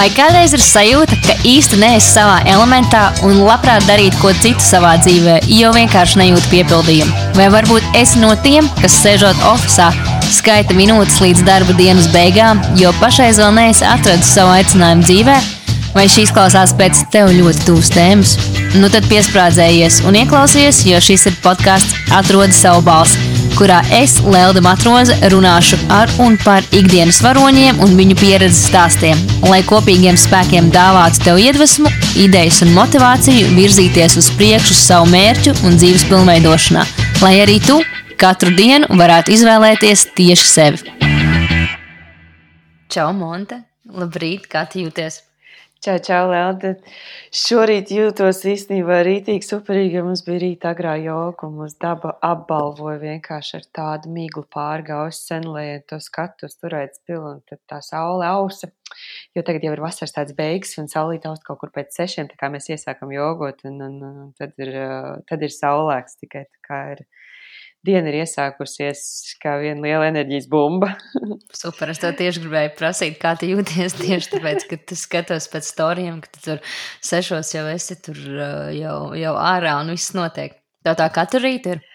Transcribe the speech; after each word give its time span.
Vai 0.00 0.06
kādreiz 0.16 0.54
ir 0.56 0.62
sajūta, 0.64 1.16
ka 1.26 1.34
īsti 1.44 1.76
neesi 1.76 2.06
savā 2.14 2.38
elementā 2.48 3.02
un 3.28 3.42
labprāt 3.44 3.84
darītu 3.84 4.16
ko 4.22 4.30
citu 4.38 4.64
savā 4.64 4.94
dzīvē, 5.02 5.34
jo 5.52 5.74
vienkārši 5.76 6.22
nejūti 6.22 6.48
piepildījumu? 6.54 7.26
Vai 7.36 7.50
varbūt 7.52 7.98
esi 8.00 8.22
no 8.22 8.30
tiem, 8.40 8.64
kas 8.80 8.96
sēžot 9.02 9.42
oficiālā, 9.50 10.16
skaita 10.32 10.72
minūtes 10.78 11.20
līdz 11.20 11.44
darba 11.44 11.76
dienas 11.76 12.08
beigām, 12.14 12.62
jo 12.80 12.94
pašreiz 12.96 13.42
vēl 13.42 13.52
neesi 13.58 13.84
atradis 13.84 14.30
savu 14.38 14.54
aicinājumu 14.54 15.04
dzīvē? 15.04 15.36
Vai 15.92 16.06
šīs 16.08 16.32
klausās 16.32 16.72
pēc 16.80 17.02
tev 17.12 17.34
ļoti 17.36 17.66
tuvas 17.66 17.92
tēmas? 17.92 18.38
Nu 18.80 18.88
tad 18.88 19.04
piesprādzējies 19.12 20.00
un 20.08 20.16
ieklausies, 20.22 20.80
jo 20.88 21.02
šis 21.10 21.28
ir 21.28 21.36
podkāsts 21.44 22.16
Atrodi 22.16 22.56
savu 22.56 22.86
balsi 22.88 23.29
kurā 23.60 23.82
es, 23.92 24.14
Lelda 24.24 24.62
Matroze, 24.64 25.12
runāšu 25.32 25.76
ar 25.92 26.08
un 26.24 26.38
par 26.40 26.64
ikdienas 26.72 27.18
varoņiem 27.20 27.82
un 27.84 27.92
viņu 27.98 28.16
pieredzes 28.16 28.62
stāstiem, 28.70 29.20
lai 29.44 29.60
kopīgiem 29.68 30.16
spēkiem 30.16 30.70
dāvātu 30.72 31.20
tev 31.26 31.40
iedvesmu, 31.42 31.92
idejas 32.24 32.62
un 32.64 32.72
motivāciju 32.72 33.52
virzīties 33.58 34.16
uz 34.16 34.30
priekšu 34.40 34.76
savu 34.78 35.10
mērķu 35.12 35.58
un 35.68 35.76
dzīves 35.76 36.08
pilnveidošanā, 36.08 36.86
lai 37.20 37.34
arī 37.44 37.60
tu 37.66 37.82
katru 38.20 38.54
dienu 38.56 38.88
varētu 38.96 39.36
izvēlēties 39.36 40.08
tieši 40.16 40.52
sevi. 40.56 40.94
Čau, 42.90 43.10
Monte! 43.12 43.66
Labrīt, 43.90 44.48
kā 44.48 44.64
tu 44.70 44.86
jūties? 44.86 45.20
Čau, 45.80 45.94
čau, 46.04 46.26
Lelda. 46.28 46.74
Šorīt 47.32 47.88
jūtos 47.94 48.42
īstenībā 48.50 48.98
rītīgi 49.06 49.46
superīgi, 49.46 49.94
jo 49.96 50.02
mums 50.04 50.20
bija 50.26 50.42
rīta 50.42 50.74
agrā 50.74 50.98
joga, 51.00 51.48
un 51.48 51.54
mums 51.56 51.78
daba 51.80 52.10
apbalvoja 52.20 52.98
vienkārši 53.00 53.54
ar 53.56 53.64
tādu 53.78 54.12
miglu 54.12 54.42
pārgājusi 54.52 55.22
sen, 55.30 55.46
lai 55.48 55.64
to 55.88 55.96
skatu 56.04 56.50
turētu 56.52 57.00
spilu, 57.00 57.30
un 57.30 57.40
tad 57.48 57.62
tā 57.72 57.78
saule 57.86 58.28
ausa. 58.28 58.68
Jo 59.32 59.40
tagad 59.46 59.64
jau 59.64 59.72
ir 59.72 59.80
vasaras 59.86 60.12
tāds 60.18 60.36
beigas, 60.36 60.76
un 60.82 60.92
saulīt 60.92 61.24
aust 61.30 61.48
kaut 61.48 61.62
kur 61.62 61.72
pēc 61.72 61.96
sešiem, 61.96 62.28
tā 62.28 62.36
kā 62.36 62.52
mēs 62.52 62.68
iesākam 62.76 63.16
jogot, 63.16 63.64
un, 63.64 63.80
un, 63.86 63.96
un 64.10 64.30
tad 64.36 64.52
ir, 64.60 64.76
tad 65.32 65.48
ir 65.48 65.56
saulēks 65.56 66.20
tikai 66.20 66.44
tā 66.44 66.66
kā 66.68 66.82
ir 66.92 67.06
diena 67.86 68.10
ir 68.10 68.20
iesākusies 68.22 69.02
kā 69.42 69.56
viena 69.62 69.82
liela 69.84 70.08
enerģijas 70.10 70.48
bumba. 70.50 70.92
Super, 71.62 71.92
es 71.94 72.02
tev 72.02 72.16
tieši 72.18 72.44
gribēju 72.44 72.72
prasīt, 72.78 73.18
kā 73.22 73.34
tu 73.40 73.48
jūties 73.50 73.98
tieši 74.00 74.32
tāpēc, 74.36 74.66
ka 74.70 74.80
tu 74.90 74.98
skatos 74.98 75.48
pēc 75.52 75.68
storijiem, 75.72 76.20
ka 76.24 76.32
tu 76.36 76.44
tur 76.48 76.64
sešos 77.04 77.54
jau 77.56 77.66
esi 77.72 77.98
tur 78.04 78.18
jau, 78.76 78.98
jau 79.16 79.36
ārā 79.40 79.78
un 79.80 79.94
viss 79.94 80.16
notiek. 80.16 80.58
Tev 80.84 80.96
tā 80.96 81.10
katru 81.12 81.42
rītu 81.44 81.76
ir? 81.76 81.86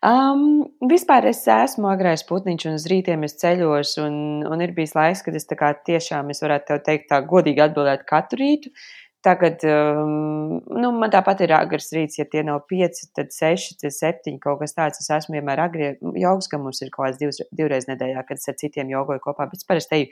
Um, 0.00 0.70
vispār 0.88 1.26
es 1.28 1.42
esmu 1.44 1.90
agrais 1.90 2.22
putniņš, 2.24 2.62
un 2.70 2.78
uz 2.78 2.86
rītiem 2.88 3.26
es 3.26 3.34
ceļos, 3.42 3.98
un, 4.00 4.14
un 4.48 4.62
ir 4.64 4.72
bijis 4.76 4.94
laiks, 4.96 5.20
kad 5.26 5.36
es 5.36 5.44
tā 5.48 5.58
kā 5.60 5.74
tiešām, 5.76 6.30
es 6.32 6.40
varētu 6.40 6.78
teikt, 6.86 7.10
tā 7.10 7.18
godīgi 7.28 7.60
atbildēt 7.66 8.06
katru 8.08 8.40
rītu. 8.40 8.72
Tagad 9.20 9.60
um, 9.68 10.60
nu, 10.80 10.90
man 10.96 11.10
tāpat 11.12 11.42
ir 11.44 11.52
agrs 11.52 11.90
rīts, 11.92 12.16
ja 12.16 12.24
tie 12.24 12.40
nav 12.46 12.62
pieci, 12.70 13.10
tad 13.16 13.34
seši, 13.34 13.74
tad 13.82 13.92
septiņi 13.92 14.38
kaut 14.40 14.62
kas 14.62 14.72
tāds. 14.78 15.02
Es 15.02 15.10
esmu 15.12 15.36
vienmēr 15.36 15.60
agri. 15.60 15.90
Jogas, 16.22 16.48
ka 16.48 16.56
mums 16.62 16.80
ir 16.80 16.88
kaut 16.94 17.04
kāds 17.04 17.18
divs, 17.20 17.42
divreiz 17.52 17.84
nedēļā, 17.90 18.22
kad 18.28 18.40
es 18.40 18.48
ar 18.48 18.56
citiem 18.62 18.88
jogoju 18.94 19.20
kopā, 19.26 19.44
bet 19.50 19.60
es 19.60 19.68
parasti 19.68 19.98
eju 19.98 20.08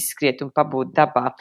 izskriet 0.00 0.40
un 0.46 0.54
pabūt 0.56 0.94
dabā. 0.96 1.34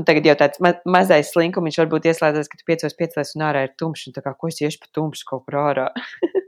Un 0.00 0.08
tagad 0.08 0.30
jau 0.30 0.36
tāds 0.40 0.62
ma 0.64 0.72
mazais 0.96 1.34
slinkumiņš 1.34 1.80
varbūt 1.82 2.08
ieslēdzas, 2.08 2.48
ka 2.48 2.60
tu 2.60 2.68
piecos 2.70 2.96
piecēlies 2.96 3.34
un 3.36 3.44
ārā 3.50 3.66
ir 3.66 3.74
tumšs, 3.76 4.06
un 4.08 4.16
tā 4.16 4.24
kā, 4.24 4.32
ko 4.32 4.48
es 4.48 4.62
iešu 4.64 4.80
pa 4.80 4.88
tumšu 4.96 5.28
kaut 5.28 5.44
kur 5.44 5.58
ārā. 5.66 5.90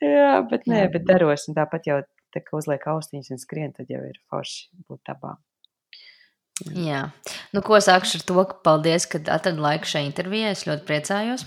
Jā, 0.00 0.40
bet 0.48 0.64
nē, 0.70 0.86
bet 0.94 1.04
daros, 1.04 1.44
un 1.50 1.58
tāpat 1.58 1.90
jau, 1.90 2.00
tā 2.32 2.40
kā 2.44 2.56
uzliek 2.56 2.88
austiņas 2.96 3.34
un 3.36 3.44
skrien, 3.44 3.76
tad 3.76 3.92
jau 3.92 4.00
ir 4.08 4.16
forši 4.32 4.70
būt 4.88 5.04
dabā. 5.12 5.36
Jā, 6.64 7.02
nu, 7.52 7.60
ko 7.64 7.76
sākšu 7.84 8.20
ar 8.20 8.24
to, 8.28 8.38
ka 8.48 8.56
paldies, 8.64 9.04
ka 9.10 9.20
atradi 9.20 9.60
laiku 9.60 9.90
šai 9.90 10.06
intervijai. 10.06 10.54
Es 10.56 10.64
ļoti 10.68 10.86
priecājos. 10.88 11.44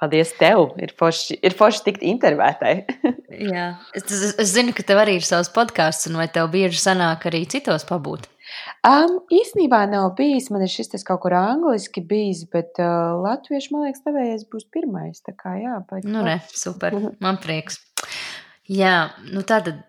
Paldies 0.00 0.32
tev! 0.36 0.74
Ir 0.80 0.92
forši, 0.96 1.38
ir 1.44 1.56
forši 1.56 1.82
tikt 1.86 2.04
intervētai. 2.08 2.74
Jā, 3.54 3.66
es, 3.96 4.04
es, 4.08 4.34
es 4.40 4.52
zinu, 4.52 4.72
ka 4.76 4.84
tev 4.84 5.00
arī 5.02 5.18
ir 5.18 5.24
savs 5.24 5.52
podkāsts, 5.52 6.08
un 6.08 6.20
vai 6.20 6.28
tev 6.32 6.48
bieži 6.52 6.80
sanāk 6.80 7.26
arī 7.28 7.42
citos 7.48 7.84
pabūt? 7.88 8.28
Um, 8.86 9.18
īsnībā 9.32 9.82
nav 9.90 10.14
bijis. 10.18 10.48
Man 10.52 10.64
ir 10.64 10.72
šis 10.72 10.92
tas 10.94 11.04
kaut 11.06 11.20
kur 11.24 11.36
angliski 11.36 12.02
bijis, 12.04 12.46
bet 12.52 12.80
uh, 12.80 13.16
latviešu, 13.20 13.74
man 13.74 13.88
liekas, 13.88 14.04
tavējais 14.06 14.46
būs 14.52 14.68
pirmais. 14.72 15.20
Tā 15.24 15.36
kā 15.36 15.56
jā, 15.60 15.76
baigi. 15.88 16.08
Nu, 16.10 16.24
re, 16.26 16.38
super. 16.48 16.96
Man 17.22 17.40
prieks. 17.44 17.80
Jā, 18.70 19.10
nu 19.28 19.44
tātad 19.46 19.84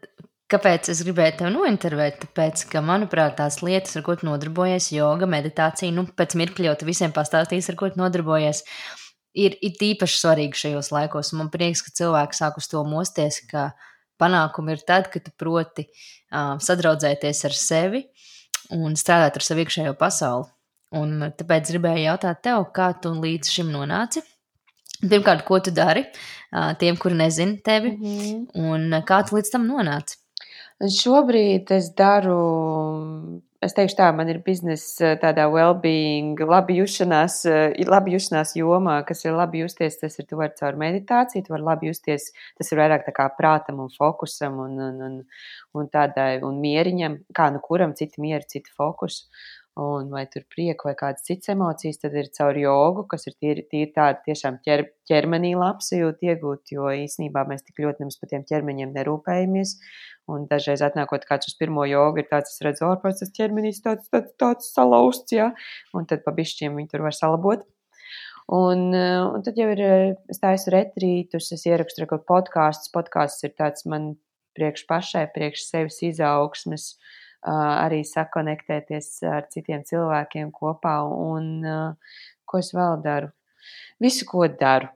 Kāpēc 0.51 0.89
es 0.91 0.99
gribēju 1.05 1.37
tevi 1.39 1.51
nointervēt? 1.53 2.17
Tāpēc, 2.25 2.65
ka, 2.73 2.81
manuprāt, 2.83 3.37
tās 3.37 3.61
lietas, 3.63 3.93
ar 3.95 4.03
ko 4.03 4.17
tu 4.19 4.27
nodarbojies, 4.27 4.89
yoga, 4.91 5.29
meditācija, 5.29 5.93
nu, 5.95 6.03
pēc 6.17 6.35
mirkļa 6.41 6.67
jau 6.67 6.87
visiem 6.89 7.13
pastāstīsi, 7.15 7.71
ar 7.71 7.77
ko 7.79 7.87
tu 7.93 8.01
nodarbojies, 8.01 8.65
ir, 9.39 9.55
ir 9.63 9.85
īpaši 9.91 10.19
svarīgi 10.19 10.59
šajos 10.65 10.91
laikos. 10.91 11.31
Man 11.39 11.51
prieks, 11.53 11.85
ka 11.85 11.95
cilvēki 12.01 12.35
sāk 12.35 12.59
uz 12.59 12.67
to 12.71 12.83
mosties, 12.83 13.39
ka 13.47 13.69
panākumi 14.19 14.75
ir 14.75 14.83
tad, 14.87 15.07
kad 15.13 15.23
tu 15.23 15.31
proti 15.39 15.87
uh, 15.87 16.57
sadraudzēties 16.59 17.45
ar 17.47 17.55
sevi 17.55 18.03
un 18.75 18.99
strādāt 18.99 19.39
ar 19.39 19.45
savu 19.45 19.63
iekšējo 19.63 19.95
pasauli. 19.99 20.49
Un 20.99 21.29
tāpēc 21.39 21.71
gribēju 21.71 22.03
jautāt 22.09 22.41
tev, 22.43 22.65
kā 22.75 22.91
tu 22.99 23.13
līdz 23.15 23.51
šim 23.53 23.71
nonāci? 23.71 24.23
Pirmkārt, 25.01 25.45
ko 25.47 25.61
tu 25.63 25.71
dari 25.71 26.03
tiem, 26.77 26.97
kuri 26.99 27.15
nezina 27.17 27.55
tevi, 27.63 27.93
mm 27.95 28.17
-hmm. 28.19 28.67
un 28.67 28.99
kā 29.07 29.23
tu 29.23 29.37
līdz 29.37 29.51
tam 29.55 29.63
nonāci? 29.69 30.20
Šobrīd 30.81 31.69
es 31.75 31.91
daru, 31.93 32.37
es 33.61 33.75
teikšu 33.77 33.97
tā, 33.99 34.07
man 34.17 34.31
ir 34.31 34.39
biznesa 34.41 35.11
tādā 35.21 35.45
well-being, 35.53 36.39
labi 36.49 36.79
jušanās, 36.79 37.43
labi 37.85 38.15
jušanās 38.15 38.55
jomā, 38.57 38.95
kas 39.05 39.21
ir 39.27 39.37
labi 39.37 39.61
justies, 39.61 39.99
tas 40.01 40.17
ir 40.17 40.25
tu 40.25 40.39
vari 40.39 40.57
caur 40.57 40.79
meditāciju, 40.81 41.45
tu 41.45 41.53
vari 41.53 41.67
labi 41.67 41.91
justies, 41.91 42.31
tas 42.57 42.73
ir 42.73 42.81
vairāk 42.81 43.05
tā 43.05 43.13
kā 43.13 43.27
prātam 43.37 43.83
un 43.85 43.93
fokusam 43.93 44.57
un, 44.65 44.79
un, 44.87 44.99
un, 45.09 45.19
un 45.77 45.91
tādai, 45.93 46.39
un 46.47 46.57
mieriņam, 46.63 47.19
kā 47.37 47.51
nu 47.53 47.61
kuram 47.61 47.93
citi 47.93 48.23
mieri, 48.25 48.49
citi 48.49 48.73
fokus. 48.73 49.27
Un 49.79 50.09
vai 50.11 50.25
tur 50.27 50.43
prieku 50.51 50.89
vai 50.89 50.93
kādas 50.99 51.23
citas 51.23 51.53
emocijas, 51.53 52.01
tad 52.01 52.15
ir 52.19 52.27
caur 52.35 52.57
jogu, 52.59 53.05
kas 53.07 53.23
ir 53.29 53.37
tīri, 53.39 53.63
tīri 53.71 53.93
tāda 53.95 54.19
tiešām 54.25 54.57
ķer, 54.65 54.83
ķermenī 55.07 55.53
labsajūta 55.55 56.27
iegūt, 56.27 56.73
jo 56.75 56.89
īsnībā 56.91 57.45
mēs 57.47 57.63
tik 57.63 57.79
ļoti 57.79 58.03
nemaz 58.03 58.17
par 58.19 58.33
tiem 58.33 58.43
ķermeņiem 58.49 58.91
nerūpējamies. 58.97 59.77
Un 60.27 60.43
dažreiz 60.51 60.83
atnākot 60.83 61.23
kāds 61.29 61.47
uz 61.47 61.55
pirmo 61.59 61.85
jogu, 61.87 62.19
ir 62.19 62.27
tāds, 62.27 62.51
es 62.51 62.65
redzu, 62.67 62.83
ārpus 62.89 63.23
tas 63.23 63.31
ķermenis 63.37 63.79
tāds, 63.85 64.11
tāds, 64.11 64.35
tāds 64.43 64.73
salauzts, 64.75 65.31
jā, 65.31 65.53
un 65.95 66.09
tad 66.09 66.25
pa 66.27 66.35
bišķiem 66.35 66.75
viņi 66.75 66.91
tur 66.91 67.07
var 67.07 67.15
salabot. 67.15 67.63
Un, 68.51 68.89
un 68.91 69.43
tad 69.45 69.55
jau 69.55 69.69
ir, 69.71 69.81
es 70.31 70.43
taisu 70.43 70.75
retrītus, 70.75 71.53
es 71.55 71.63
ierakstu 71.69 72.09
kaut 72.11 72.27
podkāstus, 72.27 72.91
podkāsts 72.91 73.47
ir 73.47 73.55
tāds 73.55 73.87
man 73.87 74.17
priekš 74.57 74.83
pašai, 74.89 75.29
priekš 75.31 75.63
sevis 75.69 76.01
izaugsmes, 76.03 76.91
arī 77.47 78.03
sakonektēties 78.05 79.13
ar 79.29 79.47
citiem 79.53 79.85
cilvēkiem 79.87 80.51
kopā, 80.53 80.99
un 81.05 81.63
ko 82.45 82.61
es 82.61 82.73
vēl 82.75 82.99
daru? 83.05 83.31
Visu, 84.01 84.25
ko 84.25 84.47
daru. 84.49 84.87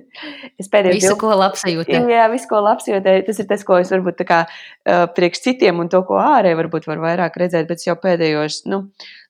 es 0.60 0.70
pēdējo 0.72 0.94
visu, 0.96 1.10
div... 1.10 1.18
ko 1.20 1.34
labsajūtu. 1.36 1.98
Jā, 2.08 2.22
visu, 2.32 2.48
ko 2.48 2.62
labsajūtu. 2.64 3.12
Tas 3.26 3.40
ir 3.42 3.48
tas, 3.50 3.64
ko 3.68 3.76
es 3.82 3.90
varbūt 3.92 4.22
kā 4.28 4.38
uh, 4.46 5.02
priekš 5.12 5.42
citiem 5.44 5.82
un 5.82 5.90
to, 5.92 6.00
ko 6.08 6.16
ārēji 6.22 6.56
varbūt 6.62 6.88
var 6.88 7.02
vairāk 7.02 7.36
redzēt, 7.42 7.68
bet 7.68 7.84
jau 7.84 7.98
pēdējos, 8.00 8.62
nu, 8.72 8.80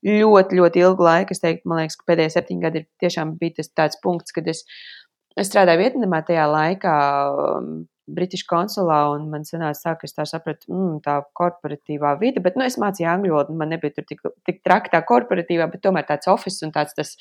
ļoti, 0.07 0.61
ļoti 0.61 0.85
ilgu 0.85 1.09
laiku, 1.09 1.35
es 1.35 1.43
teiktu, 1.43 1.67
man 1.67 1.83
liekas, 1.83 1.99
ka 1.99 2.07
pēdējie 2.13 2.37
septiņi 2.37 2.67
gadi 2.69 2.83
ir 2.85 2.87
tiešām 3.03 3.35
bija 3.41 3.59
tas 3.59 3.73
tāds 3.75 3.99
punkts, 4.05 4.37
kad 4.37 4.47
es, 4.53 4.63
es 5.35 5.51
strādāju 5.51 5.83
Vietnamā 5.83 6.23
tajā 6.29 6.47
laikā. 6.53 6.97
Um, 7.59 7.75
British 8.07 8.47
konsulā, 8.47 8.99
un 9.17 9.27
man 9.33 9.43
sanāca 9.47 9.81
tā, 9.83 9.95
ka 9.99 10.07
es 10.07 10.15
tā 10.15 10.25
sapratu, 10.29 10.69
mm, 10.71 11.01
tā 11.03 11.17
korporatīvā 11.37 12.13
vide, 12.21 12.43
bet, 12.45 12.55
nu, 12.59 12.63
es 12.67 12.79
mācīju 12.79 13.09
angļu 13.11 13.35
valodu, 13.35 13.57
man 13.59 13.73
nebija 13.75 13.97
tur 13.97 14.07
tik, 14.07 14.23
tik 14.47 14.61
traki 14.67 14.93
tā 14.93 15.01
korporatīvā, 15.09 15.67
bet 15.73 15.83
tomēr 15.83 16.07
tāds 16.07 16.31
office 16.31 16.63
un 16.63 16.71
tāds 16.75 16.95
tas, 16.95 17.15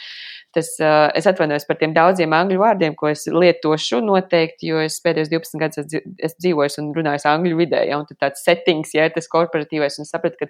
tas 0.54 0.70
uh, 0.84 1.08
es 1.18 1.26
atvainojos 1.30 1.66
par 1.66 1.80
tiem 1.80 1.96
daudziem 1.96 2.36
angļu 2.38 2.62
vārdiem, 2.62 2.98
ko 3.00 3.10
es 3.10 3.26
lietošu 3.32 4.04
noteikti, 4.06 4.70
jo 4.70 4.84
es 4.86 5.00
pēdējos 5.02 5.32
12 5.34 5.64
gadus 5.64 5.82
esmu 5.82 6.46
dzīvojis 6.46 6.80
un 6.84 6.94
runājis 7.00 7.26
angļu 7.34 7.60
vidē, 7.64 7.82
ja, 7.90 7.98
un 7.98 8.06
tāds 8.14 8.46
settings, 8.46 8.94
ja, 8.94 9.10
tas 9.14 9.30
korporatīvais, 9.32 9.98
un 10.02 10.10
sapratu, 10.10 10.44
ka, 10.44 10.50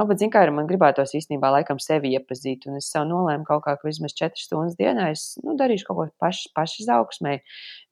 oh, 0.00 0.08
bet, 0.08 0.22
zin 0.22 0.32
kā, 0.32 0.46
man 0.56 0.70
gribētos 0.70 1.12
īstenībā 1.20 1.52
laikam 1.58 1.82
sevi 1.82 2.14
iepazīt, 2.16 2.64
un 2.70 2.80
es 2.80 2.88
savu 2.92 3.10
nolēmu 3.12 3.44
kaut 3.44 3.66
kā, 3.66 3.76
ka 3.76 3.88
vismaz 3.90 4.16
4 4.16 4.40
stundas 4.40 4.80
dienā 4.80 5.10
es, 5.12 5.28
nu, 5.44 5.56
darīšu 5.60 5.90
kaut 5.90 6.00
ko 6.00 6.08
paši, 6.24 6.48
paši 6.56 6.82
izaugsmē, 6.86 7.36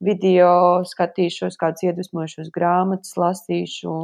video 0.04 0.54
skatīšos, 0.88 1.58
kā 1.60 1.73
kādus 1.74 1.84
iedvesmojušus 1.88 2.50
grāmatas 2.54 3.16
lasīšu, 3.18 3.94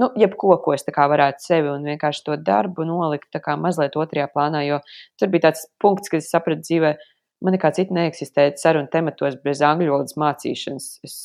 nu, 0.00 0.10
jebko, 0.16 0.56
ko 0.62 0.74
es 0.74 0.84
tā 0.84 0.92
kā 0.92 1.08
varētu 1.08 1.42
sevi 1.42 1.72
un 1.72 1.84
vienkārši 1.84 2.24
to 2.26 2.36
darbu 2.36 2.84
nolikt 2.84 3.30
tā 3.32 3.40
kā 3.40 3.56
mazliet 3.56 3.96
otrajā 3.96 4.28
plānā, 4.32 4.64
jo 4.66 4.80
tur 5.18 5.32
bija 5.32 5.48
tāds 5.48 5.66
punkts, 5.80 6.08
kad 6.12 6.20
es 6.20 6.30
sapratu 6.30 6.62
dzīvē, 6.62 6.96
man 7.42 7.56
nekā 7.56 7.72
cita 7.76 7.94
neeksistē 7.94 8.52
sarunu 8.56 8.88
tematos 8.92 9.36
bez 9.42 9.62
angļu 9.64 9.92
valodas 9.92 10.16
mācīšanas. 10.16 10.88
Es 11.04 11.16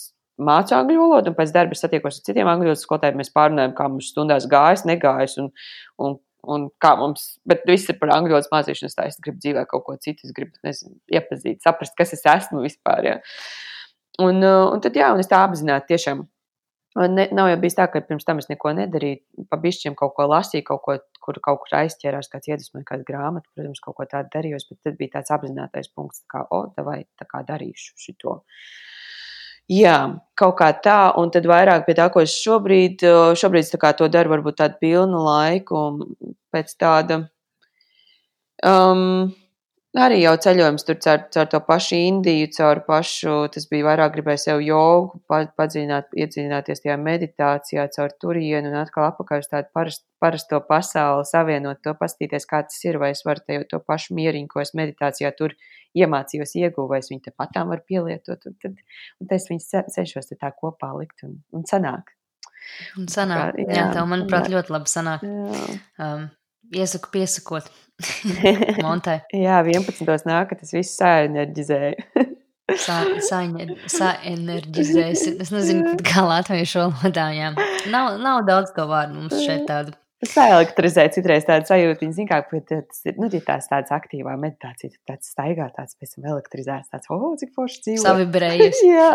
mācu 0.41 0.75
angļu 0.75 0.99
valodu, 0.99 1.31
un 1.31 1.37
pēc 1.37 1.53
darba 1.53 1.77
satiekos 1.77 2.19
ar 2.19 2.27
citiem 2.27 2.49
angļu 2.49 2.71
valodas 2.71 2.83
skolotājiem. 2.87 3.21
Mēs 3.21 3.33
pārunājam, 3.35 3.75
kā 3.77 3.87
mums 3.87 4.11
stundās 4.11 4.47
gājas, 4.51 4.85
negājas, 4.87 5.37
un, 5.41 5.51
un, 6.01 6.17
un 6.47 6.69
kā 6.81 6.95
mums, 6.99 7.35
bet 7.47 7.63
viss 7.69 7.91
ir 7.91 7.99
par 8.01 8.15
angļu 8.17 8.35
valodas 8.35 8.51
mācīšanos, 8.53 8.97
tā 8.97 9.07
es 9.11 9.19
gribu 9.23 9.39
dzīvē 9.43 9.65
kaut 9.71 9.85
ko 9.87 9.97
citu, 10.01 10.27
es 10.27 10.35
gribu, 10.35 10.57
nezinu, 10.67 10.97
iepazīt, 11.13 11.61
saprast, 11.63 11.95
kas 11.99 12.15
es 12.17 12.25
esmu 12.27 12.65
vispār, 12.65 13.07
jā. 13.07 13.19
Un, 14.19 14.43
un 14.43 14.81
tad, 14.83 14.97
jā, 14.97 15.13
un 15.15 15.23
es 15.23 15.29
tā 15.31 15.39
apzināti 15.45 15.93
tiešām 15.93 16.25
Ne, 16.95 17.29
nav 17.31 17.47
jau 17.47 17.59
bijis 17.61 17.77
tā, 17.77 17.85
ka 17.87 18.01
pirms 18.03 18.25
tam 18.27 18.41
es 18.41 18.49
neko 18.49 18.73
nedarīju, 18.75 19.45
pa 19.47 19.55
bišķiem 19.63 19.93
kaut 19.95 20.11
ko 20.17 20.25
lasīju, 20.27 20.65
kaut 20.67 20.81
ko, 20.83 20.95
kur 21.23 21.37
kaut 21.45 21.61
kur 21.63 21.77
aizķērās, 21.79 22.27
kāds 22.33 22.49
iedvesmoja, 22.49 22.83
kāda 22.89 23.05
grāmata, 23.07 23.47
protams, 23.55 23.79
kaut 23.85 23.95
ko 23.95 24.05
tādu 24.11 24.27
darījos, 24.33 24.65
bet 24.67 24.81
tad 24.83 24.97
bija 24.99 25.13
tāds 25.13 25.31
apzinātais 25.31 25.87
punkts, 25.95 26.25
kā, 26.27 26.43
o, 26.51 26.65
vai 26.83 26.97
tā 27.15 27.29
kā 27.29 27.45
darīšu 27.47 27.95
šito. 27.95 28.41
Jā, 29.71 29.95
kaut 30.35 30.57
kā 30.59 30.67
tā, 30.83 30.97
un 31.21 31.31
tad 31.31 31.47
vairāk 31.47 31.87
pie 31.87 31.95
tā, 31.95 32.09
ko 32.11 32.25
es 32.25 32.35
šobrīd, 32.43 33.07
šobrīd 33.39 33.63
es 33.63 33.71
tā 33.71 33.79
kā 33.79 33.93
to 33.95 34.11
daru, 34.11 34.33
varbūt 34.35 34.59
tādu 34.59 34.81
pilnu 34.83 35.23
laiku, 35.23 35.85
pēc 36.51 36.75
tāda, 36.75 37.21
um, 38.67 39.31
Arī 39.99 40.21
jau 40.21 40.31
ceļojums 40.39 40.85
tur 40.87 40.95
caur, 41.03 41.23
caur 41.35 41.47
to 41.51 41.59
pašu 41.67 41.97
Indiju, 41.99 42.47
caur 42.55 42.79
pašu, 42.85 43.33
tas 43.51 43.65
bija 43.67 43.89
vairāk 43.89 44.13
gribēju 44.13 44.39
sev 44.39 44.61
jogu, 44.63 45.19
padzīvināt, 45.27 46.13
iedzīvināties 46.15 46.79
tajā 46.85 46.95
meditācijā, 46.95 47.89
caur 47.97 48.15
turienu 48.23 48.71
un 48.71 48.77
atkal 48.79 49.09
apakaļ 49.09 49.43
uz 49.43 49.51
tādu 49.51 49.67
parast, 49.75 50.05
parasto 50.23 50.61
pasauli, 50.63 51.27
savienot 51.27 51.83
to, 51.83 51.91
pastīties, 51.99 52.47
kā 52.47 52.63
tas 52.69 52.79
ir, 52.87 53.01
vai 53.03 53.11
es 53.17 53.25
varu 53.27 53.43
te, 53.43 53.59
to 53.67 53.83
pašu 53.83 54.15
mieriņu, 54.15 54.47
ko 54.53 54.63
es 54.63 54.71
meditācijā 54.79 55.35
tur 55.35 55.59
iemācījos, 55.99 56.55
ieguvu, 56.63 56.87
vai 56.93 57.03
es 57.03 57.11
viņu 57.11 57.27
te 57.27 57.35
patām 57.35 57.75
varu 57.75 57.83
pielietot, 57.91 58.47
un 58.47 58.59
tad, 58.63 58.79
un 59.19 59.27
tad 59.27 59.39
es 59.41 59.51
viņus 59.51 59.71
cenšos 59.91 60.31
te 60.31 60.39
tā 60.39 60.55
kopā 60.55 60.95
likt 61.01 61.27
un, 61.27 61.41
un 61.51 61.67
sanāk. 61.67 62.15
Un 62.95 63.11
sanāk, 63.11 63.59
jā, 63.59 63.73
jā 63.75 63.89
tev, 63.91 64.07
manuprāt, 64.07 64.47
jā. 64.47 64.55
ļoti 64.55 64.71
labi 64.77 64.91
sanāk. 64.95 65.27
Jā. 65.27 65.81
Um, 65.99 66.31
iesaku 66.75 67.11
piesakot. 67.13 67.69
Montai. 68.85 69.21
Jā, 69.35 69.61
11. 69.65 70.05
nāk, 70.27 70.49
ka 70.49 70.55
tas 70.59 70.71
viss 70.73 70.97
saenerģizēja. 70.99 71.95
Saenerģizēs. 73.91 75.25
Es 75.43 75.49
nezinu, 75.51 75.97
kā 76.07 76.23
latviešu 76.23 76.85
valodā. 76.85 77.27
Nav, 77.91 78.15
nav 78.21 78.45
daudz 78.47 78.71
to 78.75 78.85
vārdu 78.89 79.13
mums 79.19 79.35
šeit 79.43 79.67
tādu. 79.67 79.91
Saelektrizē 80.21 81.07
citreiz 81.09 81.47
tādu 81.47 81.65
sajūtu, 81.65 82.03
viņa 82.03 82.13
zina, 82.13 82.29
kā 82.29 82.61
tas 82.69 82.99
ir, 83.09 83.15
nu, 83.17 83.25
ja 83.33 83.41
tās 83.41 83.65
tādas 83.71 83.89
aktīvā 83.95 84.35
meditācija, 84.37 84.93
tad 84.93 85.15
tāds 85.15 85.31
staigā, 85.33 85.65
tāds 85.73 85.97
pēc 85.97 86.13
tam 86.13 86.27
elektrizēts, 86.35 86.91
tāds, 86.93 87.09
oh, 87.09 87.33
cik 87.41 87.55
forši 87.57 87.81
dzīvo. 87.87 88.03
Savibrējies. 88.05 88.83
Jā. 88.91 89.09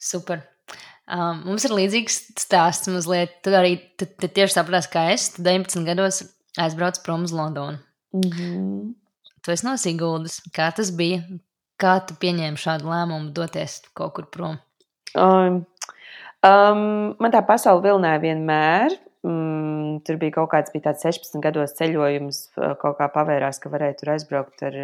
Super. 0.00 0.40
Um, 1.04 1.42
mums 1.50 1.66
ir 1.66 1.74
līdzīgs 1.76 2.20
stāsts 2.40 2.88
mazliet. 2.88 3.34
Tu 3.44 3.52
arī 3.52 3.76
tu, 4.00 4.08
tu 4.08 4.28
tieši 4.28 4.56
saprati, 4.56 4.88
kā 4.92 5.08
es 5.12 5.34
19 5.36 5.84
gados 5.84 6.22
aizbraucu 6.60 7.02
prom 7.04 7.26
uz 7.26 7.32
Londonu. 7.32 7.78
Mm 8.14 8.30
-hmm. 8.30 8.94
Tu 9.44 9.52
esi 9.52 9.66
no 9.66 9.76
Siguldas. 9.76 10.40
Kā 10.56 10.72
tas 10.72 10.90
bija? 10.90 11.22
Kā 11.80 11.98
tu 12.06 12.14
pieņēmi 12.14 12.56
šādu 12.56 12.88
lēmumu 12.88 13.32
doties 13.32 13.82
kaut 13.94 14.14
kur 14.14 14.26
prom? 14.30 14.58
Um, 15.14 15.66
um, 16.46 17.16
man 17.20 17.32
tā 17.32 17.42
pasaule 17.46 17.82
vilnēja 17.82 18.20
vienmēr. 18.20 18.96
Mm, 19.24 20.02
tur 20.04 20.18
bija 20.20 20.34
kaut 20.36 20.50
kāds, 20.52 20.72
bija 20.74 20.90
tāds 20.90 21.06
16 21.06 21.40
gados 21.44 21.72
ceļojums, 21.78 22.40
kaut 22.82 22.98
kā 22.98 23.08
pavērās, 23.14 23.56
ka 23.62 23.70
varēja 23.72 23.96
tur 24.02 24.10
aizbraukt 24.12 24.64
ar 24.68 24.76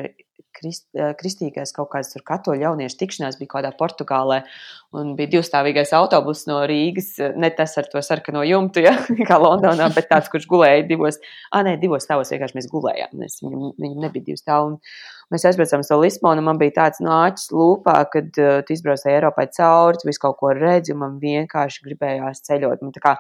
krist, 0.57 0.87
kristīgais 1.21 1.75
kaut 1.77 1.91
kāds 1.93 2.13
tur 2.15 2.25
katoļu 2.27 2.65
jauniešu 2.65 2.99
tikšanās, 3.03 3.37
bija 3.41 3.53
kādā 3.55 3.73
Portugālē, 3.77 4.41
un 4.97 5.13
bija 5.19 5.35
divstāvīgais 5.37 5.93
autobus 5.97 6.47
no 6.49 6.61
Rīgas, 6.69 7.13
ne 7.37 7.51
tas 7.57 7.77
ar 7.81 7.91
to 7.93 8.03
sarkano 8.05 8.43
jumtu, 8.47 8.85
ja, 8.87 8.95
kā 9.29 9.39
Londonā, 9.43 9.91
bet 9.93 10.11
tāds, 10.11 10.33
kurš 10.33 10.49
gulēja 10.51 10.89
divos, 10.89 11.21
ah, 11.53 11.61
nē, 11.67 11.77
divos 11.83 12.09
stāvos 12.09 12.33
vienkārši 12.33 12.59
mēs 12.59 12.71
gulējām, 12.73 13.15
mēs, 13.21 13.39
viņam, 13.45 13.71
viņam 13.77 14.07
nebija 14.07 14.31
divi 14.31 14.41
stāvi, 14.41 14.73
un 14.73 15.37
mēs 15.37 15.47
aizbraucām 15.51 15.85
uz 15.85 15.93
to 15.93 16.01
Lisbonu, 16.01 16.43
un 16.43 16.51
man 16.51 16.61
bija 16.61 16.79
tāds 16.81 17.05
nāķis 17.05 17.53
lūpā, 17.55 18.01
kad 18.17 18.43
uh, 18.43 18.59
tu 18.65 18.77
izbrauc 18.77 19.05
Eiropai 19.05 19.51
cauri, 19.53 20.01
tu 20.01 20.11
visu 20.11 20.25
kaut 20.25 20.41
ko 20.41 20.57
redzi, 20.57 20.97
un 20.97 21.05
man 21.05 21.23
vienkārši 21.23 21.87
gribējās 21.87 22.45
ceļot, 22.49 22.85
man 22.85 22.97
tā 22.97 23.05
kā, 23.05 23.17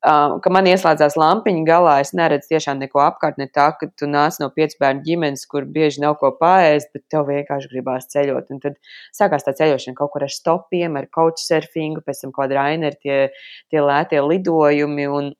Um, 0.00 0.38
ka 0.40 0.48
man 0.48 0.64
ieslēdzās 0.64 1.12
lampiņa 1.20 1.64
galā, 1.68 1.98
es 2.00 2.14
neredzu 2.16 2.54
tiešām 2.54 2.78
neko 2.80 3.02
apkārt, 3.04 3.36
ne 3.36 3.44
tā, 3.52 3.66
ka 3.76 3.90
tu 4.00 4.06
nāc 4.08 4.38
no 4.40 4.46
piecu 4.54 4.78
bērnu 4.80 5.04
ģimenes, 5.04 5.42
kur 5.50 5.66
bieži 5.68 6.00
nav 6.00 6.14
ko 6.22 6.30
paēst, 6.38 6.88
bet 6.94 7.04
tev 7.12 7.26
vienkārši 7.28 7.68
gribās 7.68 8.08
ceļot. 8.08 8.48
Un 8.54 8.62
tad 8.62 8.78
sākās 9.16 9.44
tā 9.44 9.52
ceļošana 9.58 9.98
kaut 9.98 10.14
kur 10.14 10.24
ar 10.24 10.32
stopiem, 10.32 10.96
ar 10.96 11.10
couchsurfingu, 11.12 12.00
pēc 12.06 12.24
tam 12.24 12.32
kaut 12.32 12.46
kāda 12.46 12.56
raina 12.62 12.94
tie, 12.96 13.18
tie 13.68 13.84
lētie 13.84 14.24
lidojumi. 14.24 15.08
Un, 15.20 15.30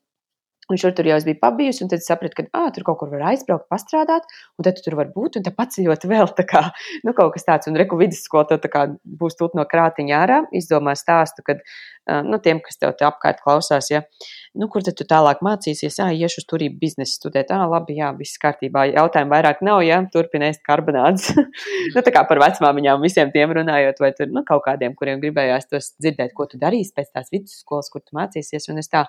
Un 0.70 0.78
šur 0.78 0.92
tur 0.94 1.08
jau 1.08 1.16
es 1.18 1.26
biju 1.26 1.40
pabijusi, 1.42 1.82
un 1.82 1.90
tad 1.90 2.04
sapratu, 2.04 2.36
ka 2.38 2.44
ah, 2.54 2.68
tur 2.74 2.84
kaut 2.86 3.00
kur 3.00 3.10
var 3.10 3.24
aizbraukt, 3.32 3.66
pastrādāt, 3.72 4.28
un 4.58 4.66
tad 4.66 4.78
tu 4.78 4.84
tur 4.84 4.94
var 5.00 5.08
būt, 5.10 5.40
un 5.40 5.46
tā 5.46 5.50
paceļot 5.56 6.06
vēl 6.10 6.30
tā 6.38 6.44
kā, 6.46 6.62
nu, 7.06 7.14
kaut 7.16 7.34
kas 7.34 7.48
tāds, 7.48 7.70
un 7.70 7.78
reku 7.80 7.98
vidusskola 7.98 8.60
tā 8.62 8.70
kā 8.70 8.84
būs 9.20 9.38
tūt 9.40 9.56
no 9.58 9.66
krātiņa 9.66 10.20
ārā, 10.20 10.38
izdomā 10.54 10.94
stāstu, 10.98 11.42
kad, 11.46 11.64
nu, 12.26 12.38
tiem, 12.42 12.60
kas 12.62 12.78
tev 12.78 12.94
te 12.98 13.06
apkārt 13.08 13.42
klausās, 13.42 13.90
ja, 13.90 14.04
nu, 14.54 14.70
kur 14.70 14.84
tad 14.86 14.98
tu 14.98 15.06
tālāk 15.10 15.42
mācīsies, 15.42 15.98
ah, 16.04 16.14
iešu 16.14 16.44
uz 16.44 16.48
turību 16.54 16.78
biznesu 16.84 17.18
studēt, 17.18 17.50
ah, 17.54 17.66
labi, 17.70 17.98
jā, 17.98 18.12
viss 18.18 18.38
kārtībā, 18.42 18.86
jautājumu 18.94 19.34
vairāk 19.34 19.64
nav, 19.66 19.82
ja, 19.86 19.98
turpinēs 20.14 20.62
karbonāts, 20.66 21.32
nu, 21.94 21.98
tā 21.98 22.14
kā 22.14 22.22
par 22.30 22.42
vecmāmiņām 22.46 23.02
visiem 23.02 23.34
tiem 23.34 23.58
runājot, 23.58 24.02
vai 24.06 24.14
tur, 24.14 24.30
nu, 24.30 24.46
kaut 24.46 24.62
kādiem, 24.68 24.94
kuriem 24.98 25.22
gribējās 25.22 25.66
tos 25.70 25.92
dzirdēt, 25.98 26.34
ko 26.38 26.46
tu 26.50 26.62
darīsi 26.62 26.94
pēc 26.94 27.10
tās 27.10 27.34
vidusskolas, 27.34 27.90
kur 27.90 28.06
tu 28.06 28.18
mācīsies, 28.18 28.70
un 28.70 28.82
es 28.82 28.90
tā, 28.90 29.08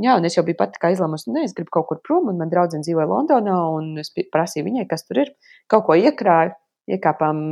Jā, 0.00 0.14
un 0.16 0.24
es 0.24 0.38
jau 0.38 0.44
biju 0.46 0.56
pati 0.56 0.80
kā 0.80 0.88
izlēmusi, 0.94 1.28
nu, 1.34 1.42
es 1.44 1.52
gribu 1.52 1.74
kaut 1.74 1.90
kur 1.90 1.98
prom, 2.00 2.30
un 2.32 2.38
man 2.40 2.48
draudzene 2.48 2.84
dzīvoja 2.86 3.10
Londonā, 3.10 3.56
un 3.76 4.00
es 4.00 4.08
prasīju 4.16 4.64
viņai, 4.64 4.86
kas 4.88 5.04
tur 5.04 5.20
ir. 5.20 5.32
Kaut 5.68 5.84
ko 5.84 5.96
iekrāju, 6.00 6.54
iekāpām 6.90 7.42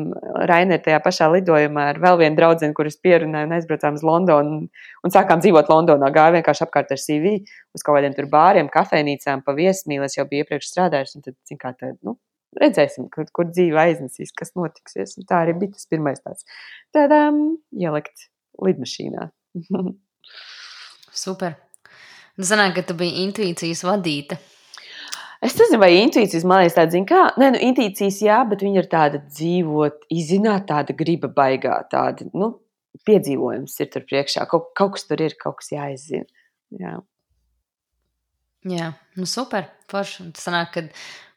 Rainē 0.48 0.80
tajā 0.82 0.98
pašā 1.04 1.28
lidojumā 1.34 1.84
ar 1.92 2.00
vēl 2.02 2.18
vienu 2.22 2.38
draugu, 2.38 2.70
kuras 2.74 2.96
pierunāju 3.02 3.46
un 3.46 3.54
aizbraucām 3.58 3.98
uz 3.98 4.02
Londonu. 4.06 4.56
Un, 4.56 4.88
un 5.06 5.14
sākām 5.14 5.42
dzīvot 5.44 5.70
Londonā. 5.70 6.10
Gāju 6.14 6.38
vienkārši 6.38 6.64
apkārt 6.66 6.90
ar 6.94 7.00
CV 7.02 7.36
uz 7.76 7.84
kaut 7.86 7.98
kādiem 7.98 8.16
tur 8.16 8.26
bāriem, 8.32 8.72
kafejnīcām, 8.72 9.44
pa 9.46 9.54
viesmīlēm. 9.54 10.08
Es 10.08 10.18
jau 10.18 10.26
biju 10.30 10.44
iepriekš 10.46 10.72
strādājis, 10.72 11.16
tad, 11.22 11.38
zin, 11.46 11.60
kā 11.62 11.72
tā, 11.78 11.92
nu, 12.06 12.16
redzēsim, 12.58 13.06
kur, 13.14 13.30
kur 13.36 13.50
dzīve 13.52 13.78
aiznesīs, 13.84 14.34
kas 14.36 14.54
notiksies. 14.58 15.16
Un 15.20 15.30
tā 15.30 15.44
arī 15.44 15.56
bija 15.62 15.76
tas 15.76 15.86
pirmais 15.90 16.22
tāds- 16.24 16.46
tādām 16.96 17.42
ielikt 17.70 18.30
lidmašīnā. 18.58 19.30
Super. 21.24 21.58
Nu, 22.40 22.46
sanāk, 22.48 22.78
ka 22.78 22.86
tu 22.88 22.94
biji 22.96 23.26
intuīcijas 23.26 23.82
vadīta. 23.84 24.38
Es 25.44 25.52
nezinu, 25.56 25.80
vai 25.82 25.90
intuīcijas 25.98 26.44
man 26.48 26.62
liekas, 26.62 26.76
tāda, 26.78 27.00
kā, 27.08 27.20
nē, 27.40 27.50
nu, 27.52 27.60
intuīcijas 27.68 28.20
jā, 28.24 28.38
bet 28.48 28.64
viņa 28.64 28.80
ir 28.80 28.88
tāda 28.92 29.20
dzīvot, 29.26 30.06
izzināt, 30.16 30.66
tāda 30.68 30.96
griba 30.96 31.28
baigā, 31.36 31.78
tāda, 31.92 32.24
nu, 32.32 32.54
piedzīvojums 33.08 33.76
ir 33.84 33.90
tur 33.92 34.06
priekšā. 34.08 34.46
Kaut, 34.48 34.70
kaut 34.76 34.96
kas 34.96 35.04
tur 35.08 35.20
ir, 35.24 35.36
kaut 35.40 35.60
kas 35.60 35.72
jāizzina. 35.74 36.28
Jā. 36.80 36.94
Jā, 38.68 38.90
nu 39.20 39.28
super. 39.28 39.68
Forši. 39.92 40.30
Tas 40.36 40.48
sanāk, 40.48 40.72
ka 40.74 40.84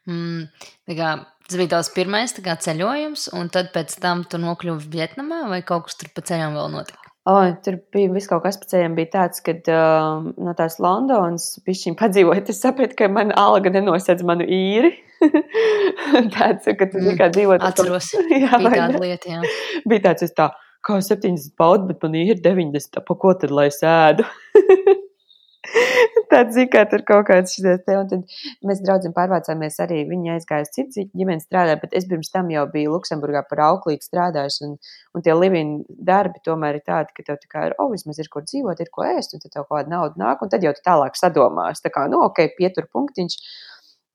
mm, 0.08 0.68
kā, 0.92 1.14
tas 1.48 1.60
bija 1.60 1.74
tavs 1.76 1.92
pirmais 1.96 2.36
kā, 2.44 2.56
ceļojums, 2.68 3.30
un 3.36 3.52
tad 3.52 3.72
pēc 3.76 3.96
tam 4.00 4.24
tu 4.28 4.40
nokļuvi 4.40 4.92
Vietnamā, 4.96 5.44
vai 5.52 5.60
kaut 5.66 5.88
kas 5.90 6.00
tur 6.00 6.12
pa 6.16 6.24
ceļam 6.24 6.56
vēl 6.56 6.72
notika? 6.76 7.13
Oh, 7.24 7.40
tur 7.64 7.78
bija 7.94 8.10
viss 8.12 8.28
kaut 8.28 8.42
kas 8.44 8.58
pēc 8.60 8.74
ceļiem, 8.74 8.94
bija 8.98 9.08
tāds, 9.14 9.40
ka 9.44 9.54
uh, 9.72 10.26
no 10.44 10.52
tās 10.58 10.74
Londonas 10.84 11.46
pišķiņ 11.64 11.94
padzīvojot, 11.96 12.50
es 12.52 12.60
sapratu, 12.60 12.98
ka 12.98 13.08
mana 13.08 13.32
alga 13.40 13.72
nenosedz 13.72 14.26
manu 14.28 14.44
īri. 14.44 14.90
tāds, 16.36 16.68
ka 16.68 16.84
tu 16.84 17.00
mm, 17.00 17.16
kā 17.16 17.30
dzīvot. 17.32 17.64
Atceros, 17.64 18.10
jā, 18.44 18.50
bija 18.60 18.74
tāda 18.76 19.00
lieta, 19.00 19.38
jā. 19.38 19.54
bija 19.88 20.04
tāds, 20.10 20.26
es 20.28 20.36
tā, 20.36 20.50
kā 20.84 20.98
70 21.00 21.56
baudu, 21.56 21.88
bet 21.88 22.04
man 22.04 22.18
ir 22.20 22.44
90, 22.44 23.00
pa 23.08 23.16
ko 23.24 23.32
tad 23.40 23.56
lai 23.56 23.70
sēdu? 23.72 24.28
Tāds 26.32 26.54
zina, 26.56 26.84
tur 26.90 27.02
kaut 27.06 27.26
kāds 27.28 27.54
šis 27.56 27.82
te, 27.86 27.96
un 27.98 28.08
tad 28.10 28.36
mēs 28.66 28.80
draudzim 28.84 29.14
pārvācāmies 29.16 29.76
arī, 29.84 30.02
viņa 30.08 30.36
aizgāja 30.36 30.66
uz 30.66 30.72
citu 30.74 31.04
ģimeni 31.16 31.42
strādāt, 31.42 31.82
bet 31.82 31.96
es 31.98 32.06
pirms 32.10 32.32
tam 32.34 32.50
jau 32.52 32.64
biju 32.72 32.94
Luksemburgā 32.94 33.44
par 33.50 33.62
auklīti 33.68 34.08
strādājis, 34.08 34.60
un, 34.66 34.76
un 35.14 35.26
tie 35.26 35.36
living 35.36 35.84
darbi 36.10 36.42
tomēr 36.46 36.80
ir 36.80 36.86
tādi, 36.86 37.14
ka 37.16 37.26
tev 37.26 37.40
tā 37.42 37.50
kā 37.50 37.66
ir, 37.68 37.76
o, 37.82 37.90
vismaz 37.92 38.22
ir 38.22 38.30
kur 38.32 38.46
dzīvot, 38.46 38.80
ir 38.80 38.90
ko 38.94 39.06
ēst, 39.08 39.36
un 39.36 39.44
tad 39.44 39.52
tev 39.52 39.68
kaut 39.68 39.80
kāda 39.80 39.94
nauda 39.96 40.20
nāk, 40.20 40.42
un 40.44 40.52
tad 40.52 40.64
jau 40.64 40.74
tu 40.76 40.84
tālāk 40.86 41.18
sadomās, 41.20 41.84
tā 41.84 41.92
kā, 41.94 42.06
nu, 42.10 42.22
ok, 42.28 42.42
pietur 42.58 42.88
punktiņš, 42.94 43.38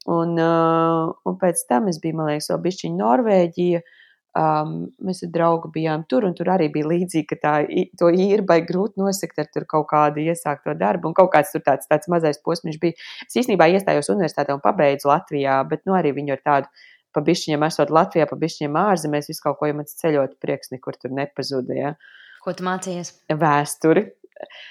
un, 0.09 0.35
uh, 0.39 1.13
un 1.29 1.39
pēc 1.41 1.63
tam 1.69 1.91
es 1.91 2.01
biju, 2.01 2.21
man 2.21 2.33
liekas, 2.33 2.51
vēl 2.53 2.63
bišķiņu 2.67 3.01
Norvēģija, 3.03 3.83
uh, 3.83 3.95
Um, 4.37 4.91
mēs 5.01 5.23
ar 5.25 5.31
draugu 5.33 5.71
bijām 5.73 6.03
tur, 6.05 6.27
un 6.27 6.35
tur 6.37 6.51
arī 6.53 6.67
bija 6.69 6.85
līdzīgi, 6.91 7.25
ka 7.31 7.37
tā, 7.41 7.53
to 7.97 8.11
īri 8.13 8.43
baigi 8.45 8.67
grūti 8.69 9.01
nosakt 9.01 9.41
ar 9.41 9.65
kaut 9.65 9.87
kādu 9.89 10.21
iesākto 10.21 10.75
darbu, 10.77 11.09
un 11.09 11.15
kaut 11.17 11.31
kāds 11.33 11.49
tur 11.55 11.63
tāds, 11.65 11.89
tāds 11.89 12.11
mazais 12.13 12.37
posms 12.45 12.77
bija. 12.77 12.93
Es 13.25 13.39
īstenībā 13.41 13.71
iestājos 13.73 14.11
universitātē 14.13 14.53
un 14.53 14.61
pabeidzu 14.61 15.09
Latvijā, 15.09 15.57
bet 15.71 15.81
nu 15.89 15.97
arī 15.97 16.13
viņu 16.19 16.37
ar 16.37 16.45
tādu 16.45 16.85
pa 17.15 17.23
bišķiņiem 17.25 17.65
esot 17.65 17.89
Latvijā, 17.89 18.29
pa 18.29 18.37
bišķiņiem 18.37 18.77
ārzemēs, 18.83 19.31
visu 19.31 19.43
kaut 19.47 19.57
ko, 19.59 19.71
ja 19.71 19.77
man 19.79 19.89
ceļot 19.89 20.37
prieks 20.43 20.69
nekur 20.75 20.99
tur 21.01 21.13
nepazuda, 21.17 21.73
ja. 21.73 21.93
Ko 22.45 22.53
tu 22.53 22.63
mācījies? 22.67 23.15
Vēsturi. 23.33 24.05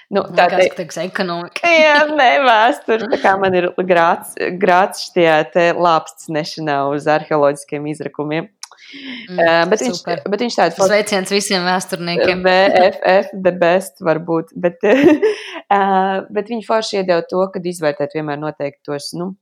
Nu, 0.09 0.23
tā 0.33 0.47
ir 0.47 0.53
tā 0.55 0.61
līnija, 0.63 1.03
ekonomika. 1.05 1.73
jā, 1.85 1.97
nē, 2.09 2.29
vēsture. 2.47 3.09
Tā 3.11 3.19
kā 3.21 3.35
man 3.41 3.57
ir 3.59 3.69
grāts, 3.91 4.33
grāts 4.61 5.09
šie 5.11 5.67
lāpstas 5.77 6.31
nešanā 6.33 6.79
uz 6.93 7.05
arheoloģiskiem 7.11 7.85
izrakumiem. 7.91 8.49
Mm, 8.89 9.39
uh, 9.39 9.65
bet, 9.69 9.83
viņš, 9.85 9.99
bet 10.29 10.45
viņš 10.45 10.55
tāds- 10.59 10.79
sveiciens 10.89 11.33
visiem 11.33 11.67
vēsturniekiem. 11.67 12.41
VFF, 12.45 13.35
the 13.45 13.53
best, 13.53 14.01
varbūt. 14.05 14.55
Bet, 14.55 14.79
uh, 14.85 16.23
bet 16.35 16.49
viņi 16.49 16.65
forši 16.65 17.01
iedeva 17.01 17.25
to, 17.29 17.43
ka 17.53 17.61
izvērtēt 17.61 18.17
vienmēr 18.17 18.41
noteikti 18.41 18.81
tos, 18.89 19.11
nu, 19.19 19.33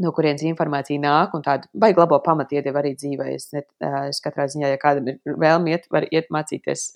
no 0.00 0.12
kurienes 0.16 0.42
informācija 0.48 1.00
nāk, 1.02 1.34
un 1.36 1.44
tādu 1.44 1.68
baigi 1.76 2.00
labo 2.00 2.18
pamatu 2.24 2.56
iedeva 2.56 2.80
arī 2.80 2.94
dzīvē. 2.96 3.26
Es, 3.34 3.50
net, 3.52 3.66
es 4.08 4.22
katrā 4.24 4.46
ziņā, 4.50 4.70
ja 4.72 4.80
kādam 4.80 5.10
ir 5.12 5.36
vēlmi 5.40 5.74
iet, 5.74 5.88
var 5.92 6.06
iet 6.08 6.30
mācīties, 6.32 6.86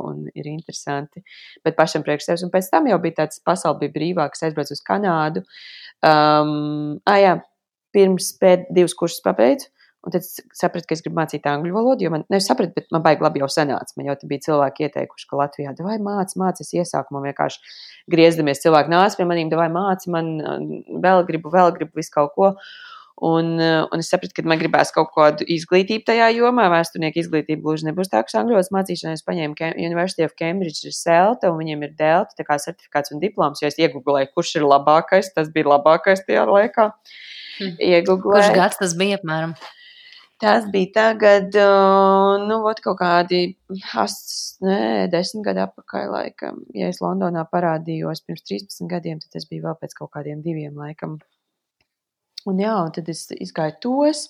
un 0.00 0.24
ir 0.32 0.48
interesanti, 0.50 1.22
bet 1.66 1.78
pašam 1.78 2.02
priekš 2.06 2.30
sevis. 2.30 2.46
Un 2.46 2.52
pēc 2.54 2.70
tam 2.72 2.88
jau 2.90 2.98
bija 3.04 3.20
tāds 3.22 3.42
pasauli 3.46 3.84
bija 3.84 3.94
brīvāks, 3.98 4.42
aizbraucu 4.48 4.74
uz 4.74 4.82
Kanādu. 4.82 5.44
Um, 6.02 6.98
ah, 7.06 7.20
jā, 7.22 7.34
pirms 7.94 8.32
pēd, 8.42 8.68
divus 8.74 8.96
kursus 8.98 9.22
pabeidzu. 9.24 9.70
Un 10.06 10.14
tad 10.14 10.22
es 10.22 10.36
sapratu, 10.54 10.86
ka 10.86 10.94
es 10.94 11.00
gribu 11.02 11.18
mācīt 11.18 11.46
angļu 11.50 11.74
valodu, 11.74 12.04
jo 12.06 12.12
man, 12.14 12.22
ne, 12.30 12.38
es 12.38 12.46
sapratu, 12.46 12.70
bet 12.76 12.86
man 12.94 13.02
baigi 13.02 13.24
labi 13.24 13.42
jau 13.42 13.48
sanāca. 13.50 13.96
Man 13.98 14.06
jau 14.06 14.14
bija 14.30 14.44
cilvēki 14.46 14.86
ieteikuši, 14.86 15.26
ka 15.26 15.40
Latvijā, 15.40 15.72
vai 15.82 15.96
māci, 16.02 16.38
māci, 16.38 16.66
es 16.66 16.70
iesākumā 16.78 17.24
vienkārši 17.24 17.72
griezdamies, 18.14 18.62
cilvēki 18.62 18.94
nāca 18.94 19.18
pie 19.18 19.26
maniem, 19.26 19.50
vai 19.58 19.66
māci, 19.74 20.12
man 20.14 20.36
vēl 21.02 21.24
gribu, 21.26 21.50
vēl 21.50 21.74
gribu 21.74 21.98
visu 21.98 22.14
kaut 22.14 22.36
ko. 22.36 22.52
Un, 23.18 23.56
un 23.58 23.98
es 23.98 24.06
sapratu, 24.12 24.36
ka 24.36 24.44
man 24.46 24.60
gribēs 24.60 24.92
kaut 24.94 25.08
kādu 25.16 25.46
izglītību 25.50 26.04
tajā 26.06 26.28
jomā. 26.36 26.68
Vēsturnieku 26.70 27.18
izglītība 27.18 27.64
gluži 27.64 27.88
nebūs 27.88 28.12
tā, 28.12 28.20
kas 28.22 28.36
angļu 28.38 28.54
valodas 28.54 28.70
mācīšanā. 28.76 29.16
Es 29.18 29.26
paņēmu 29.26 29.72
University 29.74 30.22
of 30.22 30.36
Cambridge, 30.38 30.84
ir 30.86 30.94
Selta, 30.94 31.50
un 31.50 31.58
viņiem 31.58 31.82
ir 31.88 31.96
Delta, 31.98 32.38
tā 32.38 32.46
kā 32.46 32.60
certifikāts 32.62 33.10
un 33.10 33.18
diploms. 33.24 33.58
Jo 33.64 33.72
es 33.72 33.80
iegūlēju, 33.82 34.30
kurš 34.36 34.54
ir 34.60 34.68
labākais, 34.70 35.32
tas 35.34 35.50
bija 35.50 35.72
labākais 35.72 36.22
tajā 36.28 36.46
laikā. 36.46 36.92
Hm. 37.58 37.74
Iegūlēju. 37.88 38.22
Kurš 38.28 38.54
gads 38.54 38.78
tas 38.84 38.94
bija 39.02 39.18
apmēram? 39.18 39.58
Tas 40.38 40.68
bija 40.70 40.92
tagad, 40.94 41.56
nu, 42.46 42.60
ot, 42.70 42.78
kaut 42.84 43.00
kādi 43.00 43.40
astoņi, 43.98 44.44
nē, 44.68 45.06
desmit 45.10 45.44
gadi 45.46 45.62
atpakaļ, 45.64 46.04
laikam. 46.12 46.60
Ja 46.78 46.90
es 46.92 47.00
Londonā 47.02 47.42
parādījos 47.50 48.22
pirms 48.26 48.44
13 48.46 48.86
gadiem, 48.90 49.18
tad 49.22 49.34
tas 49.34 49.48
bija 49.50 49.66
vēl 49.66 49.80
pēc 49.80 49.96
kaut 49.98 50.12
kādiem 50.14 50.44
diviem, 50.44 50.78
laikam. 50.78 51.18
Un 52.46 52.62
jā, 52.62 52.76
un 52.84 52.94
tad 52.94 53.10
es 53.10 53.24
izgāju 53.34 53.76
tos, 53.82 54.28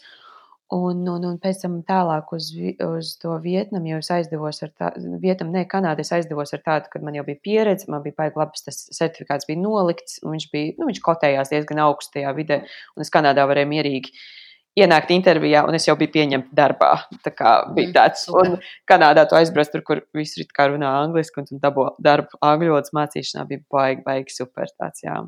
un, 0.73 1.05
un, 1.09 1.27
un 1.29 1.37
pēc 1.41 1.63
tam 1.63 1.79
tālāk 1.89 2.33
uz, 2.37 2.51
uz 2.87 3.13
to 3.21 3.37
Vietnamu, 3.45 3.93
jo 3.93 4.01
es 4.03 4.11
aizdevos 4.13 4.63
ar 4.65 4.73
tādu, 4.81 5.15
Vietnamu, 5.21 5.55
ne, 5.57 5.67
Kanādu, 5.69 6.05
es 6.05 6.13
aizdevos 6.17 6.57
ar 6.57 6.65
tādu, 6.65 6.93
kad 6.93 7.05
man 7.05 7.17
jau 7.17 7.25
bija 7.29 7.41
pieredze, 7.45 7.89
man 7.93 8.05
bija 8.05 8.17
baigi 8.19 8.41
labs, 8.41 8.65
tas 8.65 8.81
certifikāts 8.97 9.49
bija 9.49 9.61
nolikts, 9.61 10.21
un 10.25 10.37
viņš 10.37 10.51
bija, 10.57 10.75
nu, 10.81 10.89
viņš 10.91 11.05
kotējās 11.05 11.53
diezgan 11.53 11.85
augstajā 11.85 12.33
vidē, 12.37 12.63
un 12.97 13.05
es 13.05 13.13
Kanādā 13.13 13.49
varēju 13.49 13.73
mierīgi 13.77 14.17
ienākt 14.79 15.11
intervijā, 15.15 15.65
un 15.69 15.77
es 15.79 15.87
jau 15.89 15.97
biju 15.99 16.13
pieņemta 16.15 16.55
darbā. 16.57 16.93
Tā 17.25 17.33
kā 17.35 17.53
bija 17.75 17.89
mm, 17.89 17.95
tāds, 17.97 18.25
un 18.33 18.57
Kanādā 18.89 19.27
tu 19.29 19.39
aizbrauc 19.39 19.73
tur, 19.73 19.85
kur 19.87 20.03
visi 20.17 20.43
ir 20.43 20.49
kā 20.55 20.69
runā 20.73 20.91
angliski, 21.03 21.43
un 21.43 21.49
tu 21.49 21.59
dabo 21.63 21.91
darbu 22.03 22.41
angļu 22.45 22.75
valodas 22.75 22.95
mācīšanā, 22.97 23.47
bija 23.51 23.65
baigi, 23.75 24.05
baigi 24.07 24.37
super 24.37 24.71
tāds, 24.75 25.05
jā. 25.07 25.21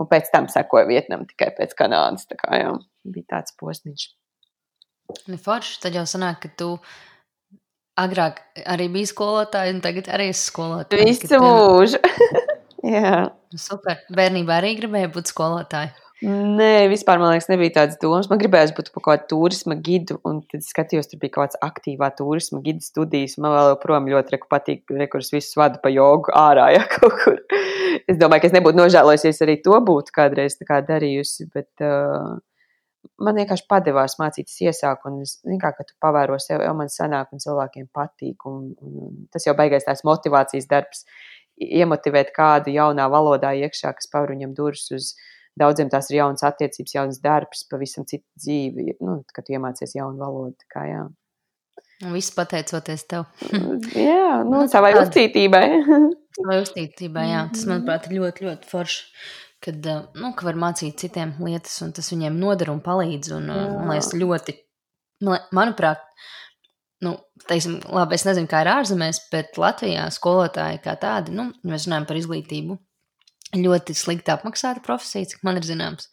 Un 0.00 0.08
pēc 0.08 0.30
tam 0.32 0.48
sekoja 0.52 0.88
Vietnam 0.88 1.26
tikai 1.28 1.50
pēc 1.58 1.74
Kanādas, 1.78 2.28
tā 2.30 2.38
kā 2.40 2.62
jā, 2.62 2.72
bija 3.08 3.34
tāds 3.36 3.56
posmiņš. 3.60 4.08
Nu, 5.28 5.38
forši, 5.40 5.78
tad 5.84 5.96
jau 5.96 6.04
sanāk, 6.08 6.42
ka 6.44 6.52
tu 6.60 6.72
agrāk 7.98 8.42
arī 8.68 8.88
biji 8.92 9.10
skolotāja, 9.12 9.72
un 9.74 9.80
tagad 9.84 10.10
arī 10.14 10.30
esi 10.32 10.50
skolotāja. 10.50 11.06
Visu 11.08 11.40
mūžu. 11.42 12.00
jā. 12.96 13.14
Super. 13.56 14.02
Bērnībā 14.14 14.60
arī 14.60 14.74
gribēja 14.78 15.10
būt 15.14 15.32
skolotāja. 15.32 15.94
Nē, 16.18 16.88
vispār 16.90 17.20
man 17.22 17.30
liekas, 17.30 17.46
nebija 17.46 17.76
tādas 17.76 17.98
domas. 18.02 18.26
Man 18.26 18.40
gribējās 18.40 18.72
būt 18.74 18.88
par 18.90 19.04
kādu 19.04 19.28
turisma 19.30 19.76
gidu, 19.78 20.16
un 20.26 20.40
tad 20.50 20.64
skatījos, 20.66 21.06
tur 21.12 21.20
bija 21.22 21.36
kaut 21.36 21.44
kāds 21.44 21.60
aktīvā 21.62 22.08
turisma 22.18 22.58
gida 22.64 22.82
studijas. 22.82 23.36
Man 23.38 23.54
vēl 23.54 23.70
joprojām 23.76 24.10
ļoti 24.10 24.34
reku 24.34 24.50
patīk, 24.50 24.82
rekurus 24.98 25.30
visus 25.30 25.54
vadu 25.60 25.78
pa 25.84 25.92
jogu 25.94 26.34
ārā, 26.34 26.72
ja 26.74 26.82
kaut 26.96 27.14
kur. 27.22 27.38
Es 28.10 28.18
domāju, 28.18 28.42
ka 28.42 28.50
es 28.50 28.58
nebūtu 28.58 28.80
nožēlojusies 28.80 29.40
arī 29.46 29.56
to 29.62 29.78
būtu 29.86 30.16
kādreiz 30.18 30.58
kā 30.66 30.80
darījusi, 30.90 31.48
bet 31.54 31.86
uh, 31.86 32.34
man 33.22 33.38
vienkārši 33.38 33.68
padevās 33.70 34.18
mācīties 34.18 34.58
iesākt, 34.66 35.06
un 35.06 35.22
es 35.22 35.38
kā, 35.62 35.70
ka 35.70 35.86
tu 35.86 35.94
pavēro 36.02 36.42
sev, 36.42 36.66
jau 36.66 36.74
man 36.82 36.90
sanāk, 36.90 37.30
un 37.30 37.46
cilvēkiem 37.46 37.86
patīk, 37.94 38.42
un, 38.50 38.74
un, 38.82 39.24
tas 39.30 39.46
jau 39.46 39.54
beigās 39.54 39.86
tās 39.86 40.02
motivācijas 40.08 40.66
darbs, 40.66 41.06
iemotivēt 41.62 42.34
kādu 42.34 42.74
jaunā 42.74 43.06
valodā 43.10 43.54
iekšā, 43.62 43.94
kas 43.94 44.10
paver 44.10 44.34
viņam 44.34 44.58
durvis 44.58 44.90
uz 44.90 45.12
viņu 45.14 45.36
Daudziem 45.58 45.90
tās 45.92 46.10
ir 46.10 46.20
jaunas 46.20 46.44
attiecības, 46.46 46.94
jauns 46.94 47.20
darbs, 47.24 47.64
pavisam 47.70 48.06
cita 48.08 48.26
dzīve, 48.38 48.94
nu, 49.04 49.20
kad 49.34 49.46
tu 49.46 49.56
iemācies 49.56 49.96
jaunu 49.96 50.20
valodu. 50.22 50.68
Kā, 50.70 50.84
jā. 50.88 51.02
Un 52.04 52.14
viss 52.14 52.34
pateicoties 52.34 53.04
tev. 53.10 53.26
jā, 53.96 54.38
nu, 54.48 54.62
nu 54.62 54.64
savai 54.70 54.94
uzticībai. 55.00 55.64
savai 56.38 56.60
uzticībai, 56.62 57.26
jā. 57.32 57.44
Tas, 57.54 57.66
manuprāt, 57.70 58.06
ir 58.06 58.20
ļoti, 58.20 58.48
ļoti 58.48 58.70
forši. 58.70 59.04
Kad, 59.64 59.86
eh, 59.90 60.02
nu, 60.22 60.30
ka 60.38 60.46
var 60.46 60.58
mācīt 60.62 61.00
citiem 61.02 61.34
lietas, 61.42 61.74
un 61.82 61.90
tas 61.96 62.12
viņiem 62.12 62.36
noder 62.38 62.70
un 62.70 62.82
palīdz. 62.84 63.32
Un, 63.34 63.48
eh, 63.50 63.64
man 63.74 63.96
liekas, 63.96 64.12
ļoti, 64.14 64.54
manuprāt, 65.56 66.04
nu, 67.02 67.16
teiksim, 67.50 67.80
labi, 67.90 68.14
es 68.14 68.26
nezinu, 68.28 68.50
kā 68.50 68.62
ir 68.62 68.70
ārzemēs, 68.76 69.24
bet 69.32 69.58
Latvijā 69.58 70.06
skolotāji 70.14 70.78
kā 70.84 70.94
tādi, 71.02 71.34
nu, 71.34 71.50
mēs 71.66 71.88
runājam 71.88 72.06
par 72.06 72.20
izglītību 72.20 72.78
ļoti 73.56 73.96
slikti 73.96 74.32
apmaksāta 74.34 74.82
profesija, 74.84 75.28
cik 75.32 75.44
man 75.46 75.60
ir 75.60 75.66
zināms. 75.68 76.10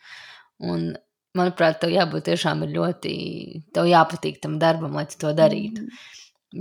Un, 0.63 0.94
manuprāt, 1.36 1.80
tev 1.82 1.94
jābūt 1.94 2.30
tiešām 2.30 2.63
ļoti, 2.72 3.15
tev 3.75 3.89
jāpatīk 3.89 4.39
tam 4.44 4.60
darbam, 4.62 4.96
lai 4.96 5.06
tu 5.10 5.20
to 5.22 5.34
darītu. 5.36 5.84
Mm. 5.86 6.06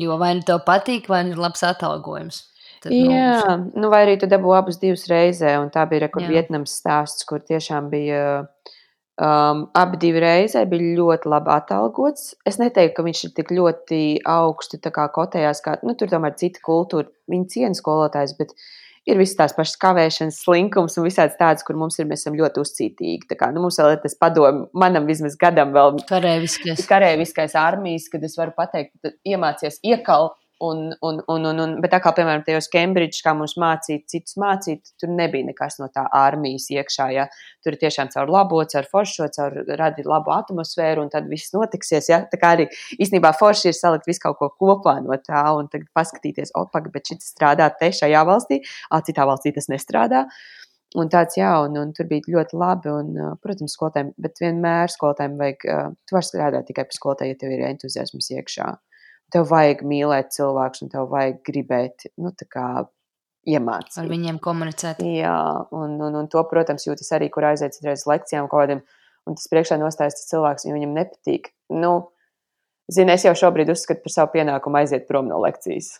Jo 0.04 0.18
vai 0.18 0.32
nu 0.38 0.42
tev 0.46 0.64
patīk, 0.66 1.06
vai 1.12 1.22
nu 1.26 1.36
ir 1.36 1.42
labs 1.42 1.62
atalgojums. 1.66 2.40
Tad, 2.82 2.90
nu, 2.90 3.12
Jā, 3.14 3.56
nu, 3.60 3.84
nu 3.84 3.90
vai 3.92 4.02
arī 4.04 4.16
tu 4.20 4.28
dabū 4.28 4.56
abus 4.58 4.80
divus 4.82 5.06
reizē, 5.08 5.54
un 5.62 5.70
tā 5.72 5.86
bija 5.88 6.08
rekur 6.08 6.26
Vietnams 6.26 6.74
stāsts, 6.80 7.24
kur 7.28 7.40
tiešām 7.46 7.86
bija 7.92 8.24
um, 8.42 9.62
abi 9.78 10.00
divi 10.02 10.20
reizē 10.24 10.64
bija 10.68 10.96
ļoti 10.98 11.30
labi 11.30 11.54
atalgots. 11.54 12.32
Es 12.44 12.58
neteiktu, 12.60 12.96
ka 12.98 13.06
viņš 13.06 13.22
ir 13.28 13.34
tik 13.38 13.54
ļoti 13.54 14.00
augstu 14.34 14.82
kotējās, 14.90 15.62
kā, 15.64 15.78
nu, 15.86 15.94
tur 15.94 16.10
tomēr 16.10 16.34
cita 16.40 16.64
kultūra, 16.66 17.08
viņa 17.30 17.52
ciena 17.54 17.78
skolotājs, 17.78 18.34
bet 18.40 18.52
uh, 18.52 18.66
ir 19.08 19.20
visas 19.20 19.36
tās 19.38 19.54
pašas 19.56 19.78
kavēšanas, 19.82 20.40
slinkums 20.46 20.96
un 20.98 21.06
visādas 21.06 21.36
tādas, 21.40 21.64
kur 21.66 21.76
mums 21.80 21.98
ir, 22.00 22.08
mēs 22.10 22.24
esam 22.24 22.38
ļoti 22.38 22.62
uzcītīgi. 22.62 23.28
Tā 23.30 23.38
kā 23.40 23.50
nu, 23.54 23.64
mums 23.64 23.78
vēl 23.80 23.96
ir 23.96 24.00
tas 24.04 24.16
padomu, 24.20 24.68
manam 24.84 25.08
vismaz 25.08 25.36
gadam 25.40 25.74
vēl 25.76 26.00
karēviskais, 26.08 26.86
karēviskais 26.90 27.56
armijas, 27.60 28.08
kad 28.12 28.24
es 28.24 28.38
varu 28.40 28.56
pateikt, 28.56 29.12
iemācies 29.28 29.80
iekalt 29.84 30.38
Un, 30.64 30.94
un, 31.00 31.20
un, 31.28 31.44
un, 31.44 31.58
un, 31.60 31.72
bet 31.82 31.90
tā 31.92 31.98
kā, 32.00 32.12
piemēram, 32.16 32.44
tajos 32.46 32.68
Cambridge, 32.72 33.18
kā 33.24 33.34
mums 33.36 33.56
mācīt, 33.60 34.04
citus 34.08 34.36
mācīt, 34.40 34.92
tur 35.00 35.10
nebija 35.12 35.44
nekas 35.48 35.76
no 35.80 35.88
tā 35.92 36.04
armijas 36.14 36.70
iekšā. 36.72 37.08
Ja? 37.12 37.26
Tur 37.64 37.74
ir 37.74 37.80
tiešām 37.82 38.12
caur 38.14 38.30
labo, 38.32 38.62
caur 38.70 38.88
foršo, 38.90 39.28
caur 39.34 39.58
radīt 39.80 40.08
labu 40.08 40.32
atmosfēru, 40.36 41.04
un 41.04 41.12
tad 41.12 41.28
viss 41.30 41.52
notiksies. 41.56 42.08
Ja? 42.12 42.22
Tā 42.30 42.40
kā 42.40 42.54
arī 42.56 42.68
īstenībā 42.96 43.34
forši 43.40 43.72
ir 43.72 43.78
salikt 43.78 44.08
visu 44.08 44.22
kaut 44.24 44.38
ko 44.40 44.50
kopā 44.62 44.96
no 45.04 45.18
tā, 45.20 45.42
un 45.58 45.68
tagad 45.72 45.90
paskatīties, 45.98 46.54
opak, 46.60 46.88
bet 46.94 47.12
šis 47.12 47.34
strādā 47.34 47.68
te 47.80 47.90
šajā 47.98 48.24
valstī, 48.28 48.62
a, 48.88 49.02
citā 49.04 49.28
valstī 49.28 49.52
tas 49.58 49.68
nestrādā. 49.72 50.24
Un 50.94 51.08
tāds, 51.10 51.34
jā, 51.34 51.50
un, 51.66 51.74
un 51.80 51.90
tur 51.92 52.06
bija 52.06 52.36
ļoti 52.36 52.56
labi, 52.56 52.94
un, 52.94 53.36
protams, 53.42 53.74
skolotājiem, 53.74 54.14
bet 54.22 54.38
vienmēr 54.38 54.92
skolotājiem 54.94 55.36
vajag, 55.40 55.70
tu 56.06 56.14
vari 56.14 56.28
strādāt 56.28 56.68
tikai 56.70 56.84
pie 56.86 56.94
skolotāja, 56.94 57.34
ja 57.34 57.40
tev 57.40 57.56
ir 57.56 57.64
entuziasms 57.66 58.30
iekšā. 58.36 58.68
Uh, 58.70 58.93
tev 59.34 59.48
vajag 59.50 59.82
mīlēt 59.86 60.34
cilvēkus 60.36 60.84
un 60.84 60.92
tev 60.92 61.08
vajag 61.10 61.40
gribēt, 61.46 62.06
nu, 62.20 62.30
tā 62.34 62.46
kā 62.50 62.66
iemācīt. 63.50 63.98
Ar 64.04 64.10
viņiem 64.10 64.40
komunicēt. 64.42 65.02
Jā, 65.04 65.36
un, 65.74 65.98
un, 66.02 66.18
un 66.22 66.30
to, 66.32 66.42
protams, 66.50 66.86
jūtas 66.86 67.10
arī, 67.16 67.28
kur 67.32 67.46
aiziet 67.50 67.76
citreiz 67.76 68.06
lekcijām 68.08 68.48
kaut 68.48 68.64
kādiem, 68.64 68.82
un 69.28 69.38
tas 69.38 69.50
priekšā 69.52 69.78
nostājas 69.80 70.18
tas 70.20 70.30
cilvēks, 70.30 70.68
jo 70.68 70.76
viņam 70.76 70.94
nepatīk. 70.96 71.50
Nu, 71.74 71.92
zini, 72.92 73.16
es 73.16 73.26
jau 73.26 73.34
šobrīd 73.44 73.72
uzskatu 73.74 74.04
par 74.04 74.14
savu 74.14 74.34
pienākumu 74.36 74.80
aiziet 74.80 75.08
prom 75.10 75.28
no 75.30 75.40
lekcijas. 75.44 75.96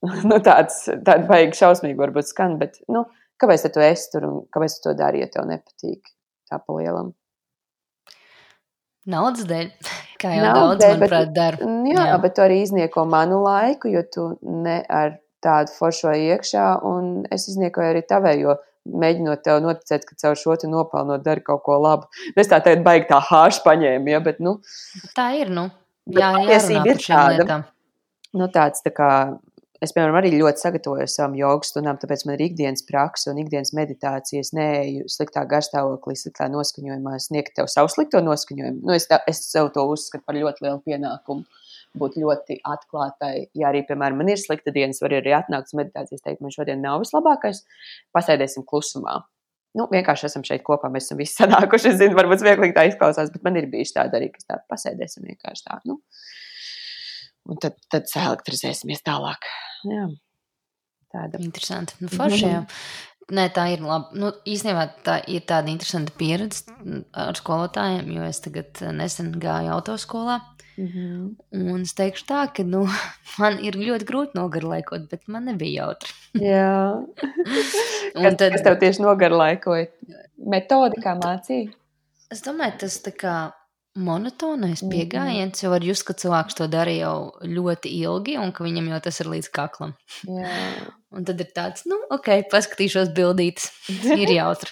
nu, 0.30 0.38
tāds, 0.44 0.84
tāda 0.90 1.24
baigi 1.28 1.58
šausmīgi 1.60 1.98
varbūt 1.98 2.30
skan, 2.30 2.58
bet, 2.60 2.78
nu, 2.92 3.04
kāpēc 3.40 3.66
tu 3.72 3.82
esi 3.84 4.12
tur 4.12 4.28
un 4.28 4.38
kāpēc 4.52 4.78
tu 4.78 4.88
to 4.88 4.96
dari, 4.98 5.24
ja 5.24 5.30
tev 5.32 5.48
nepatīk 5.50 6.12
tā 6.50 6.60
pa 6.60 6.78
lielam? 6.78 7.14
Naudas 9.10 9.46
dēļ, 9.48 9.70
kā 10.20 10.34
jau 10.36 10.44
Naudas 10.44 10.60
daudz, 10.60 10.82
dēļ, 10.82 10.94
manuprāt, 10.96 11.34
dara. 11.36 11.60
Mm, 11.66 11.90
jā, 11.90 12.06
jā, 12.10 12.16
bet 12.22 12.36
tu 12.36 12.44
arī 12.44 12.60
iznieko 12.64 13.04
manu 13.08 13.42
laiku, 13.44 13.90
jo 13.92 14.02
tu 14.14 14.26
ne 14.42 14.80
ar 14.86 15.16
tādu 15.44 15.72
foršo 15.76 16.12
iekšā, 16.16 16.66
un 16.86 17.10
es 17.32 17.48
izniekoju 17.52 17.94
arī 17.94 18.04
tavējo, 18.08 18.56
mēģinot 19.00 19.42
tev 19.44 19.60
noticēt, 19.64 20.06
ka 20.08 20.16
caur 20.20 20.38
šo 20.40 20.56
te 20.60 20.70
nopelnot 20.70 21.24
dari 21.24 21.44
kaut 21.44 21.64
ko 21.66 21.76
labu. 21.80 22.08
Es 22.36 22.48
tā 22.50 22.60
tagad 22.64 22.84
baigi 22.86 23.08
tā 23.10 23.20
hāšu 23.30 23.64
paņēmu, 23.66 24.12
ja, 24.12 24.22
bet, 24.24 24.40
nu. 24.44 24.58
Tā 25.16 25.30
ir, 25.40 25.52
nu. 25.52 25.68
Jā, 26.10 26.32
jā, 26.48 26.60
ir 26.88 27.00
tāda. 27.04 27.62
Nu, 28.36 28.46
tāds 28.52 28.84
tā 28.84 28.92
kā 28.94 29.10
es, 29.84 29.92
piemēram, 29.94 30.18
arī 30.20 30.32
ļoti 30.34 30.62
sagatavojos 30.62 31.14
savam 31.16 31.34
jogas 31.38 31.72
stundām, 31.72 31.98
tāpēc 32.00 32.26
man 32.26 32.36
ir 32.36 32.44
ikdienas 32.50 32.84
praksa 32.88 33.32
un 33.32 33.40
ikdienas 33.42 33.72
meditācija. 33.76 34.42
Es 34.44 34.52
neeju 34.56 35.08
sliktā 35.12 35.46
garstāvoklī, 35.48 36.16
sliktā 36.20 36.50
noskaņojumā, 36.52 37.16
sniegt 37.24 37.56
tev 37.56 37.70
savu 37.72 37.90
slikto 37.92 38.22
noskaņojumu. 38.24 38.84
Nu, 38.84 38.94
es, 38.96 39.08
tā, 39.10 39.20
es 39.30 39.42
sev 39.48 39.72
to 39.74 39.86
uzskatu 39.92 40.26
par 40.26 40.38
ļoti 40.38 40.66
lielu 40.66 40.80
pienākumu. 40.86 41.66
Būt 41.98 42.20
ļoti 42.22 42.60
atklātai. 42.70 43.48
Ja 43.58 43.72
arī, 43.72 43.80
piemēram, 43.88 44.20
man 44.20 44.28
ir 44.30 44.38
slikta 44.38 44.70
diena, 44.70 44.94
var 45.02 45.16
arī 45.16 45.32
atnākt 45.34 45.72
uz 45.72 45.78
meditācijas, 45.80 46.22
teikt, 46.22 46.38
man 46.44 46.54
šodien 46.54 46.78
nav 46.84 47.00
vislabākais, 47.02 47.64
pasēdēsim 48.14 48.62
klusumā. 48.68 49.16
Nu, 49.78 49.86
vienkārši 49.90 50.26
esam 50.26 50.44
šeit 50.46 50.62
kopā, 50.66 50.90
mēs 50.90 51.08
esam 51.08 51.18
visi 51.18 51.36
sanākuši. 51.38 51.92
Es 51.92 51.98
zinu, 52.00 52.16
varbūt 52.18 52.42
smieklīgi 52.42 52.74
tā 52.76 52.86
izklausās, 52.90 53.30
bet 53.34 53.42
man 53.46 53.58
ir 53.58 53.68
bijis 53.70 53.94
tāda 53.94 54.18
arī, 54.18 54.30
kas 54.34 54.46
tāda 54.48 54.64
pasēdēsim 54.70 55.26
vienkārši 55.30 55.66
tā. 55.66 55.78
Nu. 55.86 56.00
Un 57.48 57.60
tad, 57.62 57.78
tad 57.92 58.10
selektrizēsimies 58.10 59.04
tālāk. 59.06 59.48
Jā. 59.88 60.08
Tāda. 61.10 61.40
Interesanti. 61.42 61.96
Nu, 62.02 62.10
forši, 62.12 62.44
jā. 62.46 62.60
Nē, 63.34 63.46
tā 63.54 63.66
ir 63.72 63.82
labi. 63.86 64.18
Nu, 64.18 64.30
īstenībā 64.48 64.86
tā 65.06 65.20
ir 65.30 65.44
tāda 65.46 65.70
interesanta 65.70 66.14
pieredze 66.18 66.74
ar 67.14 67.38
skolotājiem, 67.38 68.10
jo 68.16 68.26
es 68.26 68.42
tagad 68.42 68.82
nesen 68.94 69.32
gāju 69.42 69.74
autoskolā. 69.76 70.40
Mm 70.80 70.86
-hmm. 70.86 71.72
Un 71.72 71.82
es 71.82 71.94
teikšu 71.94 72.24
tā, 72.26 72.46
ka 72.56 72.62
nu, 72.62 72.86
man 73.42 73.58
ir 73.64 73.74
ļoti 73.74 74.06
grūti 74.10 74.34
nogarlaikot, 74.34 75.10
bet 75.10 75.28
man 75.28 75.44
nebija 75.44 75.84
jautri. 75.84 76.12
Jā. 76.34 77.04
kas, 78.22 78.36
tad, 78.36 78.52
kas 78.52 78.62
tev 78.62 78.78
tieši 78.78 79.02
nogarlaikoja? 79.02 79.86
Metodi, 80.38 81.02
kā 81.02 81.14
mācīja? 81.18 81.70
Es 82.30 82.42
domāju, 82.42 82.78
tas 82.78 83.02
tā 83.02 83.10
kā 83.10 83.34
monotonais 83.98 84.82
mhm. 84.82 84.90
pieejams, 84.92 85.62
jo 85.64 85.72
var 85.72 85.84
just, 85.84 86.06
ka 86.08 86.14
cilvēks 86.14 86.58
to 86.58 86.68
dara 86.70 86.94
jau 86.94 87.14
ļoti 87.42 87.92
ilgi, 88.00 88.38
un 88.40 88.54
ka 88.54 88.66
viņam 88.66 88.90
jau 88.92 89.00
tas 89.06 89.20
ir 89.22 89.30
līdz 89.34 89.52
kaklam. 89.54 89.94
Jā. 90.28 90.50
Un 91.10 91.24
tad 91.26 91.40
ir 91.42 91.48
tāds, 91.50 91.82
nu, 91.90 91.96
ok, 92.14 92.28
paskatīšos 92.52 93.08
bildītas. 93.16 93.64
Ir 94.14 94.30
jautri. 94.30 94.70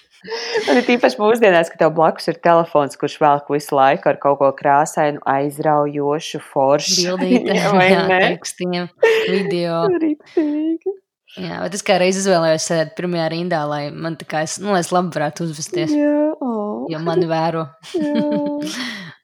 Man 0.69 0.79
ir 0.81 0.91
īpaši 0.95 1.19
mūsdienās, 1.19 1.71
ka 1.73 1.81
tev 1.81 1.97
blakus 1.97 2.31
ir 2.31 2.39
telefons, 2.43 2.95
kurš 2.99 3.17
velk 3.23 3.51
visu 3.51 3.75
laiku 3.75 4.11
ar 4.11 4.21
kaut 4.23 4.39
ko 4.39 4.53
krāsainu, 4.55 5.19
aizraujošu, 5.27 6.41
foršu. 6.53 7.05
Bildītēm, 7.09 7.59
jā, 7.83 7.91
jā, 7.91 8.07
tekstiem, 8.25 8.89
video. 9.27 9.85
Rītīgi. 9.99 10.95
Jā, 11.39 11.59
bet 11.63 11.75
es 11.77 11.85
kā 11.87 11.99
reiz 12.01 12.19
izvēlējos 12.19 12.71
sēdēt 12.71 12.95
pirmajā 12.99 13.29
rindā, 13.35 13.61
lai 13.69 13.83
man 13.95 14.17
tā 14.19 14.27
kā 14.27 14.43
es, 14.47 14.57
nu, 14.63 14.73
es 14.79 14.91
labi 14.95 15.13
varētu 15.15 15.47
uzvesties. 15.47 15.93
Jā, 15.95 16.15
oh. 16.39 16.87
Jo 16.91 17.03
mani 17.05 17.29
vēro. 17.31 17.67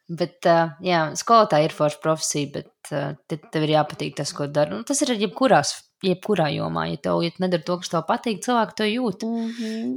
Bet, 0.09 0.39
uh, 0.51 0.77
jā, 0.85 1.07
skolotāja 1.19 1.69
ir 1.69 1.75
forša 1.75 2.01
profesija, 2.03 2.51
bet 2.59 2.93
uh, 2.93 3.15
tev 3.29 3.67
ir 3.67 3.77
jāpatīk 3.79 4.17
tas, 4.21 4.33
ko 4.37 4.47
dara. 4.47 4.75
Nu, 4.77 4.85
tas 4.87 5.01
ir 5.05 5.15
jebkurās, 5.17 5.77
jebkurā 6.05 6.51
jomā. 6.55 6.89
Ja 6.93 7.01
tev 7.09 7.23
ja 7.25 7.33
nedara 7.43 7.65
to, 7.65 7.79
kas 7.81 7.93
tev 7.93 8.05
patīk, 8.09 8.43
cilvēki 8.45 8.77
to 8.81 8.91
jūt. 8.91 9.25
Mm 9.29 9.49
-hmm. 9.51 9.95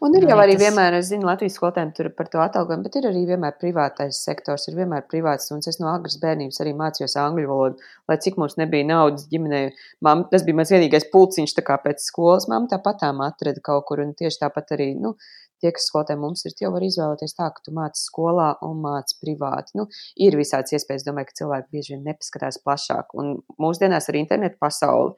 Un 0.00 0.14
ir 0.16 0.24
jau 0.28 0.38
arī 0.40 0.54
tas... 0.56 0.62
vienmēr, 0.62 0.94
es 0.98 1.08
zinu, 1.10 1.26
Latvijas 1.28 1.56
skolotājiem 1.58 1.90
tur 1.96 2.08
par 2.16 2.28
to 2.32 2.40
atalgojumu, 2.40 2.86
bet 2.86 2.96
ir 2.96 3.08
arī 3.10 3.24
vienmēr 3.28 3.56
privātais 3.60 4.20
sektors, 4.24 4.68
ir 4.68 4.78
vienmēr 4.78 5.04
privāts 5.12 5.48
stundas. 5.48 5.68
Es 5.68 5.80
no 5.80 5.90
agras 5.92 6.16
bērnības 6.22 6.60
arī 6.64 6.72
mācījos 6.78 7.16
angļu 7.16 7.50
valodu, 7.50 7.90
lai 8.08 8.16
cik 8.16 8.38
mums 8.40 8.56
nebija 8.56 8.84
naudas 8.84 9.28
ģimenē. 9.32 9.60
Mam, 10.00 10.24
tas 10.32 10.46
bija 10.46 10.56
mans 10.60 10.72
vienīgais 10.72 11.10
pulciņš, 11.12 11.56
tā 11.58 11.66
kā 11.68 11.76
pēc 11.84 12.00
skolas 12.00 12.48
mamma 12.48 12.68
tāpat 12.72 13.02
tām 13.04 13.20
atrada 13.20 13.60
kaut 13.60 13.84
kur, 13.90 14.00
un 14.00 14.14
tieši 14.14 14.40
tāpat 14.44 14.72
arī, 14.78 14.94
nu, 14.96 15.14
tie, 15.62 15.72
kas 15.74 15.88
skolotāji 15.90 16.22
mums 16.22 16.44
ir, 16.46 16.56
jau 16.62 16.72
var 16.74 16.86
izvēlēties 16.86 17.36
tā, 17.38 17.50
ka 17.54 17.64
tu 17.64 17.74
māci 17.76 18.04
skolā 18.04 18.50
un 18.66 18.82
māci 18.84 19.18
privāti. 19.22 19.76
Nu, 19.78 19.88
ir 20.20 20.38
visāds 20.38 20.74
iespējas, 20.76 21.06
domāju, 21.06 21.30
ka 21.30 21.40
cilvēki 21.42 21.72
bieži 21.74 21.94
vien 21.96 22.06
nepaskatās 22.08 22.60
plašāk, 22.64 23.14
un 23.18 23.38
mūsdienās 23.62 24.10
ar 24.10 24.20
internetu 24.20 24.60
pasauli, 24.62 25.16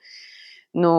nu, 0.80 0.94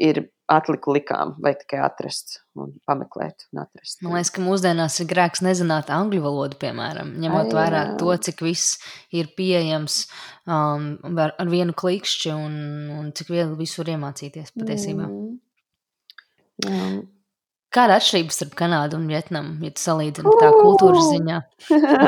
ir 0.00 0.24
atliku 0.52 0.92
likām, 0.92 1.34
vai 1.42 1.54
tikai 1.56 1.80
atrast 1.84 2.40
un 2.58 2.74
pameklēt 2.88 3.46
un 3.52 3.62
atrast. 3.62 4.02
Man 4.04 4.16
liekas, 4.16 4.32
ka 4.34 4.44
mūsdienās 4.44 4.98
ir 5.02 5.08
grēks 5.10 5.42
nezināt 5.44 5.90
angļu 5.94 6.20
valodu, 6.24 6.58
piemēram, 6.60 7.14
ņemot 7.22 7.48
Ai, 7.48 7.56
vērā 7.56 7.82
to, 8.00 8.10
cik 8.26 8.42
viss 8.44 8.76
ir 9.14 9.30
pieejams 9.38 10.02
um, 10.44 10.92
ar, 11.14 11.32
ar 11.40 11.52
vienu 11.52 11.76
klikšķi 11.78 12.34
un, 12.34 12.60
un 12.98 13.10
cik 13.16 13.32
viegli 13.32 13.62
visur 13.62 13.88
iemācīties 13.94 14.54
patiesībā. 14.58 15.08
Mm. 15.08 15.32
Jā. 16.68 16.92
Kāda 17.72 17.94
ir 17.94 18.02
atšķirība 18.02 18.34
starp 18.36 18.50
Kanādu 18.58 18.98
un 18.98 19.04
Vietnamu, 19.08 19.54
ja 19.64 19.72
tu 19.72 19.80
salīdzini 19.80 20.32
tā 20.42 20.50
kultūras 20.52 21.06
ziņā? 21.08 21.38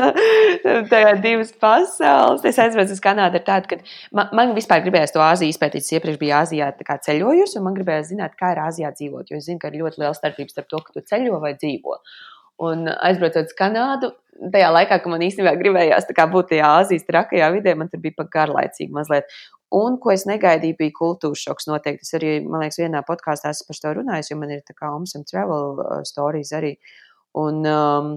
tā 0.91 1.01
ir 1.07 1.23
divas 1.25 1.55
pasaules. 1.61 2.45
Es 2.51 2.59
aizvedu 2.61 2.93
uz 2.93 3.01
Kanādu 3.05 3.41
ar 3.41 3.47
tādu, 3.47 3.71
ka 3.71 3.79
man, 4.13 4.29
man 4.37 4.53
vispār 4.59 4.83
gribējās 4.85 5.15
to 5.15 5.23
Āziju 5.25 5.55
izpētīt. 5.55 5.87
Es 5.87 5.97
iepriekš 5.97 6.21
biju 6.21 6.35
Āzijā 6.37 6.69
ceļojusi, 7.09 7.57
un 7.61 7.65
man 7.65 7.79
gribējās 7.79 8.13
zināt, 8.13 8.37
kā 8.37 8.53
ir 8.53 8.61
Āzijā 8.67 8.93
dzīvot. 8.93 9.33
Jo 9.33 9.41
es 9.41 9.49
zinu, 9.49 9.63
ka 9.63 9.73
ir 9.73 9.81
ļoti 9.81 10.05
liela 10.05 10.13
starpība 10.19 10.53
starp 10.53 10.69
to, 10.69 10.83
ka 10.85 10.99
tu 10.99 11.05
ceļo 11.15 11.41
vai 11.41 11.55
dzīvo. 11.57 11.97
Un 12.69 12.85
aizbraucot 12.93 13.49
uz 13.49 13.57
Kanādu, 13.57 14.13
tajā 14.53 14.69
laikā, 14.69 15.01
kad 15.01 15.11
man 15.11 15.25
īstenībā 15.25 15.57
gribējās 15.59 16.13
būt 16.13 16.53
tajā 16.53 16.77
Āzijas 16.83 17.09
trakajā 17.09 17.49
vidē, 17.57 17.73
man 17.73 17.89
tur 17.89 18.05
bija 18.05 18.21
pat 18.21 18.29
garlaicīgi 18.37 18.93
mazliet. 18.93 19.33
Un, 19.73 19.97
ko 19.99 20.13
es 20.13 20.27
negaidīju, 20.29 20.77
bija 20.79 20.95
kultūras 20.95 21.41
šoks. 21.47 21.67
Noteikti 21.71 22.07
es 22.07 22.15
arī, 22.19 22.37
man 22.45 22.63
liekas, 22.63 22.79
vienā 22.83 23.01
podkāstā 23.07 23.51
esmu 23.55 23.71
par 23.71 23.81
to 23.81 23.95
runājis, 24.01 24.31
jo 24.31 24.39
man 24.39 24.53
ir 24.55 24.63
tā 24.67 24.77
kā 24.77 24.93
Omsam 24.95 25.25
Travel 25.27 25.81
uh, 25.81 25.97
stories 26.07 26.53
arī. 26.55 26.77
Un, 27.41 27.65
um, 27.67 28.13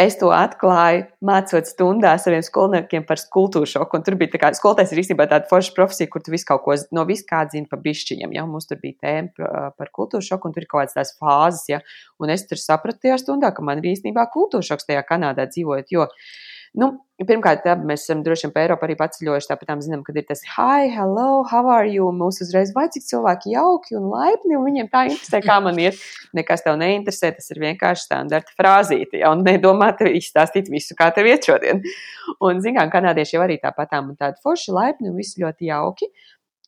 es 0.00 0.16
to 0.20 0.30
atklāju, 0.32 1.06
mācot 1.24 1.68
stundā 1.68 2.14
saviem 2.20 2.42
skolniekiem 2.44 3.04
par 3.08 3.20
kultūru 3.32 3.68
šoku. 3.68 4.00
Tur 4.04 4.16
bija 4.20 4.34
tā 4.34 4.40
kā 4.42 4.52
skolotājs 4.56 4.92
ir 4.94 5.02
īstenībā 5.02 5.28
tāda 5.30 5.48
forša 5.50 5.74
profesija, 5.76 6.10
kur 6.12 6.24
tu 6.24 6.32
visu 6.34 6.48
kaut 6.48 6.64
ko 6.64 6.76
no 6.96 7.04
visu 7.08 7.26
kā 7.28 7.42
zini 7.52 7.68
pa 7.70 7.80
bišķiņiem. 7.80 8.36
Ja? 8.36 8.46
Mums 8.48 8.68
tur 8.68 8.80
bija 8.82 8.98
tēma 9.06 9.32
uh, 9.46 9.72
par 9.76 9.92
kultūru 9.96 10.24
šoku, 10.26 10.48
un 10.48 10.56
tur 10.56 10.66
ir 10.66 10.70
kaut 10.70 10.82
kādas 10.82 10.96
tās 10.96 11.16
fāzes. 11.16 11.66
Ja? 11.72 11.80
Un 12.20 12.32
es 12.32 12.46
tur 12.48 12.60
sapratu 12.60 13.06
tajā 13.06 13.20
stundā, 13.20 13.52
ka 13.56 13.64
man 13.64 13.80
ir 13.80 13.92
īstenībā 13.94 14.28
kultūra 14.32 14.64
šoks 14.72 14.88
tajā 14.88 15.04
Kanādā 15.08 15.48
dzīvojot. 15.52 15.92
Jo, 15.92 16.08
uh, 16.08 16.30
Nu, 16.78 16.86
pirmkārt, 17.26 17.64
tā, 17.64 17.72
mēs 17.74 18.04
esam 18.04 18.20
droši 18.22 18.46
vien 18.46 18.52
pa 18.54 18.62
Eiropu 18.62 18.86
arī 18.86 18.94
paceļojuši. 18.98 19.48
Tāpat 19.50 19.82
zinām, 19.82 20.04
ka 20.06 20.12
ir 20.14 20.26
tas 20.28 20.44
hi, 20.52 20.86
hello, 20.94 21.42
how 21.50 21.66
are 21.66 21.88
you? 21.90 22.06
Mūs 22.14 22.38
uzreiz 22.44 22.70
vai 22.76 22.84
cik 22.94 23.08
cilvēki 23.08 23.56
jauki 23.56 23.98
un 23.98 24.06
laipni, 24.12 24.54
un 24.54 24.62
viņiem 24.68 24.90
tā 24.92 25.02
interesē, 25.10 25.42
kā 25.42 25.58
man 25.64 25.80
iet. 25.82 25.98
Nekas 26.38 26.62
tev 26.62 26.78
neinteresē, 26.78 27.32
tas 27.34 27.50
ir 27.50 27.62
vienkārši 27.64 28.06
standarta 28.06 28.54
frāzīte. 28.54 29.18
Ja? 29.18 29.34
Un 29.34 29.42
nedomā 29.46 29.90
tev 29.98 30.12
izstāstīt 30.14 30.70
visu, 30.70 30.94
kā 30.98 31.10
tev 31.16 31.26
iet 31.32 31.50
šodien. 31.50 31.82
Un, 32.38 32.62
zinām, 32.62 32.92
kanādieši 32.94 33.34
jau 33.34 33.42
arī 33.48 33.58
tāpatām 33.58 34.12
un 34.12 34.20
tādi 34.20 34.38
forši 34.46 34.76
laipni 34.76 35.10
un 35.10 35.18
viss 35.18 35.40
ļoti 35.42 35.72
jauki. 35.72 36.06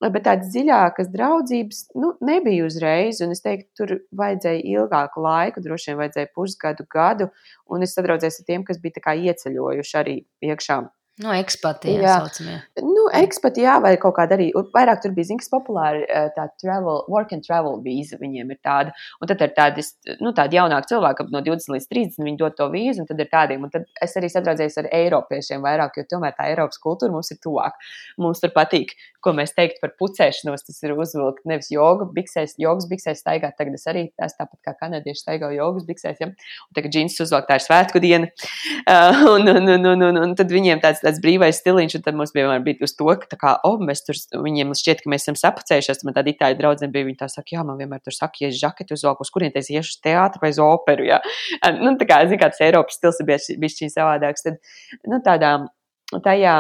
Bet 0.03 0.25
tādas 0.27 0.51
dziļākas 0.51 1.13
draudzības 1.13 1.83
nu, 1.95 2.09
nebija 2.27 2.67
uzreiz, 2.67 3.21
un 3.23 3.35
es 3.37 3.45
teiktu, 3.45 3.69
tur 3.79 3.93
vajadzēja 4.19 4.65
ilgāku 4.73 5.23
laiku, 5.23 5.63
droši 5.63 5.93
vien 5.93 6.01
vajadzēja 6.01 6.33
pusgadu, 6.35 6.87
gadu, 6.91 7.29
un 7.71 7.87
es 7.87 7.95
sadraudzējos 7.95 8.41
ar 8.43 8.49
tiem, 8.49 8.67
kas 8.67 8.83
bija 8.83 9.15
ieceļojuši 9.15 9.97
arī 10.03 10.17
iekšā 10.43 10.81
No 11.21 11.29
ekspatiem, 11.37 12.01
jā, 12.01 12.13
saucamie. 12.23 12.55
Nu, 12.81 13.03
ekspati, 13.13 13.61
jā, 13.67 13.75
vai 13.85 13.91
kaut 14.01 14.15
kāda 14.17 14.33
arī. 14.39 14.47
Vairāk 14.73 15.03
tur 15.05 15.13
bija, 15.13 15.29
zināms, 15.29 15.51
populāri 15.53 16.07
eh, 16.07 16.31
tā 16.33 16.47
travel, 16.57 17.03
work 17.13 17.35
and 17.37 17.45
travel 17.45 17.77
vīza 17.85 18.17
viņiem 18.17 18.55
ir 18.55 18.59
tāda. 18.65 18.95
Un 19.21 19.29
tad 19.29 19.45
ir 19.45 19.53
tādi, 19.53 19.85
nu, 20.25 20.33
tādi 20.33 20.57
jaunāki 20.57 20.95
cilvēki, 20.95 21.27
no 21.35 21.43
20 21.45 21.75
līdz 21.75 21.89
30, 21.93 22.25
viņi 22.25 22.41
dod 22.41 22.57
to 22.57 22.71
vīzu, 22.73 23.05
un 23.05 23.11
tad 23.11 23.21
ir 23.21 23.29
tādiem. 23.29 23.67
Un 23.69 23.75
tad 23.75 23.85
es 24.01 24.17
arī 24.17 24.31
sadraudzējos 24.33 24.79
ar 24.81 24.89
eiropiešiem 25.03 25.67
vairāk, 25.67 26.01
jo 26.01 26.07
tomēr 26.15 26.33
tā 26.39 26.49
Eiropas 26.49 26.81
kultūra 26.81 27.13
mums 27.13 27.29
ir 27.35 27.43
tuvāk. 27.45 27.77
Mums 28.17 28.41
tur 28.41 28.55
patīk, 28.57 28.97
ko 29.21 29.37
mēs 29.37 29.53
teiktu 29.53 29.85
par 29.85 29.93
pucēšanos. 30.01 30.65
Tas 30.65 30.81
ir 30.81 30.97
uzvilkt 30.97 31.45
nevis 31.45 31.69
jogu, 31.75 32.09
biksēs, 32.17 32.57
jogas 32.63 32.89
biksēs 32.89 33.21
staigāt. 33.21 33.59
Tagad 33.61 33.77
es 33.77 33.85
arī 33.93 34.07
tās 34.17 34.33
tāpat 34.41 34.65
kā 34.65 34.75
kanādieši 34.81 35.27
staigāju 35.27 35.61
jogas 35.61 35.87
biksēs, 35.93 36.25
ja? 36.25 36.33
un 36.33 36.81
tagad 36.81 36.97
džins 36.97 37.21
uzvilkt 37.21 37.53
tā 37.53 37.61
ir 37.61 37.67
svētku 37.69 38.01
diena. 38.01 38.33
Uh, 38.89 39.37
un, 39.37 39.53
un, 39.53 39.73
un, 39.77 39.89
un, 39.93 40.09
un, 40.09 40.23
un 40.25 40.35
tad 40.39 40.51
viņiem 40.53 40.81
tāds 40.83 41.02
tāds 41.03 41.21
brīvais 41.23 41.59
stiliņš, 41.61 41.97
un 41.99 42.05
tad 42.07 42.19
mums 42.19 42.35
vienmēr 42.37 42.63
bija 42.65 42.87
uz 42.87 42.95
to, 42.99 43.09
ka, 43.21 43.29
tā 43.31 43.39
kā, 43.41 43.55
oh, 43.69 43.81
mēs 43.83 44.05
tur, 44.07 44.19
viņiem 44.45 44.75
šķiet, 44.79 45.03
ka 45.05 45.13
mēs 45.13 45.27
esam 45.27 45.39
sapucējušies. 45.41 46.05
Man 46.07 46.17
tāda 46.17 46.33
itāļu 46.33 46.61
draudzene 46.61 46.93
bija, 46.95 47.09
viņi 47.11 47.21
tā 47.25 47.29
saka, 47.33 47.57
jā, 47.57 47.65
man 47.67 47.81
vienmēr 47.81 48.03
tur 48.05 48.17
saka, 48.17 48.45
ja 48.45 48.53
es 48.53 48.61
žaketi 48.61 48.97
uzvelku, 48.97 49.27
uz 49.27 49.33
kurien 49.35 49.55
es 49.59 49.73
iešu 49.73 49.97
uz 49.97 50.01
teātru 50.05 50.45
vai 50.45 50.53
uz 50.55 50.63
operu, 50.63 51.09
jā. 51.11 51.21
Nu, 51.81 51.97
tā 52.01 52.09
kā, 52.09 52.23
zin, 52.31 52.41
kā 52.41 52.53
tas 52.53 52.63
Eiropas 52.65 53.01
stils 53.01 53.21
ir 53.23 53.29
bijis, 53.29 53.51
bijis 53.61 53.79
šī 53.81 53.93
savādāks, 53.97 54.47
tad, 54.47 54.63
nu, 55.09 55.21
tādām, 55.27 55.69
tajā, 56.23 56.57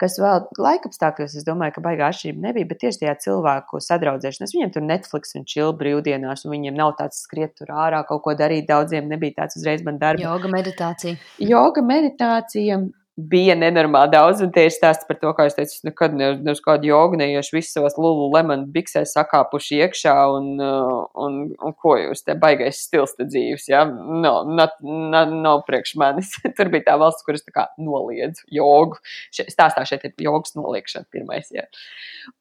kas 0.00 0.16
vēl 0.18 0.48
laikapstākļos, 0.58 1.36
es 1.38 1.46
domāju, 1.46 1.76
ka 1.76 1.84
baigā 1.84 2.10
atšķirība 2.10 2.48
nebija, 2.48 2.68
bet 2.72 2.80
tieši 2.82 3.04
tajā 3.04 3.14
cilvēku 3.22 3.78
sadraudzēšanās. 3.84 4.54
Viņiem 4.56 4.72
tur 4.74 4.86
Netflix 4.86 5.36
un 5.38 5.46
chill 5.46 5.74
brīvdienās, 5.78 6.42
un 6.46 6.54
viņiem 6.56 6.78
nav 6.78 6.96
tāds 6.98 7.22
skriet 7.22 7.54
tur 7.60 7.70
ārā, 7.70 8.02
kaut 8.08 8.24
ko 8.24 8.34
darīt. 8.38 8.66
Daudziem 8.70 9.06
nebija 9.12 9.42
tāds 9.44 9.60
uzreiz 9.60 9.84
man 9.86 10.00
darba. 10.02 10.24
Joga 10.24 10.50
meditācija. 10.50 11.20
Joga 11.38 11.84
meditācija 11.86 12.80
bija 13.16 13.54
nenormāli 13.56 14.12
daudz, 14.12 14.42
un 14.44 14.50
tieši 14.52 14.76
stāsts 14.76 15.06
par 15.08 15.16
to, 15.16 15.30
kā 15.36 15.46
es 15.48 15.54
teicu, 15.56 15.72
es 15.78 15.84
nekad 15.86 16.12
ne, 16.16 16.28
ne 16.44 16.52
uz 16.52 16.60
kādu 16.60 16.90
jogu 16.90 17.16
neiešu, 17.16 17.54
visus 17.56 17.72
savos 17.72 17.96
lulu 17.96 18.26
lemonu 18.34 18.68
biksēs 18.74 19.14
sakāpuši 19.16 19.78
iekšā, 19.86 20.14
un, 20.36 20.50
uh, 20.60 21.06
un, 21.24 21.38
un 21.56 21.76
ko 21.80 21.94
jūs 21.96 22.26
te 22.26 22.36
baigais 22.40 22.82
stils 22.84 23.16
te 23.16 23.24
dzīves, 23.24 23.70
jā, 23.72 23.86
ja? 23.86 23.86
no, 23.88 24.34
no, 24.50 24.66
no, 24.84 25.22
no 25.32 25.54
priekš 25.66 25.94
manis. 26.00 26.34
Tur 26.58 26.68
bija 26.72 26.90
tā 26.90 26.98
valsts, 27.00 27.24
kuras 27.24 27.46
tā 27.46 27.54
kā 27.54 27.64
noliedz 27.80 28.44
jogu. 28.52 29.00
Še, 29.34 29.48
stāstā 29.52 29.86
šeit 29.88 30.04
ir 30.10 30.26
jogas 30.26 30.52
noliekšana 30.58 31.08
pirmais, 31.12 31.48
jā. 31.54 31.64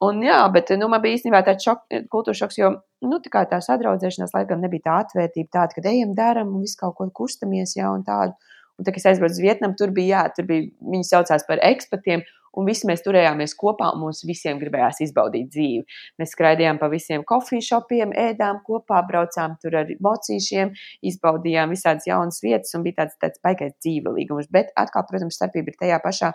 Un 0.04 0.20
jā, 0.26 0.42
bet, 0.52 0.74
nu, 0.76 0.90
man 0.92 1.04
bija 1.04 1.22
īstenībā 1.22 1.40
tāds 1.48 1.64
šok, 1.64 1.86
kultūra 2.12 2.36
šoks, 2.42 2.60
jo, 2.60 2.74
nu, 3.06 3.22
tā 3.24 3.32
kā 3.32 3.46
tā 3.48 3.62
sadraudzēšanās 3.64 4.36
laikam 4.36 4.60
nebija 4.64 4.90
tā 4.90 5.00
atvērtība 5.06 5.54
tāda, 5.56 5.78
ka 5.78 5.88
ejam, 5.88 6.12
daram 6.18 6.52
un 6.52 6.68
visu 6.68 6.82
kaut 6.82 6.98
ko 7.00 7.08
kustamies, 7.24 7.78
jā, 7.80 7.88
un 7.96 8.04
tādu. 8.04 8.36
Un, 8.76 8.84
tā, 8.84 8.92
kad 8.92 9.00
es 9.00 9.10
aizbraucu 9.14 9.38
uz 9.38 9.44
Vietnamu, 9.44 9.78
tur 9.80 9.94
bija, 9.96 10.26
jā, 10.26 10.36
tur 10.36 10.50
bija, 10.50 10.68
viņi 10.84 11.08
saucās 11.08 11.46
par 11.48 11.62
ekspatiem, 11.64 12.26
un 12.56 12.68
visi 12.68 12.88
mēs 12.88 13.04
turējāmies 13.06 13.56
kopā, 13.60 13.92
un 13.96 14.04
mums 14.06 14.24
visiem 14.28 14.60
gribējās 14.62 15.02
izbaudīt 15.06 15.50
dzīvi. 15.54 15.84
Mēs 16.20 16.34
skraidījām 16.36 16.80
pa 16.82 16.90
visiem 16.92 17.24
kofīšopiem, 17.28 18.14
ēdām 18.26 18.62
kopā, 18.68 19.02
braucām 19.08 19.58
tur 19.62 19.80
ar 19.82 19.92
mocīšiem, 20.08 20.72
izbaudījām 21.12 21.76
visādas 21.76 22.08
jaunas 22.10 22.42
vietas, 22.44 22.76
un 22.78 22.86
bija 22.88 23.04
tāds, 23.04 23.20
tāds 23.22 23.44
baigais 23.44 23.76
dzīvelīgums. 23.84 24.52
Bet 24.56 24.72
atkal, 24.80 25.08
protams, 25.10 25.40
starpība 25.40 25.74
ir 25.74 25.82
tajā 25.84 26.00
pašā 26.04 26.32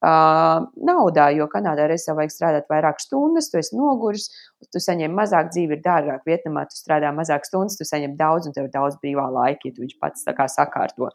uh, 0.00 0.66
naudā, 0.86 1.28
jo 1.36 1.46
Kanādā 1.50 1.86
reizē 1.90 2.14
vajag 2.16 2.32
strādāt 2.34 2.70
vairāk 2.72 3.00
stundas, 3.02 3.50
tu 3.52 3.60
esi 3.60 3.76
noguris, 3.76 4.28
tu 4.72 4.80
saņem 4.82 5.12
mazāk, 5.16 5.50
dzīve 5.54 5.76
ir 5.76 5.82
dārgāk. 5.84 6.22
Vietnamā 6.28 6.66
tu 6.68 6.76
strādā 6.78 7.12
mazāk 7.16 7.46
stundas, 7.48 7.78
tu 7.78 7.86
saņem 7.88 8.16
daudz, 8.18 8.48
un 8.48 8.56
tev 8.56 8.68
ir 8.68 8.74
daudz 8.74 8.98
brīvā 9.02 9.26
laika, 9.32 9.68
ja 9.68 9.76
tu 9.76 9.84
viņš 9.84 9.96
pats 10.02 10.26
tā 10.26 10.34
kā 10.36 10.46
sakārto. 10.52 11.10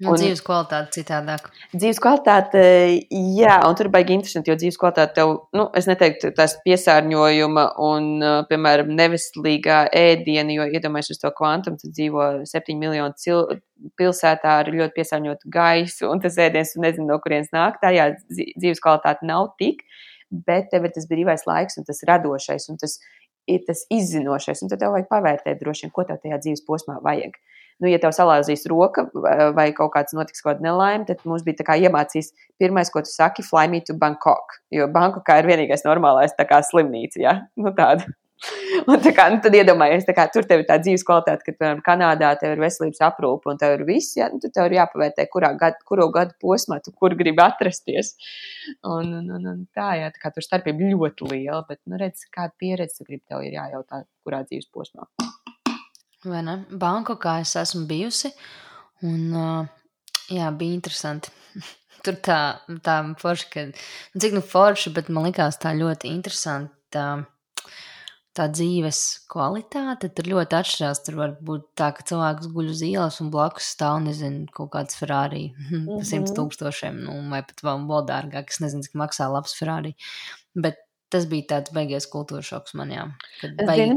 Un, 0.00 0.12
un 0.12 0.18
dzīves 0.18 0.42
kvalitāte 0.46 1.00
citādāk. 1.00 1.50
Dzīves 1.74 2.02
kvalitāte, 2.02 2.64
jā, 3.38 3.56
un 3.66 3.78
tur 3.78 3.90
baigi 3.94 4.16
interesanti, 4.18 4.52
jo 4.52 4.58
dzīves 4.58 4.78
kvalitāte 4.80 5.18
tev, 5.20 5.34
nu, 5.56 5.68
es 5.78 5.88
neteiktu, 5.90 6.32
tās 6.36 6.58
piesārņojuma 6.66 7.66
un, 7.86 8.10
piemēram, 8.50 8.94
neveselīgā 8.98 9.82
ēdiena, 10.04 10.58
jo 10.58 10.68
iedomājies 10.70 11.14
uz 11.16 11.22
to 11.22 11.32
kvantumu, 11.36 11.80
tu 11.80 11.90
dzīvo 11.94 12.30
7 12.50 12.78
miljonu 12.78 13.18
cilvēku 13.20 13.64
pilsētā 14.00 14.56
ar 14.62 14.70
ļoti 14.72 14.96
piesārņotu 14.98 15.50
gaisu, 15.52 16.08
un 16.10 16.22
tas 16.22 16.38
ēdiens, 16.40 16.74
tu 16.74 16.82
nezini, 16.84 17.08
no 17.08 17.18
kurienes 17.22 17.52
nāk. 17.54 17.78
Tā 17.82 17.92
jā, 17.94 18.10
dzīves 18.30 18.82
kvalitāte 18.84 19.28
nav 19.28 19.52
tik, 19.60 19.82
bet 20.30 20.70
tev 20.72 20.86
ir 20.86 20.94
tas 20.94 21.08
brīvais 21.10 21.46
laiks 21.48 21.80
un 21.80 21.88
tas 21.88 22.04
radošais 22.08 22.68
un 22.72 22.80
tas 22.80 22.98
ir 23.50 23.64
tas 23.66 23.84
izzinošais. 23.92 24.62
Un 24.62 24.70
tad 24.72 24.82
tev 24.82 24.94
vajag 24.94 25.08
pavērtēt 25.10 25.62
droši 25.62 25.86
vien, 25.86 25.94
ko 25.94 26.04
tev 26.06 26.20
tajā 26.22 26.40
dzīves 26.44 26.64
posmā 26.66 27.00
vajag. 27.04 27.38
Nu, 27.80 27.88
ja 27.88 27.96
tev 28.00 28.12
salauzīs 28.12 28.66
roka 28.68 29.06
vai 29.56 29.70
kaut 29.76 29.94
kāds 29.94 30.12
notiks 30.16 30.42
kaut 30.44 30.58
kāda 30.58 30.66
nelaime, 30.66 31.06
tad 31.08 31.22
mums 31.24 31.44
bija 31.46 31.64
kā 31.64 31.78
iemācīs 31.80 32.34
pirmais, 32.60 32.92
ko 32.92 33.00
tu 33.06 33.08
saki, 33.08 33.44
fly 33.46 33.70
me 33.72 33.80
to 33.80 33.96
Bangkok. 33.96 34.58
Jo 34.74 34.88
Bangkokā 34.92 35.38
ir 35.40 35.48
vienīgais 35.48 35.86
normālais 35.88 36.36
tā 36.36 36.44
kā 36.48 36.60
slimnīca, 36.66 37.22
ja? 37.24 37.38
Nu 37.56 37.72
tāda. 37.76 38.04
Un 38.88 39.02
kā, 39.12 39.26
nu, 39.32 39.38
tad 39.44 39.54
iedomājies, 39.56 40.06
kā 40.16 40.24
tur 40.32 40.46
tev 40.48 40.62
ir 40.62 40.66
tā 40.68 40.78
dzīves 40.80 41.04
kvalitāte, 41.04 41.44
ka, 41.44 41.52
piemēram, 41.58 41.82
Kanādā 41.84 42.30
tev 42.40 42.54
ir 42.54 42.62
veselības 42.62 43.02
aprūpe 43.10 43.50
un 43.52 43.58
tev 43.60 43.74
ir 43.76 43.82
viss, 43.88 44.14
ja, 44.16 44.30
nu, 44.32 44.40
tad 44.40 44.54
tev 44.56 44.68
ir 44.70 44.78
jāpavērtē, 44.78 45.26
kurā 45.32 45.50
gadu, 45.60 45.82
kuro 45.88 46.06
gadu 46.14 46.32
posmā 46.40 46.78
tu 46.84 46.94
kur 46.96 47.12
gribi 47.18 47.42
atrasties. 47.44 48.14
Un, 48.80 49.10
un, 49.18 49.26
un, 49.36 49.48
un 49.52 49.58
tā, 49.76 49.90
jā, 50.00 50.08
tā 50.14 50.22
kā 50.22 50.32
tur 50.32 50.46
starpība 50.46 50.88
ļoti 50.94 51.28
liela, 51.34 51.60
bet, 51.68 51.82
nu, 51.90 52.00
redz, 52.00 52.24
kāda 52.32 52.56
pieredze 52.60 53.00
tu 53.00 53.08
gribi, 53.08 53.26
tev 53.28 53.44
ir 53.44 53.58
jājautā, 53.58 54.04
kurā 54.24 54.40
dzīves 54.46 54.70
posmā. 54.72 55.04
Vai 56.24 56.40
ne? 56.44 56.56
Bankokā 56.80 57.38
es 57.44 57.52
esmu 57.60 57.84
bijusi, 57.90 58.32
un, 59.08 59.68
jā, 60.32 60.48
bija 60.56 60.78
interesanti. 60.78 61.32
Tur 62.04 62.16
tā, 62.24 62.40
tā 62.80 62.96
forša, 63.20 63.50
ka, 63.52 63.66
nu, 63.68 64.24
cik 64.24 64.38
nu 64.38 64.40
forša, 64.44 64.94
bet 64.96 65.12
man 65.12 65.28
likās 65.28 65.60
tā 65.60 65.74
ļoti 65.76 66.08
interesanti. 66.08 66.72
Tā, 66.90 67.04
tā 68.36 68.46
dzīves 68.52 69.00
kvalitāte 69.30 70.10
tur 70.14 70.28
ļoti 70.32 70.58
atšķirās. 70.60 71.02
Tur 71.06 71.18
var 71.20 71.32
būt 71.46 71.66
tā, 71.78 71.90
ka 71.96 72.04
cilvēks 72.10 72.50
guļ 72.54 72.70
uz 72.74 72.84
ielas 72.86 73.18
un 73.24 73.32
blakus 73.34 73.72
stāv, 73.74 73.98
nezinu, 74.04 74.46
kaut 74.54 74.72
kāds 74.76 74.98
Ferrari 74.98 75.48
par 75.56 75.64
mm 75.64 75.88
-hmm. 75.88 76.04
simt 76.12 76.34
tūkstošiem, 76.36 77.02
nu, 77.06 77.16
vai 77.32 77.42
pat 77.42 77.64
vēl, 77.66 77.88
vēl 77.90 78.06
dārgāk. 78.12 78.54
Es 78.54 78.62
nezinu, 78.62 78.86
cik 78.86 78.94
maksā 78.94 79.30
labs 79.32 79.56
Ferrari. 79.58 79.96
Bet 80.54 80.78
tas 81.10 81.26
bija 81.26 81.46
tāds 81.54 81.74
beigies 81.74 82.06
kultūras 82.10 82.46
šoks 82.46 82.74
man, 82.78 82.92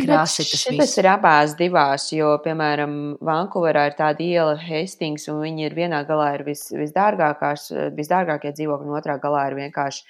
krāsi 0.01 0.45
tas 0.49 0.65
viss. 0.73 0.97
Ir 0.97 1.09
abās 1.11 1.53
divās, 1.59 2.07
jo, 2.15 2.31
piemēram, 2.45 2.95
Vankūverā 3.21 3.85
ir 3.91 3.97
tāda 3.99 4.25
iela 4.25 4.55
Hastings, 4.57 5.27
un 5.29 5.43
viņi 5.45 5.67
ir 5.67 5.77
vienā 5.77 6.01
galā 6.09 6.33
ir 6.39 6.45
vis, 6.47 6.71
visdārgākās, 6.73 7.69
visdārgākie 7.97 8.53
dzīvokļi, 8.57 8.89
un 8.89 8.97
otrā 8.97 9.19
galā 9.21 9.45
ir 9.51 9.59
vienkārši 9.61 10.03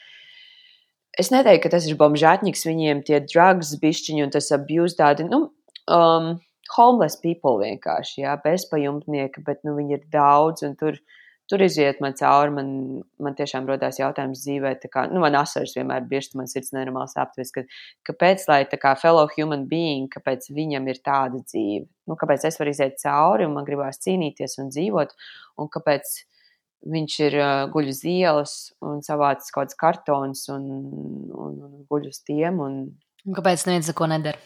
es 1.20 1.30
neteiktu, 1.34 1.68
ka 1.68 1.76
tas 1.76 1.88
ir 1.90 1.98
bombžātņiks, 2.00 2.66
viņiem 2.70 3.04
tie 3.08 3.22
drugs, 3.26 3.76
bišķiņi 3.82 4.26
un 4.26 4.34
tas 4.34 4.50
abuse 4.56 4.98
tādi, 5.00 5.28
nu, 5.30 5.46
um, 5.92 6.34
homeless 6.74 7.20
people 7.22 7.60
vienkārši, 7.62 8.24
jā, 8.24 8.38
bezpajumtnieki, 8.44 9.44
bet, 9.46 9.62
nu, 9.68 9.76
viņi 9.78 10.00
ir 10.00 10.08
daudz 10.14 10.66
un 10.66 10.78
tur, 10.80 10.98
tur 11.52 11.62
iziet 11.62 12.00
man 12.02 12.16
cauri, 12.18 12.54
man, 12.56 12.68
man 13.22 13.38
tiešām 13.38 13.68
rodās 13.70 14.00
jautājums 14.00 14.42
dzīvē, 14.46 14.74
tā 14.82 14.90
kā, 14.92 15.06
nu, 15.12 15.22
man 15.24 15.38
asars 15.38 15.76
vienmēr 15.78 16.08
bieži, 16.10 16.34
man 16.40 16.50
sirds 16.50 16.74
nenormāli 16.74 17.12
sāpties, 17.12 17.54
ka, 17.54 17.66
kāpēc, 18.10 18.48
lai 18.50 18.62
tā 18.72 18.80
kā 18.82 18.96
fellow 19.00 19.30
human 19.36 19.68
being, 19.70 20.10
kāpēc 20.14 20.50
viņam 20.56 20.90
ir 20.90 21.02
tāda 21.06 21.44
dzīve, 21.44 21.86
nu, 22.10 22.18
kāpēc 22.20 22.48
es 22.50 22.60
varu 22.62 22.74
iziet 22.74 22.98
cauri 23.04 23.48
un 23.50 23.58
man 23.58 23.68
gribās 23.68 24.02
cīnīties 24.06 24.58
un 24.64 24.72
dzīvot, 24.74 25.18
un 25.62 25.70
kāpēc, 25.74 26.16
viņš 26.90 27.20
ir 27.28 27.38
uh, 27.40 27.54
guļ 27.74 27.90
uz 27.94 28.04
ielas 28.10 28.56
un 28.84 29.02
savācis 29.06 29.54
kaut 29.54 29.72
kāds 29.72 29.80
kartons 29.80 30.48
un, 30.54 30.68
un, 31.32 31.56
un 31.68 31.86
guļ 31.90 32.10
uz 32.10 32.20
tiem. 32.28 32.60
Un, 32.64 32.80
kāpēc 33.38 33.68
neviens 33.70 33.92
neko 33.92 34.10
nedara? 34.12 34.42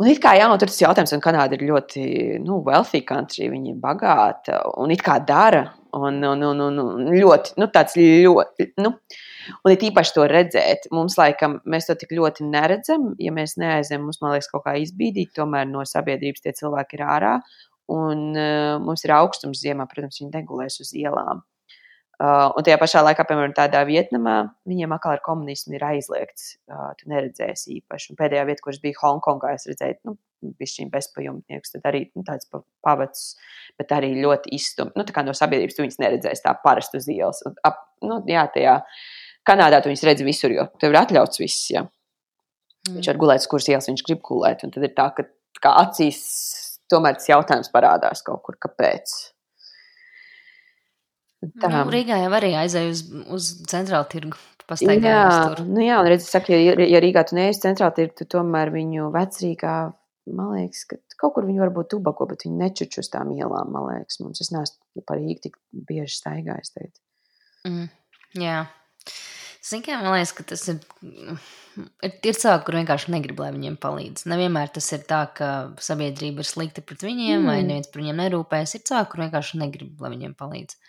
Un 0.00 0.08
it 0.10 0.20
kā 0.22 0.34
jā, 0.36 0.46
no 0.48 0.56
tur 0.60 0.70
tas 0.70 0.80
jautājums, 0.80 1.12
un 1.16 1.22
Kanāda 1.24 1.56
ir 1.56 1.66
ļoti, 1.68 2.04
nu, 2.44 2.60
wealthy 2.66 3.02
country, 3.06 3.48
viņi 3.52 3.74
ir 3.74 3.82
bagāta 3.82 4.62
un 4.80 4.92
it 4.92 5.02
kā 5.04 5.18
dara, 5.24 5.66
un, 5.96 6.20
un, 6.24 6.44
un, 6.50 6.62
un, 6.66 6.80
un 6.82 7.10
ļoti, 7.14 7.54
nu, 7.60 7.68
tāds 7.72 7.96
ļoti, 7.98 8.70
nu, 8.82 8.92
un 9.62 9.74
ir 9.74 9.86
īpaši 9.90 10.14
to 10.16 10.26
redzēt. 10.30 10.88
Mums, 10.94 11.18
laikam, 11.20 11.58
mēs 11.68 11.88
to 11.88 11.96
tik 12.00 12.12
ļoti 12.16 12.48
neredzam, 12.48 13.12
ja 13.22 13.32
mēs 13.34 13.56
neaizem, 13.60 14.04
mums, 14.04 14.20
man 14.24 14.34
liekas, 14.34 14.50
kaut 14.52 14.66
kā 14.66 14.76
izbīdīt, 14.82 15.34
tomēr 15.36 15.68
no 15.70 15.84
sabiedrības 15.88 16.44
tie 16.44 16.56
cilvēki 16.58 16.98
ir 16.98 17.04
ārā, 17.06 17.36
un 17.92 18.26
uh, 18.36 18.74
mums 18.84 19.04
ir 19.06 19.14
augstums 19.16 19.62
ziemā, 19.64 19.88
protams, 19.88 20.20
viņi 20.20 20.34
negulēs 20.34 20.80
uz 20.84 20.92
ielām. 20.96 21.44
Uh, 22.18 22.48
un 22.58 22.64
tajā 22.66 22.74
pašā 22.80 23.00
laikā, 23.06 23.22
piemēram, 23.28 23.52
tādā 23.54 23.84
Vietnamā, 23.86 24.38
viņiem 24.66 24.90
atkal 24.96 25.12
ar 25.14 25.20
komunismu 25.22 25.76
ir 25.76 25.84
aizliegts. 25.86 26.56
Uh, 26.66 26.88
tu 26.98 27.06
neredzēsi 27.12 27.76
īpaši. 27.76 28.08
Un 28.10 28.18
pēdējā 28.18 28.42
vieta, 28.48 28.64
kuras 28.64 28.80
bija 28.82 28.98
Hongkongā, 29.04 29.52
es 29.54 29.68
redzēju, 29.70 30.00
nu, 30.08 30.16
bija 30.58 30.72
šī 30.72 30.88
bezpajumtnieks, 30.90 31.76
tad 31.76 31.86
arī 31.90 32.02
nu, 32.18 32.24
tāds 32.26 32.50
pavads, 32.50 33.22
bet 33.78 33.94
arī 33.94 34.10
ļoti 34.18 34.50
izstumts. 34.58 34.98
Nu, 34.98 35.06
tā 35.06 35.14
kā 35.14 35.22
no 35.26 35.34
sabiedrības 35.36 35.78
tu 35.78 35.86
viņus 35.86 36.02
neredzēsi 36.02 36.44
tā 36.48 36.56
parasti 36.64 36.98
uz 36.98 37.06
ielas. 37.14 37.44
Un, 37.46 37.54
ap, 37.68 37.84
nu, 38.02 38.18
jā, 38.26 38.48
tajā 38.54 38.80
Kanādā 39.48 39.78
tu 39.80 39.88
viņus 39.88 40.04
redzi 40.04 40.26
visur, 40.26 40.52
jo 40.52 40.66
tev 40.80 40.92
ir 40.92 40.98
atļauts 41.00 41.40
viss. 41.40 41.70
Ja. 41.72 41.86
Mm. 42.84 42.98
Viņš 42.98 43.08
var 43.12 43.20
gulēt, 43.22 43.44
uz 43.44 43.48
kuras 43.48 43.68
ielas 43.70 43.88
viņš 43.88 44.04
grib 44.04 44.20
gulēt. 44.26 44.64
Un 44.66 44.74
tad 44.74 44.84
ir 44.84 44.92
tā, 44.96 45.06
ka 45.16 45.24
kā 45.62 45.72
acīs 45.86 46.18
tomēr 46.92 47.16
tas 47.16 47.30
jautājums 47.30 47.72
parādās 47.72 48.24
kaut 48.26 48.42
kur, 48.44 48.58
kāpēc. 48.60 49.14
Tā. 51.38 51.70
Nu, 51.70 51.90
Rīgā 51.92 52.16
jau 52.18 52.30
arī 52.34 52.50
aizēju 52.58 52.94
uz, 52.94 53.02
uz 53.36 53.50
centrālu 53.70 54.08
tirgu. 54.10 54.38
Jā, 54.82 55.54
nu 55.64 55.80
jā, 55.80 56.00
un 56.02 56.08
redz, 56.10 56.26
saka, 56.28 56.52
ja, 56.52 56.74
ja 56.82 57.00
Rīgā 57.00 57.22
tu 57.28 57.38
neesi 57.38 57.62
centrāla 57.62 57.94
tirgu, 57.96 58.18
tu 58.18 58.26
tomēr 58.34 58.72
viņu 58.74 59.06
vecrīgā, 59.14 59.76
man 60.36 60.50
liekas, 60.56 60.82
ka 60.90 60.98
kaut 61.22 61.36
kur 61.36 61.46
viņi 61.48 61.62
varbūt 61.62 61.92
tubako, 61.94 62.26
bet 62.32 62.44
viņi 62.44 62.58
nečuč 62.64 62.98
uz 63.00 63.08
tām 63.12 63.30
ielām, 63.36 63.70
man 63.72 63.86
liekas, 63.86 64.18
mums. 64.20 64.42
Es 64.44 64.50
neesmu 64.52 65.06
par 65.08 65.22
Rīgu 65.22 65.46
tik 65.46 65.56
bieži 65.88 66.18
staigājis. 66.18 66.74
Mm, 67.68 67.88
jā. 68.42 68.58
Zini, 69.68 69.86
kā 69.86 70.02
man 70.02 70.18
liekas, 70.18 70.34
ka 70.36 70.44
tas 70.52 70.66
ir. 70.74 70.82
Ir, 71.78 72.12
ir 72.26 72.34
cilvēki, 72.34 72.64
kur 72.66 72.74
vienkārši 72.80 73.12
negrib, 73.14 73.38
lai 73.38 73.52
viņiem 73.54 73.78
palīdz. 73.78 74.26
Nevienmēr 74.28 74.72
tas 74.74 74.88
ir 74.96 75.04
tā, 75.06 75.22
ka 75.38 75.50
sabiedrība 75.80 76.42
ir 76.42 76.48
slikta 76.50 76.82
pret 76.82 77.04
viņiem, 77.06 77.44
mm. 77.44 77.46
vai 77.46 77.60
neviens 77.62 77.88
par 77.92 78.02
viņiem 78.02 78.18
nerūpējas. 78.24 78.74
Ir 78.74 78.86
cilvēki, 78.90 79.10
kur 79.12 79.22
vienkārši 79.22 79.60
negrib, 79.62 80.00
lai 80.02 80.10
viņiem 80.16 80.34
palīdz 80.36 80.80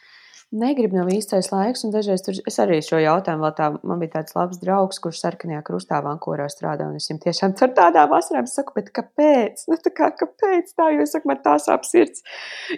negribu 0.51 0.97
nav 0.97 1.09
īstais 1.13 1.49
laiks. 1.51 1.83
Un 1.85 1.93
dažreiz 1.93 2.23
tur 2.25 2.37
es 2.49 2.57
arī 2.61 2.79
šo 2.85 2.99
jautājumu 3.01 3.45
vēl 3.45 3.53
tā, 3.57 3.69
man 3.85 4.01
bija 4.01 4.15
tāds 4.17 4.35
labs 4.37 4.61
draugs, 4.61 4.99
kurš 5.03 5.21
sarkanajā 5.21 5.61
krustā 5.67 6.01
Vankorā 6.05 6.49
strādā. 6.51 6.87
Un 6.89 6.97
es 6.99 7.09
viņam 7.09 7.21
tiešām 7.25 7.55
ar 7.65 7.73
tādām 7.77 8.15
asarām 8.17 8.49
saku, 8.49 8.75
bet 8.79 8.91
kāpēc? 8.95 9.67
Nu, 9.69 9.77
tā 9.83 9.93
kā, 9.95 10.11
kāpēc 10.19 10.73
tā? 10.73 10.89
Jo 10.95 11.05
es 11.05 11.13
saku, 11.15 11.29
man 11.31 11.41
tā 11.45 11.57
sāp 11.61 11.85
sirds. 11.87 12.25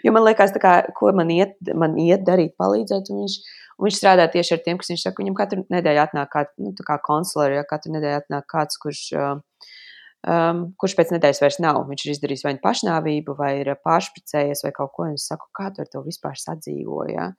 Jo 0.04 0.14
man 0.16 0.28
liekas, 0.28 0.56
kā, 0.62 0.78
ko 0.98 1.14
man 1.18 1.32
iet, 1.34 1.58
man 1.76 1.98
iet 2.02 2.26
darīt, 2.28 2.58
palīdzēt. 2.60 3.14
Un 3.14 3.24
viņš, 3.24 3.38
un 3.78 3.88
viņš 3.88 4.02
strādā 4.02 4.28
tieši 4.34 4.58
ar 4.58 4.66
tiem, 4.66 4.82
kas 4.82 4.92
viņš 4.94 5.08
saka, 5.08 5.24
viņam 5.24 5.38
katru 5.40 5.64
nedēļu 5.72 6.04
atnāk 6.04 6.34
kā, 6.34 6.46
nu, 6.62 6.76
kā 6.88 7.00
konsulāri, 7.06 7.62
ja 7.62 7.68
katru 7.68 7.96
nedēļu 7.96 8.26
atnāk 8.26 8.52
kāds, 8.52 8.82
kurš. 8.82 9.06
Uh, 9.16 9.40
um, 10.28 10.66
kurš 10.80 10.96
pēc 11.00 11.14
nedēļas 11.16 11.42
vairs 11.44 11.60
nav. 11.64 11.82
Viņš 11.90 12.06
ir 12.06 12.14
izdarījis 12.16 12.46
vai 12.46 12.56
nu 12.58 12.62
pašnāvību, 12.64 13.36
vai 13.40 13.54
ir 13.62 13.74
pāršpricējies, 13.86 14.66
vai 14.66 14.74
kaut 14.76 14.94
ko. 14.98 15.08
Es 15.16 15.28
saku, 15.32 15.50
kā 15.58 15.72
tu 15.74 15.84
ar 15.84 15.90
to 15.92 16.04
vispār 16.06 16.38
sadzīvoji? 16.40 17.16
Ja? 17.16 17.32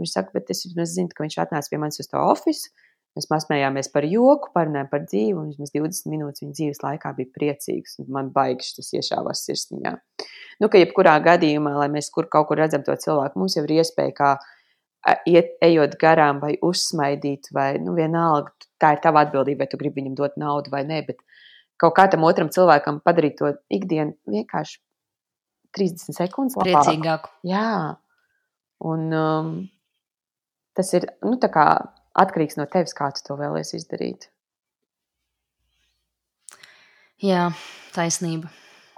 Viņš 0.00 0.16
saka, 0.16 0.34
bet 0.34 0.50
es 0.50 0.64
vismaz 0.66 0.94
zinu, 0.96 1.12
ka 1.14 1.24
viņš 1.24 1.38
atnāca 1.44 1.70
pie 1.70 1.80
manis 1.82 2.00
uz 2.02 2.10
to 2.10 2.20
ofisu. 2.20 2.72
Mēs 3.14 3.28
pasmējāmies 3.30 3.92
par 3.94 4.06
joku, 4.10 4.50
parunājām 4.56 4.88
par 4.90 5.04
dzīvi, 5.04 5.36
un 5.38 5.52
vismaz 5.52 5.70
20 5.70 6.10
minūtes 6.10 6.42
viņa 6.42 6.56
dzīves 6.58 6.80
laikā 6.82 7.12
bija 7.14 7.30
priecīgs. 7.36 8.00
Man 8.10 8.32
baigs 8.34 8.72
tas 8.74 8.90
iešāvās 8.96 9.44
sirsniņā. 9.46 9.92
Nu, 10.62 10.70
ka 10.70 10.80
jebkurā 10.80 11.14
gadījumā, 11.22 11.76
lai 11.78 11.86
mēs 11.94 12.10
kur 12.14 12.26
kaut 12.32 12.48
kur 12.48 12.58
redzam 12.58 12.82
to 12.86 12.96
cilvēku, 12.98 13.38
mums 13.38 13.54
jau 13.54 13.62
ir 13.68 13.76
iespēja 13.76 14.16
kā 14.18 14.32
iet, 15.30 15.54
ejot 15.62 15.94
garām 16.00 16.40
vai 16.42 16.54
uzsmaidīt, 16.64 17.52
vai 17.54 17.76
nu, 17.82 17.94
vienalga, 17.94 18.50
tā 18.82 18.94
ir 18.96 19.02
tava 19.04 19.22
atbildība, 19.22 19.62
vai 19.62 19.70
tu 19.70 19.78
gribi 19.80 20.02
viņam 20.02 20.16
dot 20.18 20.38
naudu 20.40 20.72
vai 20.72 20.82
nē, 20.88 21.04
bet 21.06 21.20
kaut 21.80 21.94
kā 21.98 22.08
tam 22.10 22.26
otram 22.26 22.50
cilvēkam 22.54 22.98
padarīt 23.04 23.38
to 23.38 23.52
ikdienu 23.72 24.16
vienkārši 24.30 24.80
30 25.76 26.18
sekundes 26.18 26.58
labāk. 26.58 26.82
Priecīgāk. 26.82 27.30
Jā, 27.46 27.70
un 28.90 29.06
um, 29.18 29.54
tas 30.78 30.92
ir, 30.96 31.08
nu, 31.24 31.36
tā 31.40 31.50
kā 31.52 31.66
atkarīgs 32.14 32.58
no 32.58 32.66
tevis, 32.70 32.94
kā 32.96 33.10
tu 33.14 33.24
to 33.26 33.38
vēlies 33.38 33.74
izdarīt. 33.78 34.28
Jā, 37.24 37.48
taisnība. 37.94 38.50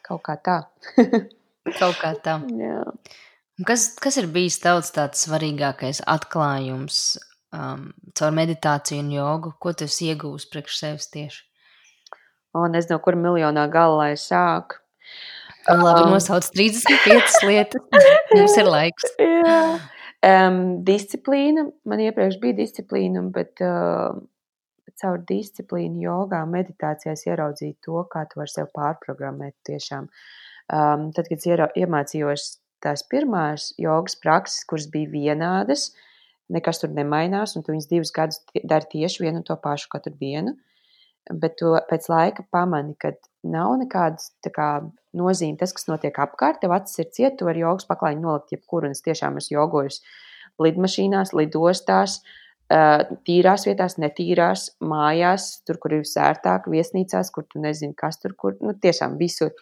Kaut 0.07 0.23
kā 0.27 0.37
tā. 0.41 0.61
Kaut 1.81 1.99
kā 2.01 2.13
tā. 2.23 2.39
Jā. 2.55 2.83
Kas, 3.67 3.89
kas 4.03 4.19
ir 4.21 4.29
bijis 4.31 4.59
tavs 4.63 4.93
tāds 4.95 5.25
svarīgākais 5.25 6.03
atklājums 6.07 7.17
um, 7.57 7.89
caur 8.19 8.35
meditāciju 8.37 9.03
un 9.03 9.13
jogu? 9.15 9.53
Ko 9.61 9.73
tu 9.73 9.89
esi 9.89 10.11
iegūmis 10.13 10.47
priekš 10.53 10.81
sevis 10.83 11.09
tieši? 11.13 11.43
O, 12.57 12.67
nezinu, 12.73 13.01
kur 13.05 13.19
miljonā 13.21 13.67
gala 13.73 13.99
lai 14.03 14.13
sāk. 14.21 14.79
Labi, 15.67 16.05
um, 16.07 16.15
nosauc 16.15 16.47
35 16.55 17.43
lietas. 17.49 17.83
Mums 18.37 18.57
ir 18.61 18.71
laiks. 18.71 19.11
Jā. 19.21 19.59
Um, 20.27 20.63
disciplīna. 20.87 21.69
Man 21.87 22.01
iepriekš 22.03 22.41
bija 22.43 22.57
disciplīna, 22.59 23.23
bet 23.35 23.61
uh, 23.63 24.17
caur 25.01 25.21
disciplīnu, 25.29 26.01
jogā, 26.07 26.41
meditācijās 26.51 27.27
ieraudzīt 27.29 27.79
to, 27.85 28.01
kā 28.11 28.25
tu 28.31 28.41
vari 28.41 28.53
sev 28.53 28.71
pārprogrammēt 28.75 29.55
tiešām. 29.69 30.09
Um, 30.67 31.11
tad, 31.15 31.29
kad 31.29 31.39
es 31.39 31.47
iemācījos 31.79 32.47
tās 32.83 33.05
pirmās 33.11 33.71
jogas 33.81 34.17
prakses, 34.23 34.65
kuras 34.69 34.89
bija 34.91 35.13
vienādas, 35.13 35.91
nekas 36.53 36.83
tur 36.83 36.95
nemainās, 36.97 37.55
un 37.57 37.65
tu 37.67 37.75
viņas 37.75 37.91
divus 37.91 38.15
gadus 38.15 38.43
dari 38.57 38.91
tieši 38.97 39.27
vienu 39.27 39.43
un 39.43 39.47
to 39.47 39.57
pašu 39.63 39.91
katru 39.93 40.15
dienu. 40.19 40.57
Bet 41.27 41.57
tu 41.61 41.73
pēc 41.91 42.07
laika 42.11 42.45
pamani, 42.55 42.95
ka 43.03 43.15
nav 43.51 43.75
nekādas 43.81 44.31
kā, 44.55 44.71
nozīme 45.17 45.59
tas, 45.61 45.75
kas 45.77 45.89
notiek 45.91 46.17
apkārt. 46.23 46.61
Tev 46.63 46.75
acis 46.77 47.03
ir 47.03 47.13
cieta, 47.13 47.37
tu 47.41 47.49
vari 47.49 47.63
jogas 47.65 47.89
paklājiņu 47.89 48.25
nolikt 48.25 48.57
jebkur, 48.57 48.87
un 48.87 48.97
es 48.97 49.05
tiešām 49.07 49.39
esmu 49.41 49.57
jogojusi 49.57 50.03
lidmašīnās, 50.63 51.33
lidostās, 51.37 52.21
tīrās 53.29 53.67
vietās, 53.69 53.97
netīrās, 54.03 54.67
mājās, 54.81 55.49
tur, 55.69 55.79
kur 55.83 55.95
ir 55.99 56.05
sērtāk, 56.09 56.67
viesnīcās, 56.73 57.31
kur 57.35 57.47
tu 57.47 57.63
nezini, 57.63 57.95
kas 57.97 58.19
tur, 58.23 58.35
kur, 58.39 58.57
nu, 58.65 58.75
tiešām 58.75 59.19
visur. 59.21 59.53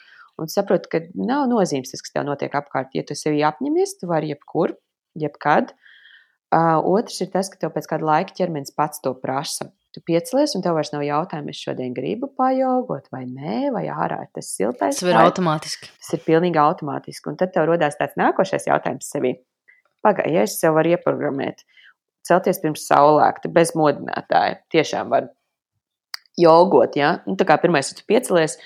Un 0.40 0.51
saproti, 0.51 0.90
ka 0.90 1.01
nav 1.14 1.47
nozīmes 1.51 1.92
tas, 1.92 2.03
kas 2.03 2.14
tev 2.14 2.25
notiek 2.27 2.55
apkārt. 2.59 2.94
Ja 2.97 3.05
tu 3.07 3.14
sevi 3.14 3.44
apņemies, 3.47 4.01
tu 4.01 4.09
vari 4.11 4.33
jebkur, 4.33 4.75
jebkad. 5.14 5.75
Uh, 6.55 6.81
otrs 6.87 7.20
ir 7.23 7.31
tas, 7.31 7.51
ka 7.51 7.61
tev 7.61 7.75
pēc 7.75 7.87
kāda 7.90 8.07
laika 8.09 8.35
ķermenis 8.35 8.75
pats 8.75 9.03
to 9.03 9.14
prasa. 9.18 9.68
Tu 9.94 10.02
piecelies, 10.02 10.57
un 10.59 10.62
tev 10.64 10.74
vairs 10.74 10.90
nav 10.90 11.04
jautājumu, 11.07 11.52
es 11.54 11.61
šodien 11.62 11.92
gribu 11.94 12.26
pajogot, 12.35 13.04
vai 13.14 13.22
nē, 13.28 13.68
vai 13.74 13.85
ārā 13.92 14.24
ir 14.24 14.30
tas 14.35 14.48
siltais. 14.50 14.98
Tas 14.98 15.07
ir 15.07 15.14
automātiski. 15.20 15.87
Tas 16.02 16.16
ir 16.16 16.24
pilnīgi 16.24 16.59
automātiski. 16.59 17.30
Un 17.30 17.38
tad 17.38 17.52
tev 17.54 17.68
rodās 17.70 17.94
tāds 18.00 18.18
nākošais 18.18 18.66
jautājums 18.66 19.12
sevī. 19.14 19.37
Pagaidiet, 20.02 20.35
ja 20.35 20.42
es 20.48 20.57
sev 20.59 20.74
varu 20.74 20.96
ieprogrammēt, 20.96 21.62
celties 22.26 22.59
pirms 22.64 22.88
saulēkta, 22.90 23.52
bez 23.54 23.70
modinātāja. 23.78 24.59
Tiešām 24.74 25.14
var 25.14 25.30
jogot, 26.42 26.98
ja? 26.98 27.20
Nu, 27.28 27.38
tā 27.38 27.46
kā 27.48 27.57
pirmais, 27.62 27.92
tu 27.94 28.02
piecelies, 28.11 28.59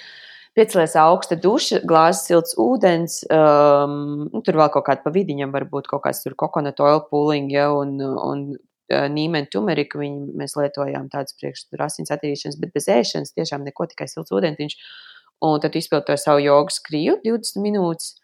piecelies 0.56 0.96
augsta 0.98 1.36
duša, 1.36 1.82
glāzes 1.88 2.24
silts 2.30 2.56
ūdens, 2.56 3.20
um, 3.28 4.00
nu, 4.32 4.42
tur 4.46 4.58
vēl 4.62 4.72
kaut 4.74 4.88
kāda 4.88 5.04
pa 5.04 5.12
vidiņam, 5.14 5.52
varbūt 5.52 5.92
kaut 5.92 6.06
kāds 6.08 6.24
tur 6.24 6.38
coconut 6.40 6.80
oil 6.80 7.04
pooling, 7.12 7.52
ja, 7.52 7.68
un, 7.76 7.98
un 8.00 8.48
nīmeni 8.88 9.50
tumeriku, 9.52 10.00
viņi, 10.02 10.32
mēs 10.38 10.56
lietojām 10.58 11.10
tādas 11.12 11.36
priekš 11.38 11.66
asins 11.84 12.12
attīrīšanas, 12.14 12.58
bet 12.62 12.72
bez 12.74 12.88
ēšanas 12.92 13.34
tiešām 13.36 13.66
neko, 13.66 13.88
tikai 13.90 14.08
silts 14.10 14.34
ūdentiņš, 14.34 14.78
un 15.44 15.60
tad 15.62 15.76
izpild 15.78 16.06
to 16.08 16.16
savu 16.18 16.42
jogas 16.44 16.80
kriju 16.84 17.18
20 17.24 17.62
minūtes, 17.64 18.16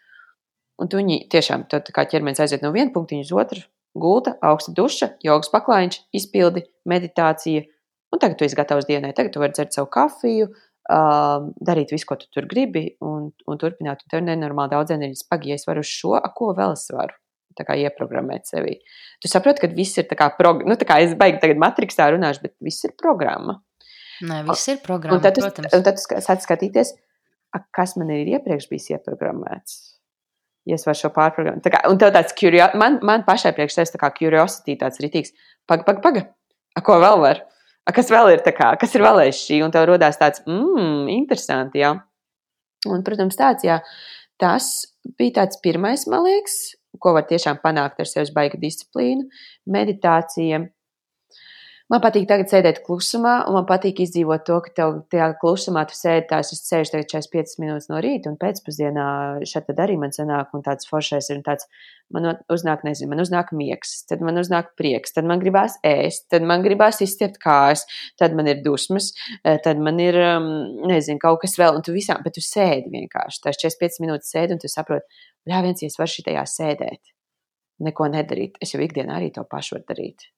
un 0.81 0.91
viņi 0.91 1.25
tiešām, 1.33 1.69
tad 1.71 1.91
kā 1.95 2.07
ķermenis 2.11 2.43
aiziet 2.43 2.65
no 2.65 2.73
viena 2.75 2.93
punktiņa 2.95 3.29
uz 3.29 3.33
otru, 3.45 3.65
gulta, 3.95 4.35
augsta 4.43 4.75
duša, 4.75 5.13
jogas 5.23 5.53
paklājiņš, 5.53 6.01
izpildi, 6.19 6.65
meditācija, 6.91 7.67
un 8.13 8.23
tagad 8.23 8.39
tu 8.39 8.47
esi 8.47 8.59
gatavs 8.59 8.89
dienai, 8.89 9.15
tagad 9.15 9.35
tu 9.35 9.43
vari 9.43 9.55
dzert 9.55 9.77
savu 9.77 9.91
kafiju, 9.95 10.51
uh, 10.91 11.51
darīt 11.65 11.95
visu, 11.95 12.09
ko 12.09 12.19
tu 12.21 12.31
tur 12.35 12.49
gribi, 12.51 12.89
un, 13.05 13.31
un 13.47 13.61
turpināt. 13.61 14.05
Un 14.05 14.13
tev 14.13 14.23
ir 14.23 14.29
nenormāli 14.29 14.75
daudz 14.75 14.95
enerģijas. 14.95 15.27
Pagaidi, 15.31 15.55
ja 15.55 15.61
es 15.61 15.69
varu 15.69 15.85
šo, 15.87 16.17
a, 16.19 16.33
ko 16.35 16.53
vēl 16.57 16.77
es 16.77 16.89
varu? 16.95 17.17
Ieprogrammēt 17.63 18.51
sevi. 18.51 18.81
Tu 19.23 19.31
saproti, 19.31 19.63
ka 19.63 19.71
viss 19.71 20.01
ir 20.01 20.09
tā 20.11 20.19
kā, 20.19 20.31
prog... 20.39 20.65
nu, 20.67 20.77
tā 20.81 20.89
kā 20.89 20.99
es 21.05 21.15
baigi 21.19 21.41
tagad 21.43 21.61
matriksā 21.63 22.11
runāšu, 22.11 22.43
bet 22.43 22.55
viss 22.65 22.85
ir 22.89 22.95
programma. 22.99 23.61
Nē, 24.25 24.43
viss 24.49 24.71
ir 24.71 24.81
programma, 24.83 25.19
un 25.19 25.25
tad 25.25 25.39
tu, 25.39 25.43
protams. 25.45 25.75
Un 25.75 25.87
tad 25.87 25.99
tu 25.99 26.21
sāc 26.27 26.45
skatīties, 26.45 26.95
kas 27.75 27.97
man 28.01 28.13
ir 28.15 28.35
iepriekš 28.37 28.69
bijis 28.71 28.91
ieprogrammēts. 28.95 29.81
Ja 30.69 30.79
es 30.79 30.87
varu 30.89 30.97
šo 30.97 31.11
pārprogrammēt. 31.15 31.65
Tā 31.67 31.75
kā, 31.75 31.83
un 31.91 31.99
tev 32.01 32.15
tāds 32.15 32.35
curiosity, 32.39 32.81
man, 32.81 32.99
man 33.05 33.27
pašai 33.27 33.53
priekš 33.57 33.77
sevis 33.77 33.93
tā 33.93 34.01
kā 34.01 34.11
curiosity 34.17 34.79
tāds 34.81 35.03
ritīgs. 35.03 35.35
Paga, 35.69 35.85
paga, 35.87 36.01
paga. 36.05 36.25
A, 36.75 36.83
ko 36.85 36.97
vēl 37.03 37.21
var? 37.21 37.43
A, 37.85 37.93
kas 37.93 38.09
vēl 38.11 38.33
ir 38.33 38.43
tā 38.47 38.55
kā, 38.57 38.71
kas 38.81 38.95
ir 38.97 39.05
vēl 39.05 39.27
aiz 39.27 39.43
šī? 39.43 39.61
Un 39.67 39.75
tev 39.75 39.85
rodās 39.91 40.17
tāds, 40.21 40.41
mmm, 40.49 41.11
interesanti, 41.13 41.83
jā. 41.85 41.93
Un, 42.89 43.05
protams, 43.05 43.37
tāds, 43.37 43.65
jā, 43.67 43.79
tas 44.41 44.71
bija 45.19 45.41
tāds 45.43 45.61
pirmais, 45.65 46.07
man 46.11 46.25
liekas, 46.27 46.57
ko 47.01 47.15
var 47.17 47.27
tiešām 47.31 47.61
panākt 47.65 48.01
ar 48.01 48.11
sevis 48.11 48.33
baigu 48.35 48.61
disciplīnu, 48.63 49.29
meditācija, 49.77 50.65
Man 51.93 52.01
patīk 52.01 52.25
tagad 52.25 52.49
sēdēt 52.49 52.79
klusumā, 52.87 53.43
un 53.45 53.59
man 53.59 53.67
patīk 53.69 53.99
izdzīvot 54.01 54.47
to, 54.49 54.55
ka 54.65 54.71
tev 54.79 54.95
tajā 55.13 55.27
klusumā 55.43 55.83
tu 55.91 55.93
sēdi 55.99 56.31
tās, 56.31 56.49
es 56.55 56.63
sēžu 56.65 56.95
tagad 56.95 57.11
45 57.13 57.59
minūtes 57.61 57.91
no 57.91 57.99
rīta, 58.01 58.31
un 58.33 58.39
pēcpusdienā 58.41 59.09
šeit 59.45 59.67
tad 59.69 59.83
arī 59.85 59.99
man 60.01 60.15
sanāk, 60.17 60.55
un 60.57 60.65
tāds 60.65 60.89
foršais 60.89 61.29
ir, 61.29 61.43
un 61.43 61.45
tāds, 61.45 61.69
man 62.15 62.31
uznāk, 62.49 62.87
nezinu, 62.89 63.11
man 63.13 63.21
uznāk 63.21 63.53
miegs, 63.53 63.93
tad 64.09 64.25
man 64.25 64.41
uznāk 64.41 64.73
prieks, 64.81 65.13
tad 65.13 65.29
man 65.29 65.45
gribās 65.45 65.77
ēst, 65.85 66.25
tad 66.33 66.49
man 66.49 66.65
gribās 66.65 67.03
izstiept 67.05 67.37
kājas, 67.45 67.85
tad 68.17 68.33
man 68.39 68.49
ir 68.49 68.65
dusmas, 68.65 69.11
eh, 69.45 69.61
tad 69.61 69.77
man 69.85 70.01
ir, 70.01 70.17
um, 70.25 70.49
nezinu, 70.89 71.21
kaut 71.21 71.43
kas 71.45 71.59
vēl, 71.61 71.77
un 71.77 71.85
tu 71.85 71.93
visām, 71.93 72.25
bet 72.25 72.39
tu 72.39 72.47
sēdi 72.49 72.89
vienkārši, 72.97 73.45
tās 73.45 73.61
45 73.61 74.01
minūtes 74.07 74.33
sēdi, 74.33 74.57
un 74.57 74.65
tu 74.65 74.73
saproti, 74.73 75.21
jā, 75.51 75.65
viens, 75.65 75.83
ja 75.83 75.91
es 75.93 75.99
varu 76.01 76.15
šitajā 76.15 76.47
sēdēt, 76.49 77.15
neko 77.85 78.09
nedarīt, 78.13 78.57
es 78.63 78.77
jau 78.77 78.83
ikdienā 78.85 79.19
arī 79.19 79.33
to 79.35 79.45
pašu 79.49 79.79
varu 79.79 79.91
darīt 79.93 80.31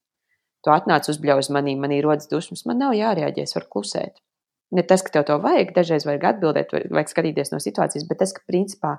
tu 0.67 0.75
atnāc 0.75 1.07
uzbļauz 1.13 1.53
manī, 1.55 1.77
manī 1.79 2.01
rodas 2.03 2.27
dusmas, 2.27 2.65
man 2.67 2.81
nav 2.83 2.97
jārēģē, 2.99 3.45
es 3.47 3.55
varu 3.55 3.71
klusēt. 3.77 4.19
Ne 4.75 4.83
tas, 4.83 5.05
ka 5.07 5.13
tev 5.15 5.29
to 5.29 5.37
vajag, 5.45 5.71
dažreiz 5.77 6.07
vajag 6.09 6.27
atbildēt, 6.33 6.75
vajag 6.91 7.13
skatīties 7.13 7.53
no 7.53 7.61
situācijas, 7.63 8.07
bet 8.09 8.19
tas, 8.25 8.33
ka 8.35 8.43
principā 8.51 8.97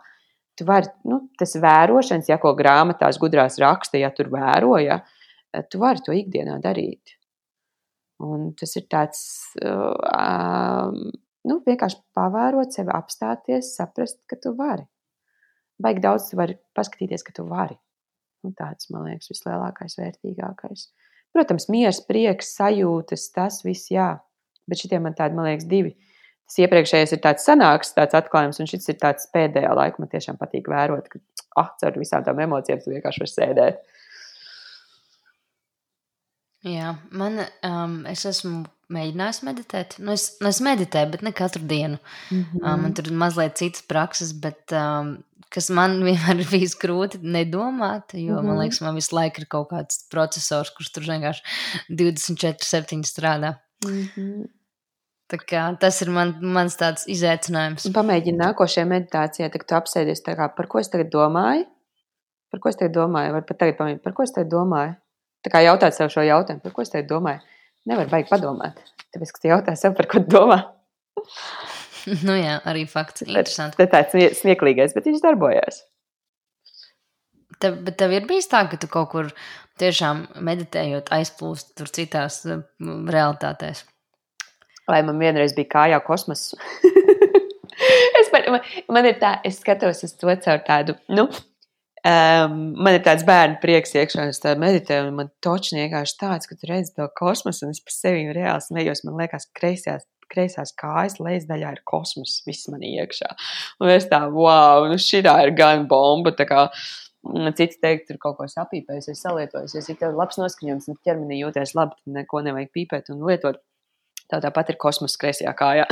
tu 0.58 0.66
vari, 0.70 0.88
nu, 1.12 1.26
tas 1.38 1.58
vērošanas, 1.60 2.32
ja 2.32 2.40
ko 2.42 2.54
grāmatās 2.58 3.20
gudrās 3.20 3.60
raksta, 3.60 4.00
ja 4.00 4.14
tur 4.16 4.32
vēroja, 4.32 5.02
tu 5.68 5.84
vari 5.84 6.06
to 6.06 6.16
ikdienā 6.16 6.56
darīt. 6.64 7.18
Un 8.24 8.54
tas 8.58 8.72
ir 8.80 8.88
tāds, 8.90 9.20
uh, 9.60 10.96
nu, 11.52 11.60
vienkārši 11.68 12.00
pavērot 12.16 12.80
sevi, 12.80 12.96
apstāties, 12.96 13.76
saprast, 13.76 14.24
ka 14.32 14.40
tu 14.40 14.56
vari. 14.58 14.88
Baigi 15.82 16.02
daudz 16.04 16.30
tu 16.30 16.40
vari 16.40 16.58
paskatīties, 16.78 17.24
ka 17.26 17.36
tu 17.36 17.46
vari. 17.50 17.78
Un 18.46 18.54
tāds, 18.58 18.90
man 18.94 19.08
liekas, 19.10 19.30
vislielākais, 19.32 19.98
vērtīgākais. 20.00 20.88
Protams, 21.36 21.68
miers, 21.74 22.00
prieks, 22.08 22.54
sajūtas, 22.58 23.28
tas 23.36 23.60
viss, 23.66 23.92
jā. 23.94 24.16
Bet 24.68 24.82
šitie 24.82 25.00
man 25.04 25.16
tādi, 25.18 25.38
man 25.38 25.50
liekas, 25.50 25.68
divi. 25.70 25.94
Tas 26.48 26.62
iepriekšējais 26.64 27.14
ir 27.18 27.22
tāds 27.24 27.46
sanāks, 27.48 27.92
tāds 27.96 28.16
atklājums, 28.18 28.62
un 28.64 28.70
šis 28.72 28.88
ir 28.94 28.98
tāds 29.02 29.28
pēdējā 29.34 29.74
laikā. 29.76 30.02
Man 30.02 30.12
tiešām 30.14 30.40
patīk 30.40 30.70
vērot, 30.72 31.10
ka, 31.12 31.22
ah, 31.60 31.74
ar 31.90 32.00
visām 32.00 32.24
tām 32.26 32.40
emocijām 32.46 32.82
tu 32.84 32.94
vienkārši 32.94 33.24
vari 33.24 33.34
sēdēt. 33.34 33.82
Jā, 36.68 36.96
man, 37.16 37.44
um, 37.68 38.00
es 38.10 38.26
esmu 38.28 38.64
mēģinājis 38.94 39.40
meditēt. 39.48 39.96
Nu, 40.00 40.14
es, 40.16 40.30
nu, 40.42 40.50
es 40.52 40.60
meditēju, 40.64 41.12
bet 41.14 41.24
ne 41.26 41.34
katru 41.36 41.64
dienu. 41.68 42.00
Mm 42.32 42.44
-hmm. 42.44 42.64
um, 42.64 42.82
man 42.86 42.94
tur 42.98 43.08
ir 43.08 43.14
mazliet 43.14 43.58
citas 43.58 43.84
prakses, 43.88 44.34
bet 44.34 44.74
um, 44.76 45.18
kas 45.54 45.70
man 45.70 46.00
vienmēr 46.08 46.40
ir 46.40 46.50
bijis 46.52 46.76
grūti 46.80 47.22
nedomāt, 47.22 48.14
jo 48.14 48.34
mm 48.34 48.40
-hmm. 48.40 48.44
man 48.44 48.56
mhm. 48.56 48.62
liekas, 48.62 48.82
man 48.82 48.96
visu 48.96 49.16
laiku 49.16 49.42
ir 49.42 49.48
kaut 49.48 49.70
kāds 49.72 50.04
processors, 50.12 50.74
kurš 50.76 50.92
tur 50.92 51.04
vienkārši 51.04 51.42
24-7 51.90 53.04
strādā. 53.04 53.56
Mm 53.86 54.08
-hmm. 54.16 54.46
Tā 55.28 55.38
kā, 55.38 55.78
tas 55.80 56.02
ir 56.02 56.10
man, 56.10 56.38
mans 56.42 56.78
tāds 56.78 57.04
izaicinājums. 57.08 57.92
Pamēģini 57.92 58.38
nākošajā 58.38 58.86
meditācijā, 58.88 59.50
tad 59.52 59.66
tu 59.68 59.76
apsēdies 59.76 60.24
tā 60.24 60.36
kā, 60.38 60.56
par 60.56 60.68
ko 60.68 60.80
es 60.80 60.90
tagad 60.90 61.10
domāju, 61.12 61.66
Par 62.52 62.64
ko 62.64 62.72
es 62.72 62.80
te 62.80 62.88
domāju? 62.92 63.36
Var 63.36 63.46
pat 63.48 63.60
tagad 63.64 63.78
pamanīt, 63.80 64.02
par 64.04 64.16
ko 64.16 64.24
es 64.24 64.34
te 64.36 64.44
domāju? 64.48 64.96
Tā 65.46 65.52
kā 65.54 65.62
jautāt 65.66 65.96
sev 65.96 66.12
šo 66.14 66.24
jautājumu, 66.26 66.64
par 66.64 66.76
ko 66.76 66.84
es 66.84 66.94
te 66.94 67.04
domāju? 67.08 67.44
Nevar 67.88 68.10
baigi 68.12 68.32
padomāt. 68.32 68.80
Tāpēc, 69.16 69.34
ka 69.34 69.44
tu 69.44 69.52
jautā 69.52 69.76
sev, 69.80 69.96
par 69.98 70.10
ko 70.12 70.22
domā. 70.24 70.60
nu 72.28 72.36
jā, 72.38 72.58
arī 72.68 72.86
fakts. 72.90 73.26
Interesanti. 73.28 73.80
Tas 73.80 73.94
tāds 73.94 74.42
smieklīgais, 74.42 74.96
bet 74.96 75.08
viņš 75.08 75.24
darbojās. 75.24 75.84
Tev, 77.64 77.80
bet 77.88 77.98
tev 77.98 78.14
ir 78.14 78.28
bijis 78.30 78.50
tā, 78.52 78.68
ka 78.70 78.78
tu 78.78 78.90
kaut 78.92 79.10
kur 79.14 79.32
tiešām 79.82 80.28
meditējot, 80.46 81.10
aizplūst 81.14 81.74
tur 81.78 81.90
citās 81.94 82.44
realitātēs. 82.46 83.84
Vai 84.88 85.02
man 85.04 85.20
vienreiz 85.20 85.56
bija 85.58 85.72
kājā 85.74 86.00
kosmoss? 86.06 86.54
es 88.20 88.30
par, 88.34 88.46
man, 88.54 88.68
man 88.94 89.10
ir 89.10 89.18
tā, 89.22 89.38
es 89.48 89.60
skatos 89.64 90.04
uz 90.06 90.14
to 90.20 90.38
caur 90.44 90.62
tādu, 90.68 90.96
nu, 91.12 91.28
um, 92.06 92.60
man 92.78 92.98
ir 92.98 93.06
tāds 93.06 93.26
bērnu 93.28 93.62
prieks 93.64 93.96
iekšā, 93.98 94.28
es 94.32 94.44
tā 94.44 94.54
meditēju, 94.60 95.08
un 95.10 95.18
man 95.22 95.32
točni 95.44 95.84
vienkārši 95.86 96.20
tāds, 96.22 96.50
ka 96.50 96.58
tu 96.60 96.70
redzi 96.70 96.94
to 96.98 97.08
kosmosu, 97.18 97.66
un 97.66 97.76
es 97.76 97.82
pa 97.84 97.96
sevi 97.96 98.30
reāli 98.36 98.66
smējos, 98.68 99.04
man 99.08 99.20
liekas, 99.24 99.50
kreisajās 99.58 100.06
kreisās 100.32 100.74
kājas 100.78 101.18
lejas 101.24 101.48
daļā 101.50 101.74
ir 101.76 101.84
kosmos, 101.88 102.42
viss 102.48 102.68
man 102.72 102.84
iekšā. 102.86 103.30
Un 103.84 103.92
es 103.94 104.08
tā, 104.12 104.26
wow, 104.34 104.88
nu 104.90 105.00
šī 105.02 105.24
ir 105.24 105.54
gan 105.58 105.88
bomba. 105.88 106.34
Mm, 107.28 107.52
cits 107.58 107.80
teikt, 107.84 108.08
tur 108.08 108.20
kaut 108.22 108.38
ko 108.38 108.48
sapīpējis, 108.48 109.10
es 109.12 109.24
salietoju, 109.26 109.72
ja 109.74 109.96
tev 110.00 110.12
ir 110.12 110.20
labs 110.20 110.38
noskaņojums 110.40 110.88
un 110.92 111.00
ķermenī 111.04 111.42
jūties 111.42 111.74
labi, 111.76 111.98
tad 111.98 112.20
neko 112.22 112.44
nevajag 112.46 112.72
pīpēt 112.76 113.12
un 113.14 113.26
lietot. 113.28 113.60
Tā 114.28 114.42
tāpat 114.44 114.74
ir 114.74 114.78
kosmos 114.80 115.16
kreisajā 115.20 115.54
kājā. 115.56 115.88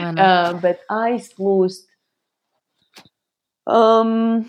uh, 0.00 0.50
bet 0.64 0.82
aizplūst. 0.90 1.86
Um, 3.70 4.48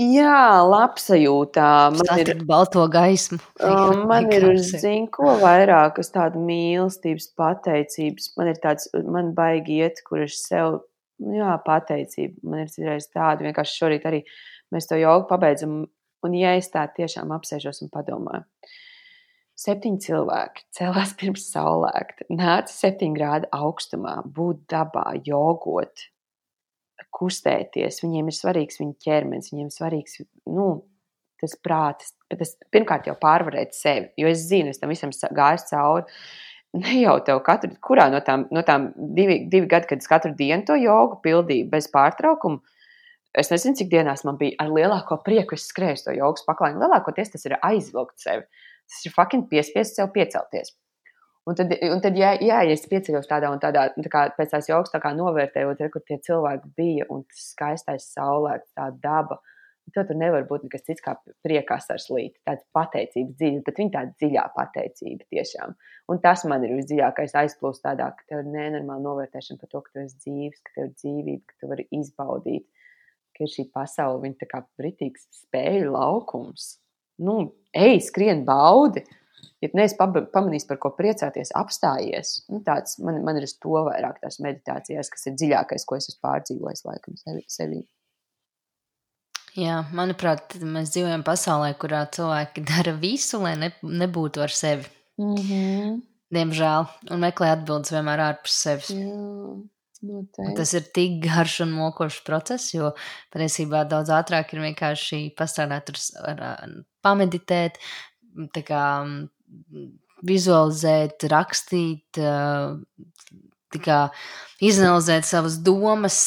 jā, 0.00 0.38
labsajūtā. 0.66 1.70
Man 1.96 2.22
ir 2.22 2.32
balto 2.48 2.84
gaismu. 2.92 3.38
Um, 3.64 4.04
man 4.10 4.30
ir 4.34 4.48
zinu, 4.60 5.08
ko 5.12 5.36
vairāk, 5.42 5.96
kas 5.98 6.12
tāda 6.14 6.40
mīlestības, 6.40 7.30
pateicības. 7.38 8.30
Man 8.38 8.52
ir 8.52 8.60
tāds, 8.62 8.88
man 9.04 9.34
baigi 9.36 9.80
iet, 9.82 10.02
kur 10.06 10.24
es 10.26 10.38
sev, 10.44 10.80
jā, 11.20 11.52
pateicība. 11.66 12.40
Man 12.46 12.64
ir 12.64 12.72
citreiz 12.72 13.10
tāda, 13.10 13.46
vienkārši 13.48 13.78
šorīt 13.82 14.08
arī 14.08 14.24
mēs 14.74 14.90
to 14.90 14.98
jogu 15.00 15.28
pabeidzam. 15.30 15.84
Un 16.26 16.34
ja 16.34 16.56
es 16.58 16.72
tā 16.72 16.86
tiešām 16.96 17.30
apsēžos 17.36 17.84
un 17.84 17.92
padomāju, 17.92 18.46
Septiņi 19.56 20.02
cilvēki 20.04 20.66
cēlās 20.76 21.14
pirms 21.16 21.46
saulēkta, 21.52 22.28
nāca 22.36 22.72
septiņu 22.72 23.16
grādu 23.16 23.48
augstumā, 23.56 24.18
būt 24.36 24.66
dabā, 24.72 25.06
jogot, 25.24 26.04
kustēties. 27.16 28.02
Viņiem 28.04 28.28
ir 28.30 28.36
svarīgs 28.36 28.80
viņa 28.82 28.94
ķermenis, 29.06 29.52
viņiem 29.52 29.70
ir 29.70 29.74
svarīgs 29.74 30.20
nu, 30.52 30.68
tas 31.40 31.56
prāts, 31.62 32.14
tas 32.32 32.54
pirmkārt 32.74 33.08
jau 33.10 33.16
pārvarēt 33.20 33.76
sevi. 33.76 34.10
Jo 34.20 34.30
es 34.32 34.44
zinu, 34.48 34.72
es 34.72 34.82
tam 34.82 34.92
visam 34.92 35.12
gāju 35.12 35.64
cauri. 35.70 36.20
Ne 36.76 36.98
jau 36.98 37.14
tev 37.24 37.40
katru, 37.46 37.70
kurā 37.80 38.08
no 38.12 38.20
tām, 38.24 38.44
no 38.52 38.60
tām 38.66 38.90
divi, 39.16 39.38
divi 39.48 39.68
gadi, 39.70 39.88
kad 39.92 40.02
es 40.02 40.10
katru 40.10 40.34
dienu 40.36 40.66
to 40.68 40.76
jogu 40.76 41.16
pildīju 41.24 41.70
bez 41.72 41.86
pārtraukuma, 41.92 42.60
es 43.40 43.48
nezinu, 43.52 43.78
cik 43.78 43.88
dienās 43.92 44.26
man 44.28 44.36
bija 44.40 44.58
ar 44.60 44.72
lielāko 44.74 45.16
prieku, 45.24 45.56
es 45.56 45.68
skrēju 45.70 46.02
to 46.08 46.16
jogas 46.18 46.44
paklājiņu. 46.48 46.82
Lielākoties 46.82 47.32
tas 47.32 47.48
ir 47.48 47.56
aizvilkt 47.60 48.20
sevi. 48.20 48.44
Tas 48.86 49.06
ir 49.08 49.14
fucking 49.14 49.48
piespiest 49.50 49.96
sev 49.96 50.12
piecelties. 50.14 50.74
Un 51.46 51.54
tad, 51.54 51.70
un 51.86 52.00
tad 52.02 52.16
jā, 52.18 52.32
jā, 52.42 52.62
ja 52.66 52.74
es 52.74 52.86
pieceļos 52.90 53.28
tādā 53.30 53.52
un 53.54 53.60
tādā, 53.62 53.86
tā 53.94 54.10
kā 54.10 54.24
pēc 54.34 54.54
tās 54.54 54.66
jogas 54.70 54.90
tā 54.90 54.98
kā 55.02 55.12
novērtējot, 55.14 55.84
kur 55.94 56.02
tie 56.06 56.18
cilvēki 56.26 56.72
bija 56.78 57.06
un 57.14 57.22
tas 57.28 57.44
skaistais 57.52 58.08
saulēks, 58.16 58.72
tā 58.74 58.88
daba, 59.02 59.38
tad 59.94 60.08
tur 60.08 60.18
nevar 60.18 60.42
būt 60.48 60.64
nekas 60.66 60.82
cits 60.88 61.04
kā 61.04 61.14
priekās 61.46 61.86
ar 61.94 62.02
slīti, 62.02 62.40
tāds 62.48 62.66
pateicības 62.74 63.36
dziļa, 63.38 63.60
bet 63.68 63.78
viņa 63.78 63.94
tāda 63.94 64.14
dziļā 64.18 64.46
pateicība 64.56 65.28
tiešām. 65.36 65.76
Un 66.10 66.22
tas 66.24 66.42
man 66.50 66.66
ir 66.66 66.74
visdziļākais 66.80 67.36
aizplūst 67.42 67.84
tādā, 67.84 68.08
ka 68.16 68.26
tev 68.26 68.42
ir 68.42 68.50
nenormāla 68.50 69.04
novērtēšana 69.04 69.62
par 69.62 69.70
to, 69.70 69.84
ka 69.86 69.94
tu 69.94 70.02
esi 70.02 70.18
dzīves, 70.24 70.64
ka 70.66 70.74
tev 70.74 70.88
ir 70.88 70.96
dzīvība, 70.96 71.44
ka 71.46 71.60
tu 71.60 71.70
vari 71.70 71.86
izbaudīt, 71.94 72.66
ka 73.38 73.46
ir 73.46 73.54
šī 73.54 73.68
pasaule, 73.70 74.24
viņa 74.24 74.42
tā 74.42 74.50
kā 74.50 74.64
britīgs 74.80 75.30
spēļu 75.44 75.94
laukums 75.94 76.72
nu, 77.18 77.36
ej, 77.72 78.00
skrien, 78.04 78.44
baudi. 78.44 79.04
Ja 79.64 79.70
neesi 79.78 79.96
pamanījis, 79.98 80.66
par 80.68 80.80
ko 80.82 80.92
priecāties, 80.96 81.52
apstājies. 81.58 82.32
Nu, 82.52 82.62
tāds, 82.66 82.98
man, 83.02 83.20
man 83.26 83.38
ir 83.40 83.46
uz 83.48 83.56
to 83.62 83.84
vairāk 83.88 84.18
tās 84.22 84.40
meditācijas, 84.44 85.10
kas 85.12 85.28
ir 85.30 85.36
dziļākais, 85.36 85.86
ko 85.88 85.98
es 85.98 86.10
esmu 86.10 86.24
pārdzīvojis 86.28 86.84
laikam 86.88 87.18
sevi. 87.20 87.44
sevi. 87.50 87.84
Jā, 89.56 89.78
manuprāt, 89.96 90.58
mēs 90.60 90.92
dzīvojam 90.92 91.24
pasaulē, 91.24 91.70
kurā 91.80 92.02
cilvēki 92.12 92.66
dara 92.68 92.92
visu, 93.00 93.40
lai 93.40 93.54
ne, 93.60 93.70
nebūtu 93.82 94.44
ar 94.44 94.52
sevi. 94.52 94.84
Mm 95.16 95.38
-hmm. 95.40 95.96
Diemžēl, 96.36 96.86
un 97.14 97.22
meklē 97.22 97.54
atbildes 97.54 97.94
vienmēr 97.94 98.20
ārpus 98.20 98.60
sevis. 98.66 98.90
Jā. 98.92 99.56
Noteikti. 100.02 100.54
Tas 100.58 100.72
ir 100.76 100.84
tik 100.94 101.22
garš 101.24 101.60
un 101.64 101.72
mokošs 101.72 102.20
process, 102.26 102.74
jo 102.74 102.90
patiesībā 103.32 103.84
daudz 103.88 104.12
ātrāk 104.12 104.52
ir 104.52 104.60
vienkārši 104.60 105.20
pastrādāt 105.38 105.92
ar, 106.20 106.42
ar 106.42 106.74
pameditēt, 107.06 107.78
kā, 108.66 108.84
vizualizēt, 110.26 111.26
rakstīt, 111.30 112.20
izanalizēt 114.64 115.28
savas 115.28 115.58
domas, 115.64 116.18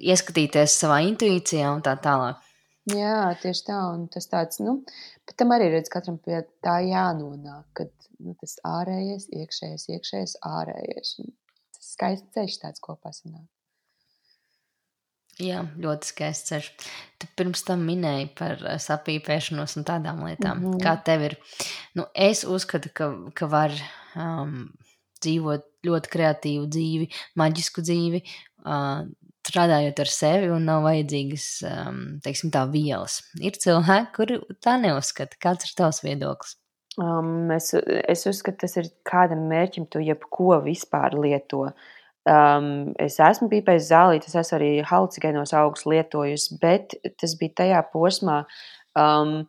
ieskatīties 0.00 0.78
savā 0.84 1.02
intuīcijā 1.08 1.72
un 1.74 1.84
tā 1.84 1.96
tālāk. 2.02 2.40
Jā, 2.90 3.30
tieši 3.42 3.62
tā, 3.68 3.78
un 3.94 4.08
tas 4.10 4.26
tāds, 4.26 4.58
nu, 4.62 4.80
bet 5.26 5.36
tam 5.38 5.54
arī 5.54 5.68
redz, 5.70 5.90
katram 5.90 6.16
pie 6.18 6.40
tā 6.66 6.80
jānonāk, 6.82 7.68
kad 7.78 7.92
nu, 8.18 8.34
tas 8.40 8.56
ārējais, 8.66 9.28
iekšējais, 9.30 9.86
iekšējais, 9.94 10.34
ārējais. 10.48 11.12
Un 11.22 11.30
skaists 11.78 12.34
ceļš 12.34 12.58
tāds 12.64 12.82
kopā 12.82 13.14
sanāk. 13.14 13.46
Jā, 15.42 15.62
ļoti 15.82 16.10
skaists 16.12 16.52
ceļš. 16.52 16.68
Tu 17.22 17.28
pirms 17.38 17.64
tam 17.66 17.82
minēji 17.88 18.28
par 18.38 18.60
eh, 18.60 18.78
sapīpēšanos 18.82 19.76
un 19.80 19.88
tādām 19.88 20.22
lietām. 20.26 20.60
Mm 20.60 20.70
-hmm. 20.74 20.82
Kā 20.84 20.96
tev 21.04 21.26
ir? 21.30 21.36
Nu, 21.98 22.06
es 22.14 22.44
uzskatu, 22.44 22.92
ka, 22.94 23.10
ka 23.34 23.48
var 23.50 23.74
um, 24.16 24.70
dzīvot 25.22 25.66
ļoti 25.86 26.12
kreatīvu 26.12 26.68
dzīvi, 26.70 27.08
maģisku 27.38 27.82
dzīvi, 27.82 28.22
uh, 28.66 29.02
strādājot 29.42 30.00
ar 30.00 30.10
sevi 30.10 30.50
un 30.54 30.66
nav 30.68 30.84
vajadzīgas, 30.86 31.46
um, 31.66 32.02
teiksim, 32.22 32.52
tā 32.54 32.64
vielas. 32.70 33.22
Ir 33.40 33.58
cilvēki, 33.58 34.12
kuri 34.16 34.38
tā 34.62 34.76
neuzskata. 34.78 35.38
Kāds 35.42 35.66
ir 35.66 35.74
tavs 35.78 36.02
viedoklis? 36.04 36.56
Um, 37.00 37.50
es, 37.54 37.72
es 37.74 38.26
uzskatu, 38.28 38.66
tas 38.66 38.76
ir 38.76 38.90
kādam 39.08 39.46
mērķim, 39.48 39.88
tu 39.90 40.02
jebko 40.04 40.60
vispār 40.66 41.16
lieto. 41.18 41.70
Um, 42.22 42.92
es 43.02 43.16
esmu 43.18 43.48
pīpējis 43.50 43.88
zālīti, 43.88 44.30
es 44.30 44.36
esmu 44.38 44.58
arī 44.60 44.70
halucinogēnos 44.86 45.52
augus 45.58 45.82
lietojusi, 45.90 46.58
bet 46.62 46.94
tas 47.18 47.34
bija 47.40 47.56
tajā 47.64 47.80
posmā. 47.90 48.44
Um, 48.94 49.40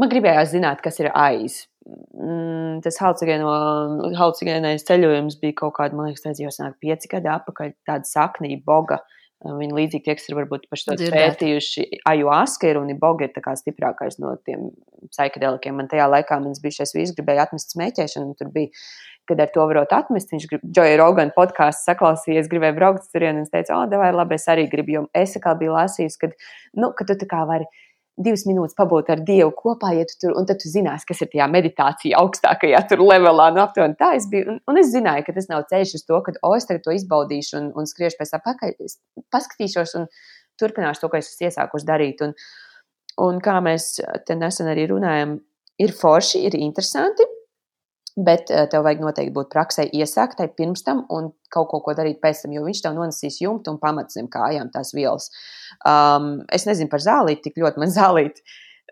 man 0.00 0.12
gribējās 0.12 0.52
zināt, 0.52 0.82
kas 0.84 1.00
ir 1.00 1.08
aiz. 1.16 1.62
Mm, 1.88 2.82
tas 2.84 3.00
halucinogēnais 3.00 4.84
ceļojums 4.84 5.38
bija 5.40 5.56
kaut 5.62 5.78
kāda, 5.78 5.96
man 5.96 6.10
liekas, 6.10 6.26
tas 6.26 6.42
jau 6.42 6.52
senāk 6.52 6.76
pieci 6.82 7.08
gadi 7.08 7.32
atpakaļ, 7.32 7.72
tāda 7.88 8.08
saknība, 8.08 8.66
boga. 8.68 9.00
Viņi 9.40 9.72
līdzīgi 9.72 10.04
tie, 10.04 10.14
kas 10.18 10.28
ir 10.28 10.36
varbūt 10.36 10.66
paši 10.68 10.84
to 10.90 10.94
pētījuši, 11.14 11.84
ajuaska 12.10 12.68
ir 12.68 12.76
un 12.82 12.90
iboga 12.92 13.24
ir 13.24 13.32
tā 13.32 13.40
kā 13.40 13.54
stiprākais 13.56 14.20
no 14.20 14.34
tiem 14.44 14.66
psihedelikiem. 15.08 15.78
Man 15.80 15.88
tajā 15.88 16.10
laikā 16.12 16.36
mans 16.44 16.60
bijušais 16.60 16.92
vīrs 16.92 17.14
gribēja 17.16 17.46
atmest 17.48 17.72
smēķēšanu, 17.72 18.28
un 18.28 18.36
tur 18.36 18.52
bija, 18.52 18.68
kad 19.28 19.40
ar 19.42 19.50
to 19.54 19.66
varot 19.70 19.92
atmest, 19.94 20.32
viņš 20.32 20.46
grib, 20.50 20.64
Joey 20.76 20.96
Rogan 21.00 21.30
podkāstu 21.36 21.90
saklausījies, 21.90 22.48
gribēja 22.50 22.76
braukt 22.76 23.06
tur, 23.12 23.26
un 23.28 23.44
es 23.44 23.52
teicu, 23.52 23.74
o, 23.76 23.84
devai, 23.90 24.10
labi, 24.16 24.38
es 24.40 24.48
arī 24.50 24.66
gribu, 24.70 24.96
jo 24.96 25.04
es 25.16 25.36
kā 25.42 25.54
biju 25.58 25.76
lasījis, 25.76 26.18
kad, 26.20 26.34
nu, 26.78 26.90
ka 26.96 27.06
tu 27.06 27.18
tā 27.20 27.28
kā 27.30 27.44
vari 27.48 27.68
divas 28.20 28.44
minūtes 28.48 28.76
pabūt 28.76 29.10
ar 29.14 29.22
Dievu 29.24 29.52
kopā, 29.56 29.92
ja 29.96 30.04
tu 30.08 30.16
tur, 30.20 30.34
un 30.36 30.46
tad 30.48 30.60
tu 30.60 30.70
zinās, 30.70 31.06
kas 31.08 31.22
ir 31.24 31.30
tajā 31.32 31.46
meditācijā 31.50 32.18
augstākajā 32.20 32.82
tur 32.90 33.04
levelā. 33.06 33.48
Nu, 33.54 33.62
aptuveni 33.64 33.96
tā 34.00 34.12
es 34.18 34.26
biju, 34.30 34.50
un, 34.52 34.60
un 34.68 34.80
es 34.80 34.90
zināju, 34.92 35.24
ka 35.26 35.36
tas 35.36 35.48
nav 35.50 35.64
ceļš 35.70 35.94
uz 36.00 36.04
to, 36.08 36.20
ka, 36.26 36.34
o, 36.44 36.52
es 36.58 36.68
tagad 36.68 36.84
to 36.84 36.94
izbaudīšu 36.96 37.56
un, 37.60 37.70
un 37.80 37.88
skriešu 37.88 38.20
pēc 38.20 38.34
tā 38.34 38.42
pakaļ, 38.44 38.74
paskatīšos 39.32 39.96
un 40.00 40.08
turpināšu 40.60 41.04
to, 41.04 41.12
ko 41.12 41.20
es 41.20 41.30
esmu 41.32 41.48
iesākusi 41.48 41.88
darīt. 41.88 42.24
Un, 42.26 42.36
un 43.24 43.40
kā 43.44 43.56
mēs 43.64 43.94
te 44.28 44.36
nesen 44.36 44.68
arī 44.72 44.90
runājam, 44.90 45.38
ir 45.80 45.96
forši, 45.96 46.44
ir 46.48 46.58
interesanti, 46.60 47.24
Bet 48.16 48.50
eh, 48.50 48.66
tev 48.70 48.82
vajag 48.86 49.04
noteikti 49.04 49.34
būt 49.34 49.52
praksē 49.52 49.86
iesāktai 49.94 50.48
pirms 50.56 50.82
tam 50.86 51.04
un 51.14 51.30
kaut 51.52 51.68
ko, 51.70 51.80
ko 51.84 51.94
darīt 51.94 52.18
pēc 52.22 52.42
tam, 52.44 52.54
jo 52.56 52.64
viņš 52.66 52.82
tev 52.82 52.96
nonesīs 52.96 53.38
jumtu 53.42 53.70
un 53.70 53.78
pamats 53.82 54.18
zem 54.18 54.26
kājām 54.30 54.72
tās 54.74 54.90
vielas. 54.96 55.30
Um, 55.86 56.40
es 56.52 56.66
nezinu 56.66 56.90
par 56.90 57.04
zālīti, 57.04 57.48
tik 57.48 57.62
ļoti 57.62 57.82
man 57.82 57.94
zālīti. 57.94 58.42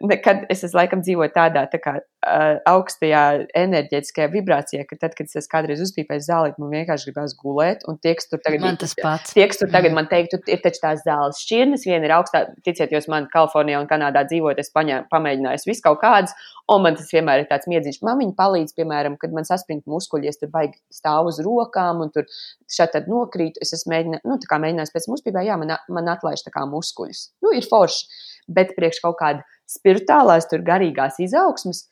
Nekad 0.05 0.45
es 0.53 0.63
esmu 0.67 0.79
laikam 0.81 1.01
dzīvoju 1.05 1.33
tādā 1.35 1.65
tā 1.73 1.79
kā, 1.83 1.95
uh, 1.99 2.59
augstajā 2.71 3.23
enerģētiskajā 3.59 4.29
vibrācijā, 4.33 4.85
ka 4.89 4.99
tad, 5.01 5.15
kad 5.19 5.31
es 5.41 5.49
kādreiz 5.51 5.83
uzpīpēju 5.85 6.25
zāli, 6.27 6.55
man 6.59 6.71
vienkārši 6.75 7.11
gribās 7.11 7.35
gulēt. 7.39 7.85
Un 7.89 7.99
tie, 8.03 8.15
kas 8.19 8.29
tur 8.31 8.43
tagad, 8.45 8.61
Man 8.65 8.79
tas 8.81 8.95
pats. 8.99 9.35
tie, 9.37 9.47
kas 9.51 9.59
tur 9.63 9.71
tagad 9.73 9.91
Mm. 9.93 9.95
man 10.01 10.09
teiktu, 10.11 10.41
ir 10.47 10.61
taču 10.65 10.83
tās 10.83 11.03
zāles 11.07 11.41
šķirnes, 11.43 11.87
viena 11.87 12.05
ir 12.05 12.15
augstā, 12.19 12.45
ticiet, 12.65 12.91
jūs 12.93 13.09
man 13.09 13.29
Kalifornijā 13.33 13.81
un 13.81 13.89
Kanādā 13.91 14.25
dzīvojat, 14.29 14.59
es 14.59 14.71
paņēmu, 14.75 15.09
pamēģināju 15.11 15.67
visu 15.67 15.83
kaut 15.83 16.01
kādas, 16.03 16.33
un 16.69 16.83
man 16.83 16.97
tas 16.97 17.11
vienmēr 17.13 17.41
ir 17.45 17.49
tāds 17.51 17.67
miedziņš. 17.71 18.03
Man 18.03 18.19
viņa 18.19 18.35
palīdz, 18.39 18.75
piemēram, 18.77 19.17
kad 19.19 19.33
man 19.33 19.45
saspringta 19.49 19.91
muskuļi, 19.91 20.29
es 20.29 20.39
tur 20.39 20.49
baigi 20.53 20.79
stāvu 20.93 21.29
uz 21.33 21.39
rokām 21.45 22.03
un 22.05 22.11
tur 22.11 22.25
šeit 22.69 22.93
tad 22.93 23.09
nokrītu, 23.09 23.59
es 23.63 23.73
esmu 23.73 23.95
mēģinājis, 23.95 24.25
nu, 24.29 24.37
tā 24.39 24.51
kā 24.51 24.59
mēģinājis 24.63 24.93
pēc 24.95 25.09
muspībā, 25.09 25.45
jā, 25.47 25.57
man, 25.59 25.75
man 25.89 26.09
atlaiž 26.09 26.45
tā 26.45 26.51
kā 26.55 26.67
muskuļus. 26.69 27.31
Nu, 27.43 27.53
ir 27.57 27.65
forši, 27.69 28.07
bet 28.49 28.75
priekš 28.77 29.03
kaut 29.05 29.19
kāda 29.21 29.45
spirituālās, 29.69 30.49
tur 30.51 30.65
garīgās 30.67 31.21
izaugsmas. 31.23 31.87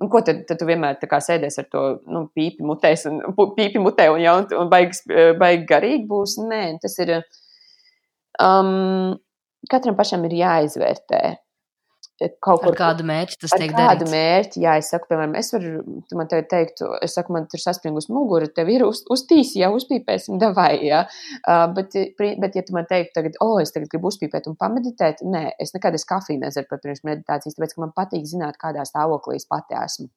Un 0.00 0.08
ko 0.08 0.22
tad, 0.24 0.46
tad 0.48 0.56
tu 0.60 0.66
vienmēr 0.68 0.96
sēdēsi 1.00 1.60
ar 1.60 1.66
to 1.72 1.82
nu, 2.08 2.24
pīpi 2.36 2.64
mutēs 2.64 3.04
un 3.10 3.20
pīpi 3.36 3.82
mutē 3.82 4.08
un, 4.14 4.22
ja, 4.22 4.38
un, 4.40 4.70
sp- 4.96 5.34
baigi 5.40 5.66
garīgi 5.68 6.06
būs? 6.08 6.38
Nē, 6.48 6.62
tas 6.80 6.96
ir. 7.04 7.18
Um, 8.40 9.18
katram 9.68 9.98
pašam 9.98 10.24
ir 10.24 10.38
jāizvērtē. 10.38 11.20
Kaut 12.20 12.60
Ar 12.60 12.68
kur 12.68 12.76
kādu 12.76 13.04
mērķi 13.08 13.38
tas 13.40 13.54
ar 13.56 13.62
tiek 13.62 13.70
kādu 13.72 14.04
darīts? 14.04 14.12
mērķi, 14.12 14.62
jā, 14.64 14.74
es 14.82 14.90
saku, 14.92 15.08
piemēram, 15.08 15.36
es 15.40 15.48
varu, 15.54 15.70
tu 16.10 16.18
man 16.18 16.28
tagad 16.28 16.50
teiktu, 16.52 16.90
es 17.06 17.16
saku, 17.16 17.32
man 17.32 17.46
tur 17.48 17.62
saspringus 17.62 18.10
mugura, 18.12 18.50
tev 18.52 18.68
ir 18.74 18.84
uz, 18.84 19.00
uztīsi, 19.16 19.62
jā, 19.62 19.70
uzpīpēsim, 19.72 20.36
davai, 20.42 20.74
jā. 20.84 21.06
Uh, 21.40 21.64
bet, 21.76 21.96
bet, 22.20 22.60
ja 22.60 22.64
tu 22.66 22.76
man 22.76 22.88
teiktu 22.90 23.16
tagad, 23.16 23.40
o, 23.40 23.54
oh, 23.54 23.62
es 23.64 23.72
tagad 23.72 23.88
gribu 23.94 24.12
uzpīpēt 24.12 24.50
un 24.52 24.58
pameditēt, 24.60 25.24
nē, 25.24 25.46
es 25.64 25.72
nekad 25.76 25.96
es 25.96 26.04
kafiju 26.08 26.42
nezeru 26.44 26.68
pat 26.68 26.84
pirms 26.84 27.06
meditācijas, 27.08 27.56
tāpēc, 27.56 27.76
ka 27.76 27.86
man 27.86 27.96
patīk 27.96 28.28
zināt, 28.28 28.60
kādā 28.60 28.84
stāvoklī 28.88 29.40
es 29.40 29.48
pati 29.48 29.80
esmu. 29.80 30.10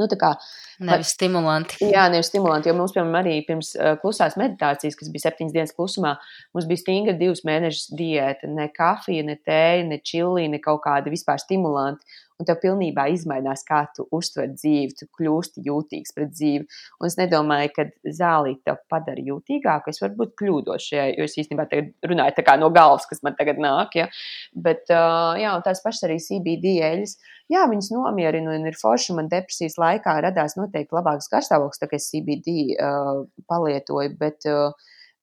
Nu, 0.00 0.08
tā 0.10 0.16
kā 0.20 0.34
Nevis 0.80 1.12
stimulanti. 1.12 1.76
Jā, 1.94 2.06
nevis 2.12 2.30
stimulanti, 2.30 2.70
jo 2.70 2.74
mums, 2.78 2.94
piemēram, 2.94 3.18
arī 3.20 3.34
pirms 3.44 3.74
uh, 3.76 3.92
klusās 4.00 4.36
meditācijas, 4.40 4.96
kas 4.96 5.10
bija 5.12 5.26
septiņas 5.26 5.52
dienas 5.56 5.74
klusumā, 5.76 6.14
mums 6.56 6.68
bija 6.70 6.80
stingra 6.80 7.14
divas 7.20 7.44
mēnešus 7.44 7.92
diēta. 7.98 8.48
Ne 8.48 8.70
kafija, 8.72 9.26
ne 9.28 9.36
tēja, 9.36 9.84
ne 9.90 10.00
čili, 10.00 10.48
ne 10.48 10.60
kaut 10.64 10.80
kāda 10.86 11.12
vispār 11.12 11.42
stimulanti. 11.42 12.20
Un 12.40 12.48
tev 12.48 12.56
pilnībā 12.62 13.04
izmainās, 13.12 13.62
kā 13.68 13.82
tu 13.96 14.06
uztver 14.16 14.48
dzīvi, 14.54 14.94
tu 14.96 15.08
kļūsti 15.18 15.64
jūtīgs 15.66 16.14
pret 16.16 16.30
dzīvi. 16.32 16.64
Un 17.00 17.10
es 17.10 17.18
nedomāju, 17.18 17.72
ka 17.76 17.86
zālīte 18.16 18.64
tev 18.70 18.78
padara 18.88 19.20
jūtīgāku. 19.26 19.92
Es 19.92 20.00
varbūt 20.00 20.32
kļūdos 20.40 20.86
šajā, 20.88 21.08
jo 21.18 21.26
es 21.28 21.36
īstenībā 21.42 21.68
runāju 22.08 22.46
no 22.62 22.70
galvas, 22.72 23.04
kas 23.10 23.20
man 23.26 23.36
tagad 23.36 23.60
nāk. 23.60 23.98
Ja? 24.00 24.08
Bet, 24.54 24.88
jā, 24.88 25.52
tās 25.66 25.84
pašas 25.84 26.08
arī 26.08 26.16
CBD 26.24 26.78
eļļas. 26.88 27.16
Jā, 27.50 27.64
viņas 27.66 27.90
nomierina 27.92 28.54
un 28.54 28.68
ir 28.70 28.76
forši. 28.78 29.16
Man 29.18 29.28
depresijas 29.28 29.76
laikā 29.80 30.16
radās 30.24 30.56
noteikti 30.56 30.96
labāks 30.96 31.28
garstāvoklis, 31.32 31.82
tā 31.82 31.90
kā 31.90 31.98
es 31.98 32.06
CBD 32.12 32.76
uh, 32.76 33.24
palietoju. 33.50 34.14
Bet 34.20 34.46
uh, 34.48 34.70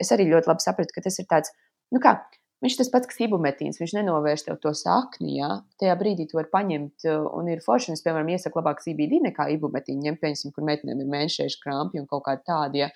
es 0.02 0.12
arī 0.14 0.28
ļoti 0.30 0.52
labi 0.52 0.66
sapratu, 0.66 0.94
ka 0.94 1.06
tas 1.06 1.18
ir 1.22 1.28
tāds, 1.30 1.54
nu 1.96 2.04
kā, 2.04 2.18
viņš 2.64 2.78
tas 2.80 2.90
pats, 2.94 3.10
kas 3.10 3.20
ibumetīns. 3.26 3.80
Viņš 3.82 3.94
nenovērš 4.00 4.48
tev 4.48 4.60
to 4.64 4.74
sakni, 4.78 5.38
jā. 5.40 5.50
Tajā 5.82 5.98
brīdī 6.00 6.28
tu 6.30 6.40
vari 6.40 6.52
paņemt 6.54 7.08
uh, 7.10 7.28
un 7.38 7.52
ir 7.54 7.64
forši. 7.66 7.94
Es, 7.98 8.04
piemēram, 8.06 8.32
iesaku 8.34 8.62
labāk 8.62 8.82
CBD 8.86 9.22
nekā 9.28 9.50
ibumetīnu. 9.58 10.08
Ņem, 10.08 10.20
piemēram, 10.22 10.56
kur 10.56 10.68
meitenēm 10.70 11.04
ir 11.04 11.14
mēnešēšu 11.14 11.62
krampi 11.64 12.02
un 12.02 12.10
kaut 12.10 12.26
kādi 12.30 12.46
tādi, 12.50 12.84
jā. 12.86 12.92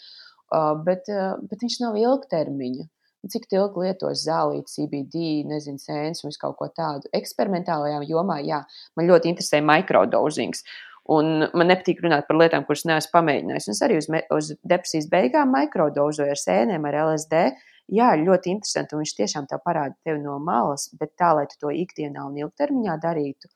Uh, 0.52 0.74
bet, 0.86 1.08
uh, 1.12 1.38
bet 1.48 1.64
viņš 1.64 1.80
nav 1.86 2.00
ilgtermiņa. 2.02 2.90
Cik 3.32 3.52
ilgi 3.54 3.84
lietos 3.84 4.24
zālīti, 4.26 4.72
CBD, 4.74 5.26
nezinu, 5.46 5.78
sēnes 5.78 6.24
un 6.26 6.34
kaut 6.42 6.56
ko 6.58 6.68
tādu. 6.74 7.10
Eksperimentālajā 7.14 8.00
jomā, 8.10 8.40
jā, 8.42 8.64
man 8.98 9.12
ļoti 9.12 9.30
interesē 9.30 9.60
mikrodozings. 9.62 10.66
Un 11.12 11.46
man 11.58 11.70
nepatīk 11.70 12.02
runāt 12.02 12.28
par 12.28 12.38
lietām, 12.38 12.66
kuras 12.66 12.84
neesmu 12.90 13.14
pamēģinājis. 13.14 13.68
Es 13.74 13.82
arī 13.86 14.00
uz, 14.00 14.08
uz 14.34 14.52
depresijas 14.66 15.10
beigām 15.12 15.54
mikrodozoju 15.54 16.34
ar 16.34 16.42
sēnēm, 16.42 16.86
ar 16.90 16.98
LSD. 17.04 17.44
Jā, 17.92 18.14
ļoti 18.16 18.54
interesanti. 18.54 18.96
Un 18.96 19.04
viņš 19.04 19.16
tiešām 19.18 19.48
tev 19.52 19.60
parāda 19.66 19.98
tevi 20.06 20.22
no 20.24 20.38
malas, 20.44 20.88
bet 21.00 21.12
tā, 21.20 21.34
lai 21.36 21.48
tu 21.52 21.58
to 21.60 21.74
ikdienā 21.76 22.24
un 22.30 22.38
ilgtermiņā 22.40 22.96
darītu, 23.04 23.52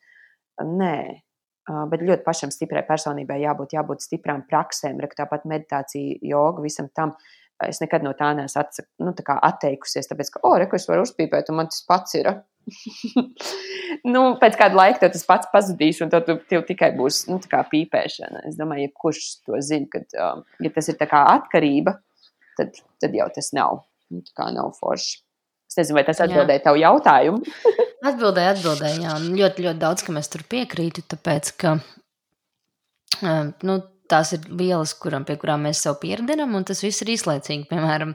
nē. 0.65 0.97
Bet 1.89 2.03
ļoti 2.05 2.21
pašam 2.25 2.51
stiprai 2.53 2.83
personībai 2.85 3.39
jābūt, 3.41 3.73
jābūt 3.73 4.03
stiprām 4.03 4.43
praksēm, 4.49 4.99
ka 5.09 5.23
tāpat 5.23 5.47
meditācija, 5.49 6.19
joga, 6.21 6.61
visam 6.65 6.91
tam. 6.93 7.15
Es 7.63 7.79
nekad 7.79 8.03
no 8.03 8.11
tā 8.19 8.33
neesmu 8.35 8.59
atsak, 8.59 8.89
nu, 8.99 9.13
tā 9.15 9.23
kā 9.23 9.37
atteikusies, 9.47 10.09
tāpēc, 10.09 10.33
ka, 10.33 10.41
oh, 10.43 10.57
reku, 10.59 10.75
es 10.75 10.89
varu 10.89 11.05
uzpīpēt, 11.07 11.47
un 11.49 11.61
man 11.61 11.71
tas 11.71 11.85
pats 11.87 12.17
ir. 12.19 12.27
nu, 14.13 14.25
pēc 14.41 14.59
kāda 14.59 14.75
laika 14.75 15.07
tas 15.07 15.23
pats 15.23 15.47
pazudīs, 15.53 16.03
un 16.03 16.11
tev, 16.11 16.27
tev 16.51 16.65
tikai 16.67 16.91
būs 16.99 17.23
nu, 17.31 17.39
tā 17.39 17.53
kā 17.55 17.63
pīpēšana. 17.71 18.43
Es 18.51 18.59
domāju, 18.59 18.89
ja 18.89 18.95
kurš 18.99 19.23
to 19.47 19.63
zina, 19.63 19.87
ka, 19.87 20.03
ja 20.67 20.73
tas 20.75 20.91
ir 20.91 20.99
tā 20.99 21.07
kā 21.07 21.23
atkarība, 21.37 21.95
tad, 22.59 22.75
tad 22.99 23.15
jau 23.15 23.31
tas 23.39 23.53
nav. 23.55 23.85
Nu, 24.13 24.21
tā 24.25 24.35
kā 24.37 24.49
nav 24.53 24.73
forši. 24.79 25.21
Es 25.71 25.79
nezinu, 25.79 25.97
vai 25.97 26.05
tas 26.07 26.21
atbildēja 26.23 26.63
tavu 26.67 26.79
jautājumu. 26.79 27.41
Atbildēja, 28.09 28.53
atbildēja, 28.53 28.97
jā. 29.01 29.13
Un 29.17 29.33
ļoti, 29.33 29.63
ļoti 29.65 29.81
daudz, 29.81 30.03
ka 30.05 30.13
mēs 30.13 30.29
tur 30.29 30.43
piekrītu, 30.45 31.01
tāpēc, 31.09 31.49
ka 31.57 31.71
nu, 33.65 33.77
tās 34.11 34.33
ir 34.35 34.43
vielas, 34.59 34.93
kuram, 35.01 35.25
pie 35.25 35.37
kurām 35.41 35.65
mēs 35.65 35.81
sev 35.85 35.97
pieredzinām, 36.03 36.53
un 36.57 36.67
tas 36.67 36.83
viss 36.85 37.01
ir 37.01 37.11
īslaicīgi. 37.15 37.65
Piemēram, 37.71 38.13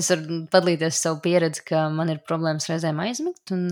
es 0.00 0.10
varu 0.10 0.40
padalīties 0.50 0.98
savu 1.06 1.20
pieredzi, 1.24 1.62
ka 1.70 1.86
man 1.94 2.10
ir 2.12 2.24
problēmas 2.26 2.66
reizēm 2.70 3.00
aizmigt, 3.04 3.54
un 3.54 3.68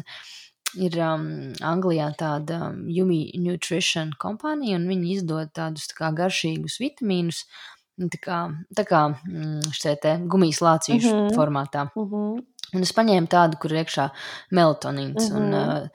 ir 0.78 0.96
um, 1.04 1.26
Anglijā 1.72 2.08
tāda 2.20 2.62
um, 2.70 2.84
Yumi 2.88 3.24
Nutrition 3.42 4.14
kompānija, 4.22 4.78
un 4.78 4.88
viņi 4.88 5.16
izdod 5.18 5.52
tādus 5.58 5.90
tā 5.90 5.98
kā 5.98 6.12
garšīgus 6.22 6.78
vitamīnus, 6.80 7.42
nu, 7.44 7.81
tā 8.10 8.18
kā, 8.22 8.38
tā 8.76 8.84
kā 8.88 9.02
mm, 9.12 9.74
te 10.02 10.16
gumijas 10.26 10.62
lācīšu 10.64 11.12
mm. 11.12 11.18
-hmm. 11.18 11.36
formātā. 11.36 11.88
Uh 11.94 12.08
-huh. 12.08 12.40
Un 12.72 12.80
es 12.82 12.92
paņēmu 12.96 13.28
tādu, 13.28 13.58
kur 13.60 13.72
ir 13.72 13.84
iekšā 13.84 14.10
melatonīns. 14.50 15.30
Mm 15.30 15.36
-hmm. 15.36 15.38
un, 15.38 15.54
uh, 15.54 15.88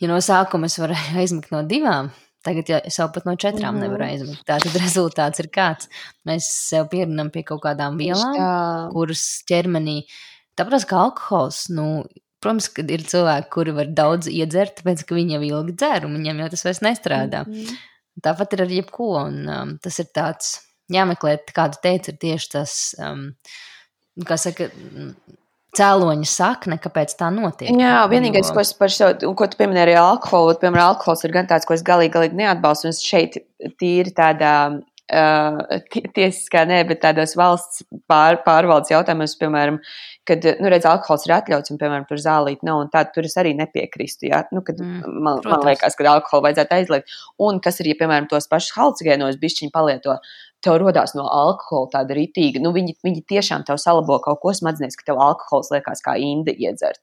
ja 0.00 0.08
no 0.08 0.16
sākuma 0.16 0.66
es 0.66 0.78
varēju 0.78 1.18
aizmigt 1.22 1.50
no 1.50 1.62
divām, 1.62 2.10
tagad 2.42 2.68
ja 2.68 2.80
es 2.84 2.98
jau 2.98 3.08
pat 3.12 3.24
no 3.24 3.36
četrām 3.36 3.74
mm. 3.74 3.78
-hmm. 3.78 3.82
nevaru 3.82 4.04
aizmigt. 4.04 4.42
Tātad 4.46 4.74
rezultāts 4.84 5.40
ir 5.40 5.48
kāds. 5.48 5.88
Mēs 6.26 6.40
sev 6.68 6.88
pierunam 6.88 7.30
pie 7.30 7.42
kaut 7.42 7.62
kādām 7.62 7.96
vielām, 7.96 8.34
Tā. 8.36 8.90
kuras 8.92 9.44
ķermenī, 9.50 10.02
tāpat 10.56 10.88
kā 10.90 10.96
alkohols, 10.96 11.68
nu, 11.68 12.04
protams, 12.40 12.68
ka 12.68 12.82
ir 12.82 13.06
cilvēki, 13.12 13.48
kuri 13.50 13.72
var 13.72 13.86
daudz 13.86 14.26
iedzert, 14.26 14.80
tāpēc 14.80 15.06
ka 15.06 15.14
viņi 15.14 15.38
jau 15.38 15.42
ilgi 15.42 15.76
dzer, 15.76 16.06
un 16.06 16.18
viņiem 16.18 16.42
jau 16.42 16.48
tas 16.48 16.64
vairs 16.64 16.80
nestrādā. 16.80 17.46
Mm 17.46 17.52
-hmm. 17.52 17.76
Tāpat 18.22 18.52
ir 18.52 18.62
ar 18.62 18.68
jebko, 18.68 19.08
un 19.24 19.48
um, 19.48 19.78
tas 19.78 19.98
ir 19.98 20.06
tāds 20.12 20.71
jāmeklē, 20.94 21.36
kādu 21.56 21.80
teica, 21.84 22.12
ir 22.14 22.18
tieši 22.22 22.50
tas, 22.56 22.76
um, 23.02 23.28
kā 24.28 24.36
saka, 24.40 24.68
cēloņa 25.78 26.28
sakne, 26.28 26.76
kāpēc 26.84 27.14
tā 27.16 27.30
notiek. 27.32 27.72
Jā, 27.80 28.02
vienīgais, 28.12 28.50
ko 28.52 28.60
es 28.60 28.74
par 28.76 28.92
šo, 28.92 29.12
ko 29.38 29.46
tu 29.48 29.56
pieminēji, 29.60 29.86
arī 29.86 29.94
alkoholu, 29.96 30.58
piemēram, 30.60 30.90
alkohols 30.92 31.24
ir 31.24 31.32
gan 31.32 31.48
tāds, 31.48 31.64
ko 31.68 31.72
es 31.78 31.84
galīgi, 31.86 32.12
galīgi 32.18 32.36
neatbalstu. 32.42 32.90
Un 32.90 32.92
es 32.92 33.00
šeit 33.00 33.38
tīri 33.80 34.12
tādā 34.12 34.50
uh, 34.76 35.80
ti- 35.92 36.04
tiesiskā, 36.12 36.66
nē, 36.68 36.82
bet 36.90 37.00
tādos 37.06 37.32
valsts 37.40 37.86
pār, 38.10 38.42
pārvaldes 38.44 38.92
jautājumos, 38.92 39.38
piemēram, 39.40 39.80
kad, 40.28 40.44
nu, 40.60 40.68
redz, 40.70 40.84
alkohols 40.92 41.24
ir 41.26 41.34
atļauts 41.38 41.72
un, 41.72 41.80
piemēram, 41.80 42.04
tur 42.10 42.20
zālīt 42.20 42.60
nav, 42.68 42.84
un 42.84 42.92
tā 42.92 43.06
tur 43.14 43.24
es 43.30 43.38
arī 43.40 43.56
nepiekrīstu, 43.58 44.28
jā, 44.28 44.44
nu, 44.52 44.60
kad 44.68 44.76
Mm, 44.84 45.00
man, 45.08 45.22
man 45.24 45.42
protams. 45.48 45.70
liekas, 45.72 45.96
ka 45.96 46.04
alkoholu 46.12 46.50
vajadzētu 46.50 46.76
aizliegt. 46.82 47.16
Un 47.40 47.64
kas 47.64 47.80
ir, 47.80 47.94
ja, 47.94 48.00
piemēram, 48.04 48.28
tos 48.28 48.44
pašus 48.52 48.76
halcigēnos 48.76 49.40
bišķiņi 49.40 49.72
palieto, 49.72 50.20
tev 50.64 50.78
rodās 50.82 51.16
no 51.18 51.26
alkohola 51.26 51.90
tāda 51.96 52.16
ritīga, 52.18 52.62
nu, 52.62 52.72
viņi, 52.76 52.96
viņi 53.04 53.26
tiešām 53.34 53.66
tev 53.68 53.80
salabo 53.82 54.18
kaut 54.24 54.40
ko 54.42 54.54
smadzenēs, 54.56 54.98
ka 54.98 55.10
tev 55.10 55.20
alkohols 55.22 55.72
liekas 55.74 56.04
kā 56.04 56.16
indi 56.20 56.56
iedzert. 56.64 57.02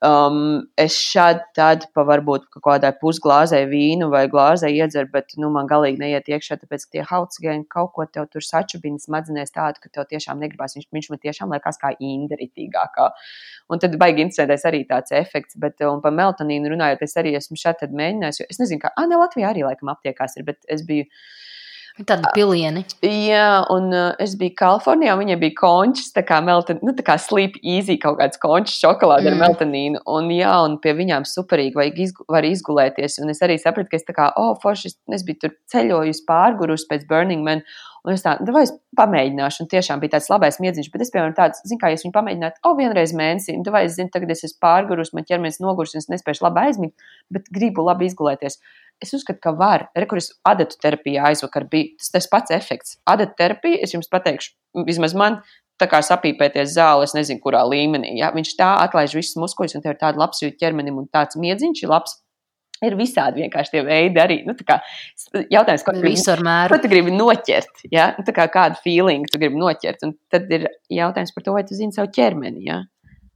Um, 0.00 0.62
es 0.80 0.94
šādi 0.96 1.42
tad 1.52 1.82
pa 1.92 2.06
varbūt 2.08 2.46
kaut 2.54 2.62
kādai 2.64 2.94
pusglāzei 3.02 3.66
vīnu 3.68 4.06
vai 4.08 4.22
glāzei 4.32 4.70
iedzeru, 4.78 5.10
bet 5.12 5.34
nu, 5.36 5.50
man 5.52 5.68
galīgi 5.68 6.00
neiet 6.00 6.30
iekšā, 6.32 6.56
tāpēc 6.62 6.86
ka 6.86 6.94
tie 6.94 7.02
haucigēni 7.10 7.66
kaut 7.68 7.92
ko 7.98 8.06
tev 8.08 8.30
tur 8.32 8.40
sačubina 8.46 8.96
smadzenēs 9.02 9.52
tādu, 9.52 9.82
ka 9.82 9.92
tev 9.92 10.08
tiešām 10.08 10.40
negribās. 10.40 10.78
Viņš, 10.78 10.88
viņš 10.96 11.10
man 11.12 11.20
tiešām 11.26 11.52
liekas 11.52 11.80
kā 11.82 11.92
inderitīgākā. 12.00 13.10
Un 13.68 13.84
tad 13.84 13.98
baigi 14.00 14.24
interesēties 14.24 14.64
arī 14.72 14.86
tāds 14.88 15.12
efekts, 15.20 15.60
bet 15.60 15.84
un 15.84 16.00
par 16.00 16.16
melatonīnu 16.16 16.72
runājot, 16.72 17.04
es 17.04 17.20
arī 17.20 17.36
esmu 17.36 17.60
šādi 17.60 17.92
mēģinājis, 17.92 18.40
jo 18.40 18.48
es 18.48 18.62
nezinu, 18.64 18.80
kā, 18.86 18.94
ah, 18.96 19.04
ne 19.04 19.20
Latvijā 19.20 19.52
arī 19.52 19.68
laikam 19.68 19.92
aptiekās 19.92 20.40
ir, 20.40 20.48
bet 20.48 20.64
es 20.72 20.88
biju 20.88 21.12
Tāda 21.98 22.30
pilieni. 22.32 22.84
Jā, 23.04 23.64
un 23.72 23.90
uh, 23.92 24.12
es 24.22 24.36
biju 24.38 24.54
Kalifornijā, 24.58 25.16
un 25.16 25.24
viņai 25.24 25.36
bija 25.42 25.56
končs, 25.58 26.12
tā 26.14 26.22
kā, 26.26 26.38
melton, 26.44 26.78
nu, 26.86 26.94
tā 26.96 27.04
kā 27.06 27.16
sleep 27.20 27.58
easy 27.60 27.98
kaut 28.00 28.20
kāds 28.20 28.40
končs 28.40 28.78
šokolāde 28.80 29.28
mm. 29.28 29.34
ar 29.34 29.40
meltonīnu. 29.42 30.02
Un, 30.08 30.30
jā, 30.32 30.54
un 30.66 30.78
pie 30.82 30.94
viņām 30.96 31.26
superīgi 31.28 31.76
vajag 31.76 32.02
izgu, 32.06 32.26
var 32.30 32.46
izgulēties. 32.48 33.20
Un 33.24 33.34
es 33.34 33.42
arī 33.44 33.58
sapratu, 33.60 33.90
ka 33.90 34.00
es 34.00 34.06
tā 34.08 34.16
kā, 34.16 34.30
oh, 34.40 34.54
forši, 34.62 34.94
es, 35.12 35.26
biju 35.26 35.44
tur 35.44 35.56
ceļojusi 35.74 36.26
pārgurus 36.30 36.86
pēc 36.90 37.06
Burning 37.10 37.44
Man. 37.46 37.64
Un 38.06 38.14
es 38.14 38.22
tādu, 38.24 38.48
vai 38.54 38.62
es 38.64 38.72
pamēģināšu, 38.96 39.64
un 39.64 39.68
tiešām 39.68 40.00
bija 40.00 40.14
tāds 40.14 40.30
labais 40.32 40.56
miedziņš, 40.62 40.86
bet 40.92 41.02
es, 41.04 41.10
piemēram, 41.12 41.34
tāds, 41.36 41.60
zinu, 41.68 41.80
kā 41.82 41.90
es 41.92 42.04
viņu 42.06 42.14
pamēģinātu, 42.14 42.62
o, 42.64 42.72
vienreiz 42.78 43.12
mēnesī, 43.12 43.52
un 43.58 43.66
vai 43.74 43.82
es 43.90 43.98
zinu, 43.98 44.08
tagad 44.14 44.32
es 44.32 44.46
esmu 44.46 44.56
pārgurus, 44.64 45.12
man 45.12 45.26
ķermenis 45.28 45.60
nogurs, 45.60 45.92
un 45.92 46.00
es 46.00 46.08
nespēju 46.08 46.46
labi 46.46 46.62
aizmigt, 46.64 47.10
bet 47.28 47.52
gribu 47.52 47.84
labi 47.84 48.08
izgulēties. 48.08 48.56
Es 49.00 49.14
uzskatu, 49.16 49.40
ka 49.42 49.54
var. 49.56 49.88
Rekuris 49.96 50.30
adatu 50.48 50.76
terapijā 50.82 51.30
aizvakar 51.30 51.66
bija 51.70 51.94
tas, 51.98 52.12
tas 52.14 52.30
pats 52.32 52.54
efekts. 52.56 52.98
Adatu 53.08 53.36
terapija, 53.38 53.80
es 53.84 53.94
jums 53.96 54.10
pateikšu, 54.12 54.52
vismaz 54.88 55.16
man, 55.16 55.40
tā 55.80 55.88
kā 55.88 56.02
sapīpēties 56.04 56.74
zāli, 56.74 57.06
es 57.08 57.16
nezinu, 57.16 57.40
kurā 57.44 57.62
līmenī. 57.68 58.12
Ja? 58.20 58.32
Viņš 58.36 58.56
tā 58.58 58.74
atlaiž 58.84 59.16
visus 59.16 59.38
muskuļus, 59.40 59.78
un 59.78 59.84
tev 59.86 59.94
ir 59.94 60.02
tāda 60.02 60.20
labsajūta 60.20 60.60
ķermenim, 60.60 61.00
un 61.00 61.08
tāds 61.12 61.40
miedziņš 61.40 61.86
ir 61.86 61.94
labs 61.94 62.18
Ir 62.80 62.94
visādi 62.96 63.42
vienkārši 63.42 63.74
tie 63.74 63.80
veidi 63.84 64.20
arī. 64.22 64.38
Nu, 64.46 64.54
kā, 64.64 64.78
jautājums, 65.52 65.82
ko, 65.84 65.92
gribi, 65.98 66.14
ko 66.70 66.78
tu 66.80 66.88
gribi 66.88 67.12
noķert? 67.12 67.82
Ja? 67.92 68.06
Nu, 68.16 68.24
kā, 68.36 68.46
kādu 68.52 68.80
feeling 68.80 69.28
tu 69.28 69.40
gribi 69.40 69.60
noķert? 69.60 70.06
Un 70.06 70.14
tad 70.32 70.48
ir 70.54 70.64
jautājums 70.88 71.34
par 71.36 71.44
to, 71.44 71.56
vai 71.58 71.64
tu 71.68 71.76
zini 71.76 71.92
savu 71.92 72.08
ķermeni. 72.16 72.64
Ja? 72.70 72.80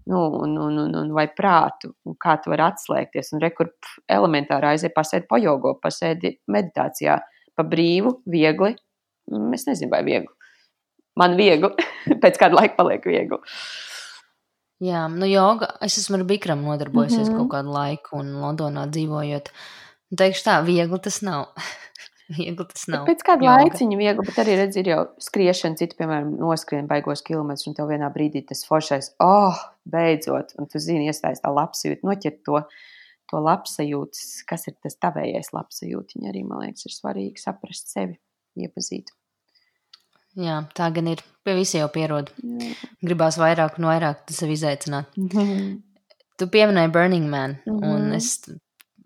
Nu, 0.06 0.20
un, 0.44 0.56
un, 0.60 0.78
un, 0.78 0.96
un 1.00 1.12
vai 1.16 1.24
prātu, 1.32 1.94
un 2.04 2.16
kā 2.20 2.36
tu 2.42 2.52
vari 2.52 2.66
atslēgties. 2.66 3.32
Un 3.32 3.40
rekur 3.40 3.70
elementāri 4.12 4.74
aiziet, 4.74 4.92
pasēdi 4.96 5.24
pa 5.30 5.38
jogo, 5.40 5.78
pasēdi 5.80 6.34
meditācijā, 6.52 7.16
pa 7.56 7.64
brīvu, 7.64 8.18
viegli. 8.28 8.74
Mm, 9.32 9.54
es 9.56 9.64
nezinu, 9.68 9.88
vai 9.94 10.02
viegli. 10.04 10.28
Man 11.16 11.38
viegli, 11.38 11.70
pēc 12.22 12.36
kāda 12.40 12.60
laika 12.60 12.76
paliek 12.82 13.08
viegli. 13.08 13.40
Jā, 14.84 15.06
nu, 15.08 15.24
joga. 15.30 15.70
Es 15.84 15.96
esmu 16.00 16.18
ar 16.18 16.26
Bikramu 16.28 16.68
nodarbojusies 16.68 17.28
mm 17.28 17.32
-hmm. 17.32 17.38
kaut 17.38 17.52
kādu 17.54 17.72
laiku, 17.72 18.18
un 18.20 18.34
Londonā 18.42 18.84
dzīvojot. 18.90 19.48
Teikšu 20.18 20.44
tā, 20.44 20.58
viegli 20.66 21.00
tas 21.00 21.22
nav. 21.22 21.46
viegli 22.36 22.66
tas 22.70 22.86
nav. 22.92 23.04
Pēc 23.08 23.24
kāda 23.26 23.56
laika 23.58 23.80
viņa 23.80 23.98
viegli, 24.00 24.26
bet 24.28 24.40
arī 24.42 24.56
redz, 24.60 24.78
ir 24.80 24.90
jau 24.90 25.00
skriešana, 25.22 25.78
citi, 25.80 25.98
piemēram, 25.98 26.34
noskrien 26.40 26.88
baigos 26.90 27.24
kilometrus, 27.26 27.68
un 27.70 27.76
tev 27.76 27.90
vienā 27.92 28.10
brīdī 28.14 28.44
tas 28.48 28.64
foršais, 28.68 29.12
oh, 29.24 29.58
beidzot, 29.84 30.54
un 30.58 30.70
tu 30.70 30.82
zini, 30.82 31.08
iestājas 31.10 31.44
tā 31.44 31.52
labsajūta, 31.52 32.06
noķert 32.08 32.40
to, 32.48 32.62
to 33.32 33.42
labsajūtas, 33.48 34.30
kas 34.48 34.68
ir 34.70 34.78
tas 34.84 34.96
tavējais 35.00 35.52
labsajūta. 35.56 36.16
Viņa 36.16 36.32
arī, 36.32 36.46
man 36.48 36.64
liekas, 36.64 36.88
ir 36.88 36.96
svarīgi 36.96 37.44
saprast 37.44 37.92
sevi, 37.92 38.18
iepazīt. 38.60 39.12
Jā, 40.34 40.64
tā 40.74 40.90
gan 40.94 41.12
ir. 41.12 41.22
Pie 41.44 41.54
visiem 41.58 41.84
jau 41.84 41.90
pierod. 41.92 42.30
Jā. 42.40 42.70
Gribās 43.04 43.36
vairāk 43.38 43.76
un 43.78 43.86
vairāk 43.90 44.32
sevi 44.32 44.56
izaicināt. 44.56 45.12
Mm 45.16 45.28
-hmm. 45.28 45.74
Tu 46.38 46.46
pieminēji 46.50 46.90
Burning 46.92 47.28
Man, 47.30 47.56
mm 47.66 47.78
-hmm. 47.78 47.94
un 47.94 48.12
es 48.12 48.40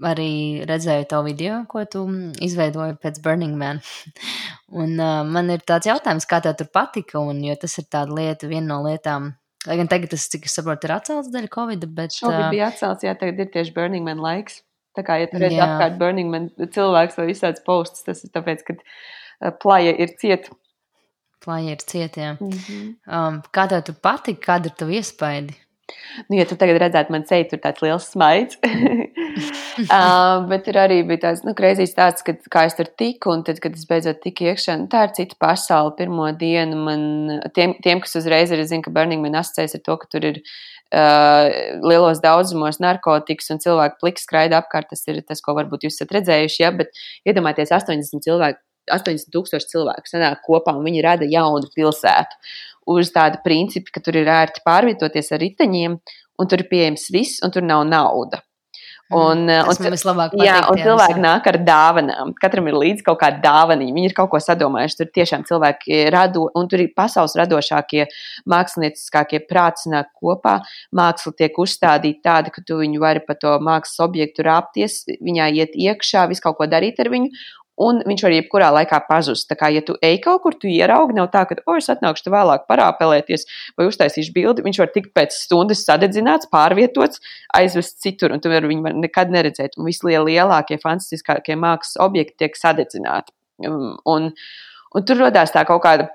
arī 0.05 0.64
redzēju 0.68 1.09
to 1.11 1.22
video, 1.26 1.62
ko 1.70 1.84
tu 1.90 2.05
izveidoji 2.44 2.99
pēc 3.03 3.20
Burning 3.24 3.57
Man. 3.59 3.80
un 4.82 4.94
uh, 4.99 5.24
man 5.26 5.51
ir 5.55 5.64
tāds 5.66 5.90
jautājums, 5.90 6.28
kā 6.28 6.40
tev 6.44 6.57
tur 6.61 6.70
patika, 6.74 7.18
un 7.20 7.42
jo 7.44 7.57
tas 7.61 7.78
ir 7.80 7.88
tāda 7.90 8.14
lieta, 8.14 8.51
viena 8.51 8.74
no 8.74 8.82
lietām. 8.86 9.32
Lai 9.66 9.76
gan 9.80 9.90
tagad 9.90 10.12
tas, 10.14 10.28
cik 10.30 10.46
es 10.46 10.55
saprotu, 10.55 10.86
ir 10.86 10.94
atcelts 10.94 11.32
dēļ 11.34 11.51
Covid, 11.53 11.88
bet. 11.96 12.14
Šobrīd 12.14 12.46
uh, 12.46 12.53
bija 12.55 12.70
atcelts, 12.70 13.05
jā, 13.05 13.16
tagad 13.18 13.42
ir 13.42 13.51
tieši 13.55 13.74
Burning 13.74 14.07
Man 14.07 14.22
laiks. 14.22 14.62
Tā 14.96 15.05
kā, 15.07 15.18
ja 15.20 15.28
tu 15.30 15.38
redzi 15.38 15.59
apkārt 15.62 15.99
Burning 15.99 16.30
Man 16.32 16.49
cilvēks 16.59 17.18
vai 17.18 17.26
visāds 17.28 17.62
posts, 17.66 18.07
tas 18.07 18.22
ir 18.24 18.32
tāpēc, 18.34 18.64
ka 18.66 18.78
uh, 18.78 19.53
plaja 19.62 19.92
ir 19.99 20.14
cieta 20.20 20.55
Plāja 21.38 21.76
ir 21.76 21.82
cietiem. 21.86 22.36
Mm 22.40 22.51
-hmm. 22.51 22.86
um, 23.07 23.42
kā 23.55 23.68
tev 23.70 23.82
tur 23.86 23.94
patika, 24.03 24.40
kāda 24.46 24.66
ir 24.66 24.74
tava 24.74 24.92
iespaidi? 24.92 25.55
Nu, 26.28 26.36
ja 26.36 26.45
tu 26.49 26.57
tagad 26.59 26.78
redzētu, 26.82 27.12
man 27.14 27.24
ceļā 27.28 27.47
tur 27.51 27.61
tāds 27.62 27.82
liels 27.84 28.09
smaids. 28.12 28.59
uh, 29.95 30.45
bet 30.51 30.64
tur 30.66 30.78
arī 30.82 30.99
bija 31.09 31.22
tāds 31.28 31.45
nu, 31.47 31.55
kreizīs 31.59 31.95
tāds, 31.97 32.24
kad, 32.26 32.41
kā 32.53 32.66
es 32.68 32.76
tur 32.78 32.91
tiku, 33.01 33.32
un 33.34 33.45
tad, 33.47 33.61
kad 33.64 33.76
es 33.78 33.86
beidzot 33.89 34.20
tiku 34.24 34.51
iekšā, 34.51 34.76
nu, 34.82 34.89
tā 34.93 35.07
ir 35.07 35.14
cita 35.16 35.39
pasaule. 35.41 35.95
Pirmo 35.99 36.28
dienu 36.39 36.80
man, 36.89 37.03
tiem, 37.57 37.76
tiem 37.84 38.03
kas 38.05 38.18
uzreiz 38.20 38.53
ir, 38.55 38.64
zinu, 38.68 38.84
ka 38.84 38.95
Burning 38.95 39.24
Man 39.24 39.39
asociēs 39.41 39.78
ar 39.78 39.84
to, 39.86 39.99
ka 40.03 40.11
tur 40.12 40.28
ir 40.28 40.41
uh, 40.43 41.49
lielos 41.84 42.22
daudzumos 42.24 42.80
narkotikas 42.84 43.53
un 43.55 43.62
cilvēku 43.64 44.03
pliks 44.03 44.28
skraida 44.28 44.61
apkārt. 44.62 44.91
Tas 44.93 45.07
ir 45.09 45.22
tas, 45.24 45.45
ko 45.45 45.57
varbūt 45.59 45.89
jūs 45.89 46.01
esat 46.01 46.16
redzējuši, 46.18 46.64
ja, 46.64 46.72
bet 46.76 46.93
iedomājieties 47.28 47.76
80 47.80 48.26
cilvēku 48.28 48.64
80 48.93 49.32
tūkstoši 49.34 49.70
cilvēku 49.72 50.11
sanāk 50.11 50.43
kopā 50.47 50.74
un 50.76 50.86
viņi 50.86 51.05
rada 51.05 51.28
jaunu 51.28 51.68
pilsētu. 51.74 52.39
Uz 52.89 53.12
tāda 53.14 53.43
principa, 53.45 53.93
ka 53.95 54.03
tur 54.05 54.16
ir 54.16 54.28
ērti 54.32 54.64
pārvietoties 54.66 55.32
ar 55.34 55.43
riteņiem, 55.45 55.97
un 56.39 56.51
tur 56.51 56.62
ir 56.62 56.70
pieejams 56.70 57.09
viss, 57.12 57.43
un 57.45 57.55
tur 57.55 57.66
nav 57.66 57.84
nauda. 57.89 58.43
Mm, 59.09 59.16
un, 59.16 59.47
Tas 59.49 59.78
un, 59.80 59.86
vislabāk 59.95 60.34
patīk, 60.34 60.45
jā, 60.45 60.57
un 60.68 60.80
cilvēki 60.82 61.14
jā. 61.16 61.22
nāk 61.22 61.47
ar 61.49 61.57
dāvanām. 61.64 62.32
Katram 62.36 62.66
ir 62.68 62.76
līdzi 62.76 63.07
kaut 63.07 63.16
kāda 63.22 63.41
dāvana. 63.41 63.86
Viņi 63.97 64.11
ir 64.11 64.14
kaut 64.16 64.28
ko 64.34 64.41
sadomājuši. 64.43 64.99
Tur 65.01 65.09
tiešām 65.16 65.47
cilvēki 65.49 66.03
rado, 66.12 66.45
un 66.59 66.68
tur 66.68 66.82
ir 66.84 66.91
pasaules 66.97 67.36
radošākie, 67.41 68.05
mākslinieckākie 68.53 69.41
prāti 69.49 69.95
nāk 69.95 70.12
kopā. 70.12 70.59
Māksla 70.93 71.32
tiek 71.41 71.57
uzstādīta 71.57 72.20
tāda, 72.28 72.53
ka 72.53 72.64
tu 72.68 72.82
viņu 72.82 73.01
vari 73.01 73.24
pa 73.24 73.39
to 73.41 73.57
mākslas 73.64 74.05
objektu 74.05 74.45
rāpties, 74.45 75.07
viņā 75.24 75.49
iet 75.57 75.78
iekšā, 75.89 76.28
visu 76.28 76.45
kaut 76.45 76.61
ko 76.61 76.68
darīt 76.68 77.01
ar 77.01 77.09
viņu 77.14 77.32
un 77.83 78.01
viņš 78.07 78.24
var 78.26 78.35
jebkurā 78.35 78.68
laikā 78.74 79.01
pazust. 79.09 79.47
Tā 79.51 79.57
kā, 79.59 79.70
ja 79.72 79.83
tu 79.87 79.97
ej 80.05 80.18
kaut 80.24 80.43
kur, 80.45 80.57
tu 80.59 80.70
ieraugi, 80.70 81.16
nav 81.16 81.31
tā, 81.35 81.45
ka, 81.49 81.59
o, 81.64 81.76
es 81.79 81.89
atnākšu 81.93 82.33
vēlāk 82.35 82.66
parāpelēties 82.70 83.47
vai 83.79 83.89
uztaisīšu 83.89 84.35
bildi. 84.35 84.64
Viņš 84.66 84.81
var 84.83 84.93
tikt 84.95 85.14
pēc 85.16 85.37
stundas 85.37 85.85
sadedzināts, 85.87 86.51
pārvietots, 86.53 87.22
aizvest 87.59 88.01
citur, 88.05 88.35
un 88.35 88.43
tu 88.45 88.53
vari 88.53 88.70
viņu 88.70 88.95
nekad 89.03 89.33
neredzēt. 89.35 89.79
Un 89.79 89.89
vislielākie, 89.89 90.81
fantastiskākie 90.83 91.59
mākslas 91.59 91.99
objekti 92.05 92.45
tiek 92.45 92.59
sadedzināti. 92.59 93.35
Um, 93.66 93.97
un, 94.07 94.31
un 94.95 95.07
tur 95.07 95.22
radās 95.22 95.55
tā 95.55 95.64
kaut 95.68 95.83
kāda, 95.87 96.11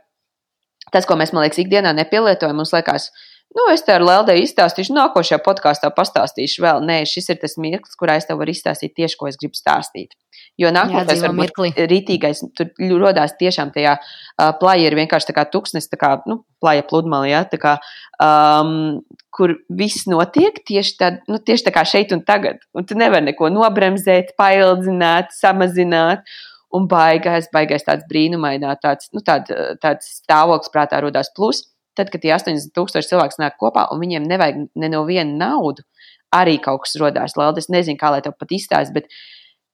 tas, 0.92 1.08
ko 1.08 1.18
mēs, 1.20 1.34
man 1.36 1.46
liekas, 1.46 1.64
ikdienā 1.64 1.96
nepielietojam, 1.98 2.60
mums 2.60 2.76
liekas, 2.76 3.10
Nu, 3.54 3.68
es 3.70 3.84
te 3.86 3.94
ar 3.94 4.02
Lelde 4.02 4.34
izstāstīšu, 4.42 4.96
nākošajā 4.98 5.38
podkāstā 5.46 5.92
pastāstīšu 5.94 6.64
vēl. 6.64 6.82
Nē, 6.88 7.04
šis 7.10 7.30
ir 7.30 7.40
tas 7.44 7.54
mirklis, 7.62 7.98
kurā 8.00 8.18
es 8.18 8.26
tev 8.26 8.40
varu 8.42 8.54
izstāstīt 8.54 8.96
tieši, 8.98 9.18
ko 9.20 9.30
es 9.30 9.38
gribu 9.38 9.58
stāstīt. 9.58 10.16
Jo 10.58 10.72
nākamais 10.74 11.22
varbūt 11.22 11.78
rītīgais, 11.90 12.42
tur 12.58 12.72
rodās 13.02 13.36
tiešām 13.40 13.72
tajā 13.74 13.96
uh, 13.98 14.52
plāja 14.58 14.90
ir 14.90 14.98
vienkārši 14.98 15.30
tā 15.30 15.36
kā 15.38 15.44
tuksnes, 15.54 15.90
tā 15.90 16.00
kā, 16.02 16.12
nu, 16.30 16.40
plāja 16.62 16.86
pludmali, 16.90 17.30
ja, 17.32 17.44
tā 17.50 17.60
kā, 17.62 17.76
um, 18.22 19.04
kur 19.34 19.56
viss 19.70 20.08
notiek 20.10 20.58
tieši, 20.66 20.96
tā, 20.98 21.12
nu, 21.30 21.38
tieši 21.42 21.68
tā 21.70 21.74
kā 21.74 21.86
šeit 21.90 22.14
un 22.14 22.24
tagad. 22.26 22.62
Un 22.74 22.90
tu 22.90 22.98
nevari 22.98 23.30
neko 23.30 23.52
nobremzēt, 23.54 24.34
paildzināt, 24.40 25.34
samazināt. 25.38 26.26
Un 26.74 26.88
baigais, 26.90 27.46
baigais 27.54 27.86
tāds 27.86 28.08
brīnumainā, 28.10 28.72
tāds, 28.82 29.12
nu, 29.14 29.22
tād, 29.22 29.52
tāds 29.78 30.08
stāvoklis 30.24 30.74
prātā 30.74 31.04
rodās 31.06 31.30
plus 31.38 31.60
tad, 31.98 32.10
kad 32.14 32.24
tie 32.24 32.34
80 32.36 32.74
tūkstoši 32.76 33.14
cilvēks 33.14 33.40
nāk 33.42 33.60
kopā 33.62 33.88
un 33.94 34.02
viņiem 34.04 34.26
nevajag 34.30 34.66
ne 34.80 34.90
no 34.92 35.04
viena 35.08 35.48
naudu, 35.48 35.86
arī 36.34 36.58
kaut 36.62 36.86
kas 36.86 36.98
rodās. 37.02 37.38
Lēl, 37.38 37.56
es 37.62 37.70
nezinu, 37.72 38.00
kā 38.00 38.12
lai 38.14 38.24
to 38.26 38.34
pat 38.36 38.54
izstāst, 38.56 38.94
bet 38.96 39.10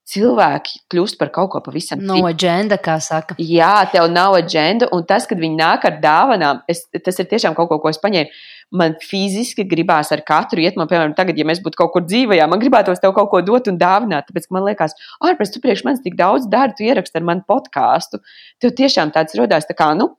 cilvēki 0.10 0.86
kļūst 0.90 1.20
par 1.20 1.32
kaut 1.34 1.52
ko 1.54 1.62
pavisam 1.66 2.00
citu. 2.02 2.10
No 2.10 2.24
agenda, 2.30 2.80
kā 2.82 2.98
saka. 3.04 3.38
Jā, 3.38 3.76
tev 3.94 4.08
nav 4.12 4.38
agenda, 4.40 4.90
un 4.96 5.06
tas, 5.08 5.28
kad 5.30 5.42
viņi 5.42 5.60
nāk 5.60 5.86
ar 5.86 6.00
dāvanām, 6.02 6.64
es, 6.72 6.88
tas 6.90 7.20
ir 7.22 7.30
tiešām 7.30 7.58
kaut 7.58 7.70
ko, 7.72 7.80
ko 7.84 7.94
es 7.94 8.02
paņēmu. 8.02 8.42
Man 8.80 8.94
fiziski 9.02 9.66
gribās 9.66 10.12
ar 10.14 10.22
katru 10.26 10.62
iet, 10.62 10.76
man, 10.78 10.86
piemēram, 10.90 11.16
tagad, 11.18 11.38
ja 11.42 11.46
mēs 11.50 11.62
būtu 11.66 11.80
kaut 11.80 11.90
kur 11.96 12.04
dzīvojā, 12.06 12.46
man 12.50 12.62
gribētos 12.62 13.02
tev 13.02 13.16
kaut 13.18 13.32
ko 13.32 13.42
dot 13.46 13.70
un 13.72 13.80
dāvināt. 13.82 14.28
Tāpēc 14.30 14.46
man 14.54 14.68
liekas, 14.68 14.94
ārpus 15.26 15.54
tu 15.56 15.62
priekš 15.64 15.86
manis 15.88 16.04
tik 16.06 16.18
daudz 16.20 16.46
dari, 16.50 16.76
tu 16.78 16.86
ieraksti 16.86 17.18
ar 17.18 17.26
mani 17.26 17.46
podkāstu. 17.50 18.22
Tev 18.62 18.76
tiešām 18.78 19.14
tāds 19.16 19.38
rodās, 19.40 19.66
tā 19.66 19.78
kā, 19.78 19.90
nu, 19.98 20.12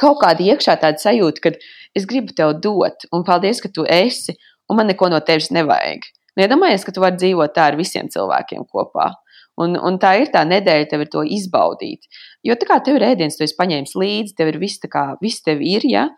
kaut 0.00 0.20
kāda 0.22 0.44
iekšā 0.44 0.76
tāda 0.82 1.00
sajūta, 1.00 1.42
ka 1.42 1.52
es 1.96 2.06
gribu 2.08 2.34
tev 2.36 2.56
dot, 2.62 3.08
un 3.12 3.24
paldies, 3.26 3.60
ka 3.62 3.70
tu 3.72 3.86
esi, 3.88 4.36
un 4.70 4.80
man 4.80 4.90
neko 4.90 5.10
no 5.12 5.20
tevis 5.24 5.50
nevajag. 5.54 6.06
Nu, 6.36 6.44
iedomājies, 6.44 6.84
ka 6.84 6.92
tu 6.92 7.00
vari 7.04 7.16
dzīvot 7.20 7.54
tā 7.56 7.70
ar 7.70 7.78
visiem 7.78 8.10
cilvēkiem 8.12 8.66
kopā. 8.68 9.10
Un, 9.56 9.78
un 9.80 9.96
tā 9.96 10.18
ir 10.20 10.28
tā 10.32 10.42
nedēļa, 10.44 10.88
tev 10.90 11.06
ir 11.06 11.10
to 11.12 11.22
izbaudīt. 11.24 12.04
Jo 12.44 12.58
tā 12.60 12.68
kā 12.68 12.76
tev 12.84 12.98
ir 12.98 13.06
ēdiens, 13.08 13.38
tu 13.38 13.44
esi 13.46 13.56
paņēmis 13.56 13.94
līdzi, 13.96 14.34
tev 14.36 14.50
ir 14.52 14.58
viss, 14.60 14.82
kā, 14.92 15.06
viss 15.22 15.44
tev 15.44 15.62
ir, 15.64 15.86
ja, 15.88 16.10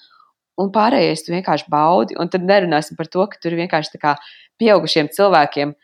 un 0.58 0.72
pārējais 0.74 1.22
tu 1.22 1.34
vienkārši 1.36 1.70
baudi. 1.70 2.18
Un 2.18 2.32
tad 2.32 2.46
nerunāsim 2.46 2.98
par 2.98 3.06
to, 3.12 3.28
ka 3.30 3.38
tur 3.42 3.54
vienkārši 3.60 3.94
tā 3.94 4.02
kā 4.02 4.16
pieaugušiem 4.58 5.12
cilvēkiem 5.14 5.76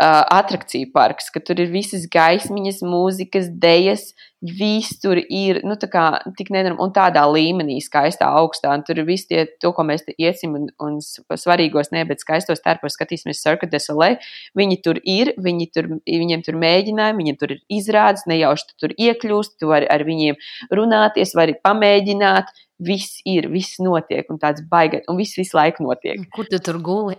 atrakciju 0.00 0.90
parks, 0.94 1.28
ka 1.32 1.42
tur 1.44 1.60
ir 1.60 1.70
visas 1.72 2.06
gaismiņas, 2.10 2.80
mūzikas, 2.86 3.50
dejas, 3.60 4.10
viss 4.40 4.96
tur 5.02 5.18
ir, 5.20 5.60
nu, 5.68 5.76
tā 5.76 5.90
kā 5.92 6.04
tik 6.38 6.48
nenormāli, 6.54 6.80
un 6.86 6.94
tādā 6.96 7.26
līmenī, 7.28 7.76
skaistā, 7.84 8.30
augstā, 8.40 8.72
un 8.72 8.84
tur 8.86 9.02
ir 9.02 9.06
viss 9.08 9.28
tie, 9.28 9.44
to, 9.60 9.74
ko 9.76 9.84
mēs 9.84 10.06
iesim, 10.16 10.54
un, 10.56 10.70
un 10.80 10.96
svarīgos, 11.04 11.92
ne, 11.92 12.06
bet 12.08 12.24
skaistos 12.24 12.64
terpos 12.64 12.96
skatīsimies 12.96 13.42
Cirque 13.44 13.68
du 13.68 13.82
Soleil, 13.82 14.16
viņi 14.56 14.80
tur 14.86 15.02
ir, 15.04 15.34
viņi 15.36 15.68
tur, 15.74 15.90
viņiem 16.08 16.46
tur 16.46 16.56
mēģinājumi, 16.62 17.20
viņiem 17.20 17.40
tur 17.42 17.54
ir 17.56 17.60
izrādes, 17.80 18.24
nejauši 18.30 18.70
tu 18.70 18.80
tur 18.86 18.96
iekļūst, 18.96 19.58
tu 19.60 19.68
vari 19.74 19.90
ar 19.92 20.06
viņiem 20.08 20.40
runāties, 20.72 21.36
vari 21.36 21.58
pamēģināt, 21.60 22.54
viss 22.80 23.20
ir, 23.28 23.46
viss 23.52 23.78
notiek, 23.82 24.24
un 24.32 24.38
tāds 24.40 24.62
baigais, 24.70 25.04
un 25.10 25.18
viss 25.18 25.36
visu 25.38 25.56
laiku 25.56 25.84
notiek. 25.84 26.22
Kur 26.34 26.48
tu 26.48 26.58
tur 26.64 26.78
guli? 26.84 27.16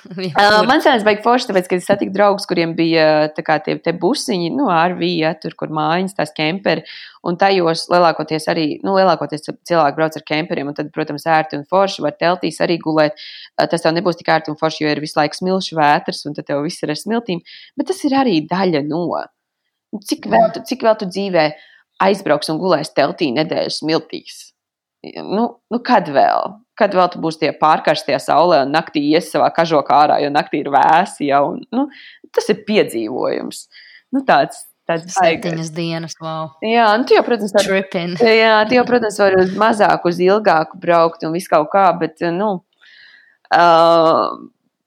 uh, 0.30 0.60
man 0.68 0.82
sanās 0.84 1.04
baigi 1.06 1.24
forši, 1.24 1.48
tāpēc, 1.50 1.68
ka 1.70 1.78
es 1.78 1.88
satiku 1.88 2.14
draugus, 2.14 2.46
kuriem 2.48 2.76
bija 2.78 3.06
kā 3.44 3.58
tie, 3.64 3.76
tie 3.82 3.94
busiņi, 3.96 4.52
nu, 4.54 4.68
RV, 4.70 5.02
ja, 5.20 5.32
tur, 5.40 5.56
kur 5.58 5.72
mājiņas, 5.74 6.16
tās 6.18 6.34
kemperi, 6.36 6.84
un 7.26 7.38
tajos 7.40 7.88
lielākoties 7.92 8.46
arī, 8.52 8.66
nu, 8.86 8.94
lielākoties 8.98 9.48
cilvēki 9.48 9.98
brauc 9.98 10.20
ar 10.20 10.26
kemperiem, 10.30 10.70
un 10.70 10.78
tad, 10.78 10.92
protams, 10.94 11.26
ērti 11.26 11.58
un 11.58 11.66
forši 11.70 12.06
var 12.06 12.14
teltīs 12.20 12.60
arī 12.64 12.78
gulēt. 12.82 13.18
Uh, 13.58 13.66
tas 13.66 13.82
tev 13.82 13.96
nebūs 13.96 14.20
tik 14.20 14.30
ērti 14.30 14.54
un 14.54 14.60
forši, 14.60 14.84
jo 14.84 14.94
ir 14.94 15.02
visu 15.02 15.18
laiku 15.18 15.42
smilšu 15.42 15.80
vētras, 15.80 16.22
un 16.30 16.38
tad 16.38 16.48
tev 16.52 16.62
viss 16.66 16.86
ir 16.86 16.94
ar 16.94 17.00
smiltīm, 17.00 17.42
bet 17.78 17.90
tas 17.90 18.04
ir 18.06 18.16
arī 18.22 18.38
daļa 18.46 18.86
no. 18.86 19.04
Cik 20.06 20.30
vēl, 20.30 20.52
tu, 20.54 20.62
cik 20.70 20.86
vēl 20.86 20.96
tu 21.00 21.10
dzīvē 21.10 21.48
aizbrauks 22.06 22.52
un 22.52 22.60
gulēs 22.62 22.94
teltī 22.94 23.32
nedēļas 23.34 23.80
smiltīs? 23.82 24.38
Nu, 25.02 25.44
nu 25.70 25.80
kad 25.84 26.08
vēl? 26.12 26.56
Kad 26.78 26.94
vēl 26.96 27.10
tu 27.12 27.20
būsi 27.20 27.42
tie 27.42 27.52
pārkarstie 27.56 28.16
saulē 28.22 28.62
un 28.64 28.74
naktī 28.74 29.02
ies 29.12 29.28
savā 29.32 29.50
kažokā 29.56 30.02
ārā, 30.06 30.18
jo 30.24 30.30
naktī 30.32 30.62
ir 30.62 30.70
vēsi 30.72 31.28
jau. 31.28 31.42
Un, 31.54 31.64
nu, 31.76 31.86
tas 32.34 32.48
ir 32.52 32.62
piedzīvojums. 32.68 33.66
Nu, 34.16 34.22
tāds, 34.26 34.64
tāds 34.88 35.12
Septiņas 35.14 35.72
dienas, 35.76 36.16
wow. 36.22 36.54
Jā, 36.64 36.88
un 36.96 37.04
tu 37.06 37.16
jau, 37.16 37.24
protams, 37.26 37.52
Tripping. 37.56 38.16
jā, 38.42 38.54
tu 38.68 38.78
jau, 38.78 38.86
protams, 38.88 39.20
vari 39.22 39.42
uz 39.44 39.52
mazāku, 39.60 40.12
uz 40.12 40.22
ilgāku 40.24 40.80
braukt 40.82 41.26
un 41.26 41.36
visu 41.36 41.52
kaut 41.52 41.68
kā, 41.74 41.84
bet, 42.00 42.24
nu, 42.34 42.56
uh, 43.54 44.24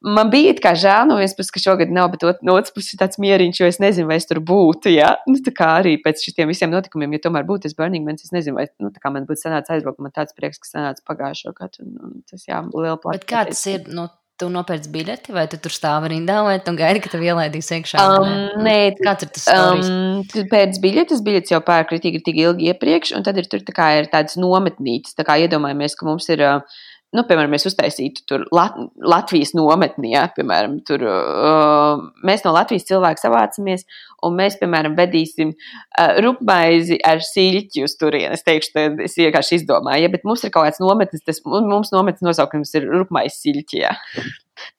man 0.04 0.30
bija 0.32 0.54
tā 0.58 0.64
kā 0.68 0.74
žēl 0.78 1.08
no 1.10 1.18
vienas 1.20 1.36
puses, 1.38 1.52
ka 1.54 1.62
šogad 1.64 1.92
nav, 1.94 2.12
bet 2.14 2.44
no 2.46 2.58
otras 2.60 2.74
puses 2.76 3.00
tāds 3.00 3.20
mieriņš, 3.24 3.62
jo 3.62 3.70
es 3.72 3.80
nezinu, 3.84 4.10
vai 4.10 4.18
es 4.20 4.28
tur 4.30 4.42
būtu. 4.44 4.92
Ja? 4.94 5.14
Nu, 5.30 5.38
tā 5.44 5.54
kā 5.56 5.70
arī 5.80 5.96
pēc 6.04 6.26
šiem 6.28 6.52
visiem 6.52 6.74
notikumiem, 6.74 7.16
ja 7.16 7.24
tomēr 7.24 7.48
būtu 7.48 7.68
tas 7.68 7.78
Burning 7.78 8.06
Man, 8.08 8.20
es 8.20 8.34
nezinu, 8.36 8.60
vai 8.60 8.68
nu, 8.84 8.92
man 9.16 9.30
būtu 9.30 9.46
sanācis 9.46 9.78
aizbraukt. 9.78 10.02
Man 10.04 10.16
tāds 10.16 10.36
prieks, 10.36 10.60
ka 10.64 10.70
sanāca 10.70 11.06
pagājušo 11.08 11.56
gadu. 11.56 11.86
Un, 11.86 11.96
un 12.04 12.20
tas 12.30 12.44
jā, 12.50 12.60
liela 12.74 13.00
plāna. 13.00 13.22
Bet 13.22 13.30
kā 13.30 13.48
tas 13.50 13.64
ir? 13.72 13.88
Nu... 13.92 14.10
Tu 14.42 14.48
nopērci 14.50 14.90
biļeti, 14.90 15.30
vai 15.30 15.44
tu 15.46 15.60
tur 15.62 15.70
stāvi 15.70 16.10
rindā, 16.10 16.40
vai 16.42 16.56
tu 16.66 16.72
gaidi, 16.74 17.04
ka 17.04 17.12
tev 17.12 17.22
ielaidīs 17.22 17.68
iekšā? 17.76 18.02
Um, 18.02 18.64
nē, 18.66 18.74
kāds 18.98 19.28
ir 19.28 19.30
tas 19.30 19.44
stāsts? 19.46 19.92
Um, 19.94 20.24
tu 20.32 20.42
pēc 20.50 20.80
biļetes, 20.82 21.22
biļetes 21.24 21.54
jau 21.54 21.60
pērk 21.64 21.92
kritīgi, 21.92 22.24
tik 22.26 22.40
ilgi 22.42 22.72
iepriekš, 22.72 23.12
un 23.14 23.28
tad 23.28 23.38
ir 23.38 23.46
tur 23.52 23.62
tā 23.62 23.76
kā 23.78 23.92
ir 24.00 24.10
tādas 24.10 24.34
nometnītes, 24.42 25.14
tā 25.14 25.28
kā 25.28 25.38
iedomājamies, 25.46 25.94
ka 26.00 26.10
mums 26.10 26.32
ir. 26.34 26.42
Uh, 26.50 26.82
nu, 27.14 27.24
piemēram, 27.28 27.52
mēs 27.54 27.68
uztaisītu 27.70 28.26
tur 28.30 28.46
Lat 28.56 28.76
Latvijas 28.98 29.54
nometnī, 29.58 30.14
ja, 30.16 30.26
piemēram, 30.36 30.80
tur 30.88 31.04
uh, 31.08 32.04
mēs 32.26 32.46
no 32.46 32.54
Latvijas 32.56 32.88
cilvēku 32.90 33.22
savācamies, 33.22 33.86
un 34.26 34.38
mēs, 34.40 34.58
piemēram, 34.62 34.96
vedīsim 34.98 35.54
uh, 35.54 36.14
rupmaizi 36.26 37.00
ar 37.06 37.24
siļķi 37.26 37.86
uz 37.88 37.98
turieni. 38.00 38.34
Es 38.38 38.46
teikšu, 38.48 38.74
tad 38.76 39.04
es 39.06 39.18
vienkārši 39.20 39.62
izdomāju, 39.62 40.08
ja, 40.08 40.14
bet 40.14 40.26
mums 40.28 40.46
ir 40.46 40.54
kaut 40.54 40.70
kāds 40.70 40.82
nometnis, 40.84 41.26
tas 41.26 41.44
mums 41.46 41.94
nometnis 41.94 42.26
nosaukums 42.26 42.74
ir 42.80 42.90
rupmaizi 42.92 43.40
siļķi, 43.46 43.84
ja. 43.84 43.94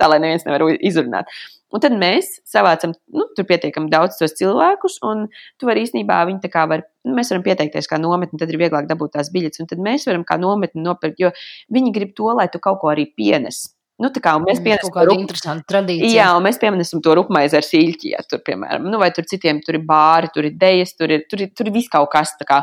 tā 0.00 0.10
lai 0.10 0.20
neviens 0.22 0.46
nevar 0.48 0.66
izrunāt. 0.78 1.30
Un 1.74 1.82
tad 1.82 1.94
mēs 1.98 2.28
savācam, 2.46 2.92
nu, 3.10 3.26
tur 3.34 3.46
pietiekami 3.48 3.90
daudz 3.90 4.20
tos 4.20 4.36
cilvēkus, 4.38 5.00
un 5.10 5.24
tu 5.58 5.66
vari 5.66 5.82
īstenībā 5.82 6.20
viņi 6.28 6.42
tā 6.44 6.50
kā 6.52 6.64
var, 6.70 6.84
nu, 7.02 7.16
mēs 7.18 7.32
varam 7.34 7.42
pieteikties 7.46 7.90
kā 7.90 7.98
nometni, 7.98 8.38
tad 8.38 8.52
ir 8.54 8.60
vieglāk 8.60 8.86
dabūt 8.90 9.16
tās 9.16 9.32
biļetes, 9.34 9.64
un 9.64 9.70
tad 9.72 9.82
mēs 9.82 10.06
varam 10.06 10.22
kā 10.28 10.38
nometni 10.38 10.84
nopirkt, 10.86 11.18
jo 11.18 11.32
viņi 11.74 11.94
grib 11.96 12.12
to, 12.14 12.30
lai 12.38 12.46
tu 12.52 12.60
kaut 12.62 12.78
ko 12.84 12.92
arī 12.94 13.08
pienes. 13.18 13.64
Nu, 13.98 14.08
tā 14.10 14.18
kā 14.22 14.32
mēs 14.42 14.58
Mm, 14.58 14.64
kāda 14.94 15.06
rup- 15.06 15.20
interesanta 15.22 15.66
tradīcija. 15.70 16.14
Jā, 16.14 16.28
un 16.36 16.42
mēs 16.42 16.56
pieminēsim 16.58 17.02
to 17.02 17.14
rupmaizi 17.14 17.54
ar 17.58 17.62
sīļķi, 17.62 18.10
ja 18.16 18.22
tur, 18.26 18.40
piemēram, 18.42 18.88
nu, 18.90 18.98
vai 18.98 19.10
tur 19.14 19.26
citiem 19.30 19.60
tur 19.62 19.76
ir 19.78 19.84
bāri, 19.86 20.30
tur 20.34 20.44
ir 20.48 20.56
dejas, 20.58 20.94
tur 20.98 21.10
ir, 21.14 21.26
tur 21.30 21.42
ir, 21.42 21.52
tur 21.54 21.66
ir 21.70 21.72
viss 21.76 21.90
kaut 21.92 22.10
kas. 22.10 22.32
tā 22.40 22.46
Kā, 22.48 22.62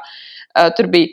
uh, 0.60 0.70
tur 0.76 0.88
bija 0.92 1.08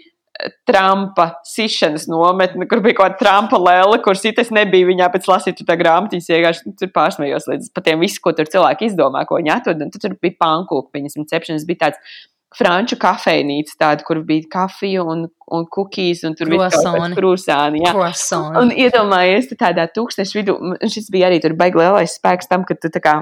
Trumpa 0.68 1.32
sišanas 1.46 2.04
nometne, 2.06 2.68
kur 2.70 2.78
bija 2.84 2.94
kaut 3.00 3.16
kāda 3.16 3.18
Trumpa 3.18 3.58
lēle, 3.58 3.98
kur 4.04 4.18
citas 4.18 4.52
nebija. 4.54 4.86
Viņā 4.86 5.10
pēc 5.10 5.26
lasīt 5.26 5.62
tā 5.66 5.74
grāmatiņas 5.80 6.30
vienkārši 6.30 6.66
nu, 6.68 6.74
tur 6.78 6.92
pārsmējos 6.94 7.48
līdz 7.50 7.70
patiem 7.74 8.02
visu, 8.04 8.20
ko 8.22 8.32
tur 8.38 8.50
cilvēki 8.50 8.92
izdomā, 8.92 9.24
ko 9.26 9.40
viņi 9.40 9.54
atved. 9.56 9.82
Un 9.82 9.90
tad 9.94 10.04
tur 10.04 10.14
bija 10.22 10.38
pankūka, 10.44 10.94
viņas 10.94 11.18
cepšanas 11.32 11.66
bija 11.68 11.88
tāds. 11.88 12.18
Franču 12.56 12.96
kafejnīca, 12.96 13.74
tāda, 13.76 14.04
kur 14.08 14.22
bija 14.24 14.46
kafija 14.48 15.02
un, 15.04 15.26
un 15.52 15.66
kukijas, 15.68 16.22
un 16.24 16.32
tur 16.32 16.48
bija 16.48 16.70
Krosoni. 16.70 17.02
kāds 17.02 17.18
krūsāni. 17.18 17.82
jā. 17.84 17.92
Croissant. 17.92 18.56
Un 18.56 18.72
iedomājies, 18.72 19.50
tādā 19.60 19.84
tūkstošu 19.92 20.38
vidū, 20.38 20.54
un 20.56 20.94
šis 20.94 21.10
bija 21.12 21.28
arī 21.28 21.42
tur 21.44 21.52
baigi 21.60 21.76
lielais 21.82 22.14
spēks 22.16 22.48
tam, 22.48 22.64
ka 22.64 22.78
tu 22.80 22.88
tā 22.94 23.02
kā 23.04 23.18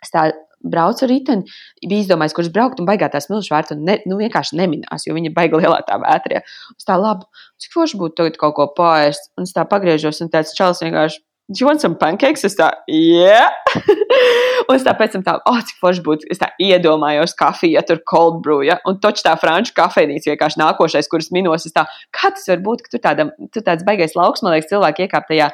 stā, 0.00 0.30
brauc 0.64 1.02
ar 1.02 1.10
riteni, 1.10 1.46
bija 1.84 2.04
izdomājis, 2.04 2.34
kurš 2.36 2.50
braukt 2.54 2.82
un 2.82 2.88
baigā 2.88 3.08
tās 3.12 3.28
milzu 3.30 3.52
vērtu, 3.54 3.78
ne, 3.78 3.98
nu, 4.08 4.18
vienkārši 4.20 4.58
neminās, 4.58 5.06
jo 5.06 5.14
viņa 5.16 5.32
baigi 5.36 5.62
lielā 5.62 5.78
tā 5.86 6.00
vētrē. 6.02 6.42
Es 6.74 6.88
tā 6.88 6.98
labi, 6.98 7.28
cik 7.62 7.76
forši 7.76 8.00
būtu 8.00 8.18
tagad 8.20 8.40
kaut 8.40 8.56
ko 8.58 8.68
pāriest, 8.76 9.30
un 9.38 9.48
es 9.48 9.54
tā 9.56 9.66
pagriežos, 9.68 10.22
un 10.24 10.32
tāds 10.34 10.54
čels 10.58 10.82
vienkārši. 10.84 11.22
Do 11.48 11.62
you 11.62 11.66
want 11.66 11.80
some 11.80 11.96
pancakes? 11.96 12.44
Es 12.44 12.58
tā, 12.58 12.66
yeah! 12.92 13.48
un 14.68 14.74
es 14.74 14.82
tā 14.84 14.92
pēc 14.98 15.14
tam 15.14 15.22
tā, 15.24 15.38
oh, 15.48 15.60
cik 15.64 15.78
forši 15.80 16.02
būtu. 16.04 16.28
Es 16.34 16.42
tā 16.42 16.50
iedomājos 16.60 17.32
kafiju, 17.38 17.72
ja 17.78 17.82
tur 17.88 18.02
cold 18.10 18.42
brew, 18.44 18.60
ja? 18.66 18.76
un 18.84 18.98
toč 19.00 19.22
tā 19.24 19.32
franču 19.40 19.72
kafejnīca 19.78 20.34
vienkārši 20.34 20.60
nākošais, 20.60 21.08
kuras 21.08 21.30
minos. 21.32 21.64
Es 21.64 21.72
tā, 21.72 21.86
kā 22.12 22.34
tas 22.36 22.44
var 22.52 22.60
būt, 22.66 22.84
ka 22.84 22.92
tu, 22.92 23.00
tādam, 23.00 23.32
tu 23.54 23.64
tāds 23.64 23.86
baigais 23.88 24.12
lauks, 24.18 24.44
man 24.44 24.58
liekas, 24.58 24.68
cilvēki 24.74 25.06
iekāp 25.06 25.32
tajā 25.32 25.48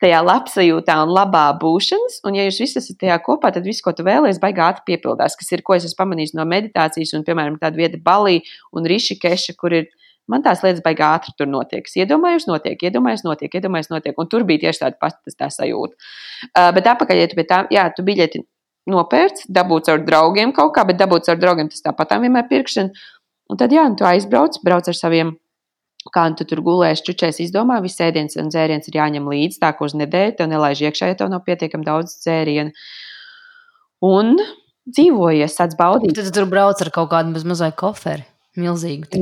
tajā 0.00 0.20
labsajūtā 0.24 0.96
un 1.04 1.12
labā 1.12 1.46
būšanas, 1.60 2.20
un 2.28 2.36
ja 2.38 2.46
jūs 2.46 2.60
visi 2.62 2.78
esat 2.80 2.98
tajā 3.02 3.18
kopā, 3.24 3.50
tad 3.54 3.66
viss, 3.68 3.82
ko 3.84 3.92
tu 3.96 4.04
vēlies, 4.06 4.40
baigā 4.42 4.70
ātri 4.72 4.94
piepildās, 4.94 5.36
kas 5.38 5.50
ir, 5.52 5.62
ko 5.66 5.76
es 5.76 5.86
esmu 5.88 6.00
pamanījis 6.00 6.34
no 6.38 6.46
meditācijas, 6.48 7.12
un, 7.18 7.24
piemēram, 7.26 7.58
tāda 7.60 7.80
vieta 7.80 8.00
Balī 8.04 8.40
un 8.76 8.88
Rišikeša, 8.88 9.56
kur 9.60 9.76
ir, 9.76 9.90
man 10.30 10.44
tās 10.46 10.64
lietas 10.64 10.80
baigā 10.84 11.10
ātri 11.18 11.34
tur 11.36 11.50
notiek. 11.50 11.84
Es 11.84 11.98
iedomājos, 12.00 12.48
notiek, 12.48 12.80
iedomājos, 12.88 13.26
notiek, 13.26 13.58
iedomājos, 13.60 13.90
notiek, 13.92 14.16
un 14.16 14.30
tur 14.30 14.46
bija 14.48 14.66
tieši 14.66 14.84
tāda 14.86 15.00
pati 15.02 15.36
tā 15.36 15.50
sajūta. 15.52 16.10
Uh, 16.48 16.70
bet 16.76 16.88
apakaļ, 16.94 17.20
ja 17.20 17.28
tu 17.28 17.36
pie 17.36 17.46
tā, 17.50 17.60
jā, 17.74 17.84
tu 17.96 18.06
biļeti 18.06 18.44
nopērc, 18.90 19.44
dabūts 19.52 19.92
ar 19.92 20.00
draugiem 20.06 20.54
kaut 20.56 20.72
kā, 20.76 20.86
bet 20.88 20.98
dabūts 21.00 21.28
ar 21.28 21.38
draugiem 21.40 21.68
tas 21.68 21.84
tāpat 21.84 22.16
vienmēr 22.22 22.48
pirkšana, 22.48 23.06
un 23.52 23.60
tad, 23.60 23.74
jā, 23.74 23.84
tu 23.98 24.08
aizbrauc, 24.08 24.56
brauc 24.64 24.88
ar 24.88 24.96
saviem 24.96 25.36
kā 26.08 26.24
tu 26.36 26.46
tur 26.48 26.62
gulēsi, 26.64 27.04
čučēs, 27.10 27.42
izdomā, 27.44 27.80
viss 27.84 28.00
ēdiens 28.00 28.38
un 28.40 28.48
dzēriens 28.52 28.88
ir 28.88 28.96
jāņem 28.96 29.28
līdzi, 29.28 29.60
tā 29.60 29.74
kā 29.76 29.84
uz 29.84 29.94
nedēļu 29.98 30.38
tev 30.38 30.48
nelaiž 30.48 30.80
iekšā, 30.88 31.10
ja 31.12 31.18
tev 31.20 31.28
nav 31.32 31.44
pietiekami 31.44 31.84
daudz 31.84 32.16
dzērienu. 32.22 32.72
Un 34.08 34.38
dzīvojies, 34.88 35.56
sāc 35.58 35.76
baudīt. 35.76 36.16
Tad 36.16 36.30
tu 36.30 36.38
tur 36.40 36.48
brauc 36.50 36.80
ar 36.80 36.92
kaut 36.94 37.10
kādu 37.12 37.36
bez 37.36 37.44
mazai 37.48 37.72
koferi. 37.76 38.24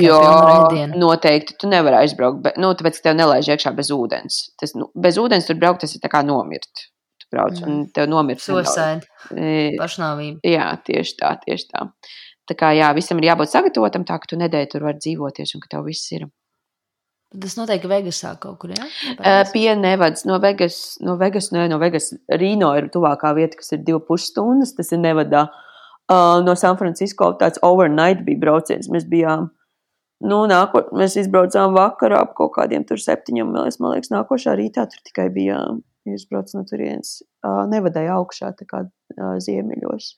Pilnu 0.00 0.52
ēdienu. 0.52 1.00
noteikti 1.02 1.58
tu 1.60 1.68
nevari 1.68 1.98
aizbraukt, 2.00 2.40
bet, 2.46 2.56
nu, 2.60 2.70
tāpēc, 2.78 2.96
ka 2.96 3.10
tev 3.10 3.18
nelaiž 3.18 3.50
iekšā 3.52 3.74
bez 3.76 3.90
ūdens. 3.92 4.38
Tas, 4.60 4.72
nu, 4.78 4.88
bez 4.96 5.18
ūdens 5.20 5.50
tur 5.50 5.58
braukt, 5.60 5.82
tas 5.84 5.92
ir 5.92 6.08
kā 6.08 6.22
nomirt. 6.24 6.86
Tu 7.20 7.28
brauc, 7.34 7.60
un 7.66 7.82
tev 7.92 8.08
nomirt. 8.08 8.40
Suicide. 8.40 9.04
E, 9.34 9.74
Pašnāvība. 9.76 10.40
Jā, 10.48 10.70
tieši 10.86 11.18
tā, 11.20 11.34
tieši 11.44 11.68
tā. 11.74 11.84
Tā 12.48 12.56
kā 12.56 12.72
jā, 12.72 12.88
visam 12.96 13.20
ir 13.20 13.28
jābūt 13.28 13.52
sagatavotam, 13.52 14.08
tā 14.08 14.16
ka 14.16 14.30
tu 14.30 14.40
nedēļu 14.40 14.72
tur 14.72 14.88
vari 14.88 15.02
dzīvoties 15.04 15.52
un 15.58 15.64
ka 15.66 15.74
tev 15.76 15.84
viss 15.90 16.08
ir. 16.16 16.24
Tas 17.28 17.58
noteikti 17.58 17.90
Vegasā 17.90 18.30
kaut 18.40 18.56
kur, 18.62 18.70
jā? 18.72 18.86
Uh, 19.18 19.42
pie 19.52 19.74
Nevadas, 19.76 20.24
no 20.24 20.38
Vegas, 20.40 20.96
no 21.04 21.18
Vegas, 21.20 21.50
nē, 21.52 21.66
no 21.68 21.76
Vegas, 21.82 22.14
Rīno 22.40 22.70
ir 22.80 22.88
tuvākā 22.94 23.34
vieta, 23.36 23.58
kas 23.60 23.74
ir 23.76 23.82
divu 23.84 24.00
pusi 24.06 24.30
stundas, 24.30 24.72
tas 24.78 24.94
ir 24.96 25.02
Nevadā. 25.02 25.44
Uh, 26.08 26.40
no 26.40 26.54
San 26.56 26.78
Francisco 26.80 27.28
tāds 27.36 27.60
overnight 27.66 28.24
bija 28.24 28.40
brauciens, 28.46 28.88
mēs 28.88 29.04
bijām, 29.12 29.50
nu, 30.24 30.40
nāko, 30.48 30.86
mēs 30.96 31.18
izbraucām 31.20 31.76
vakarā 31.76 32.22
ap 32.24 32.32
kaut 32.38 32.54
kādiem 32.56 32.88
tur 32.88 33.02
septiņiem, 33.02 33.52
man 33.52 33.68
liekas, 33.68 34.08
nākošā 34.14 34.56
rītā 34.56 34.88
tur 34.88 35.04
tikai 35.04 35.28
bijām, 35.34 35.82
izbrauc 36.08 36.56
no 36.56 36.64
turienes, 36.64 37.18
uh, 37.44 37.66
Nevadai 37.68 38.08
augšā, 38.14 38.54
tā 38.56 38.64
kā 38.72 38.86
uh, 38.88 39.34
ziemeļos. 39.44 40.14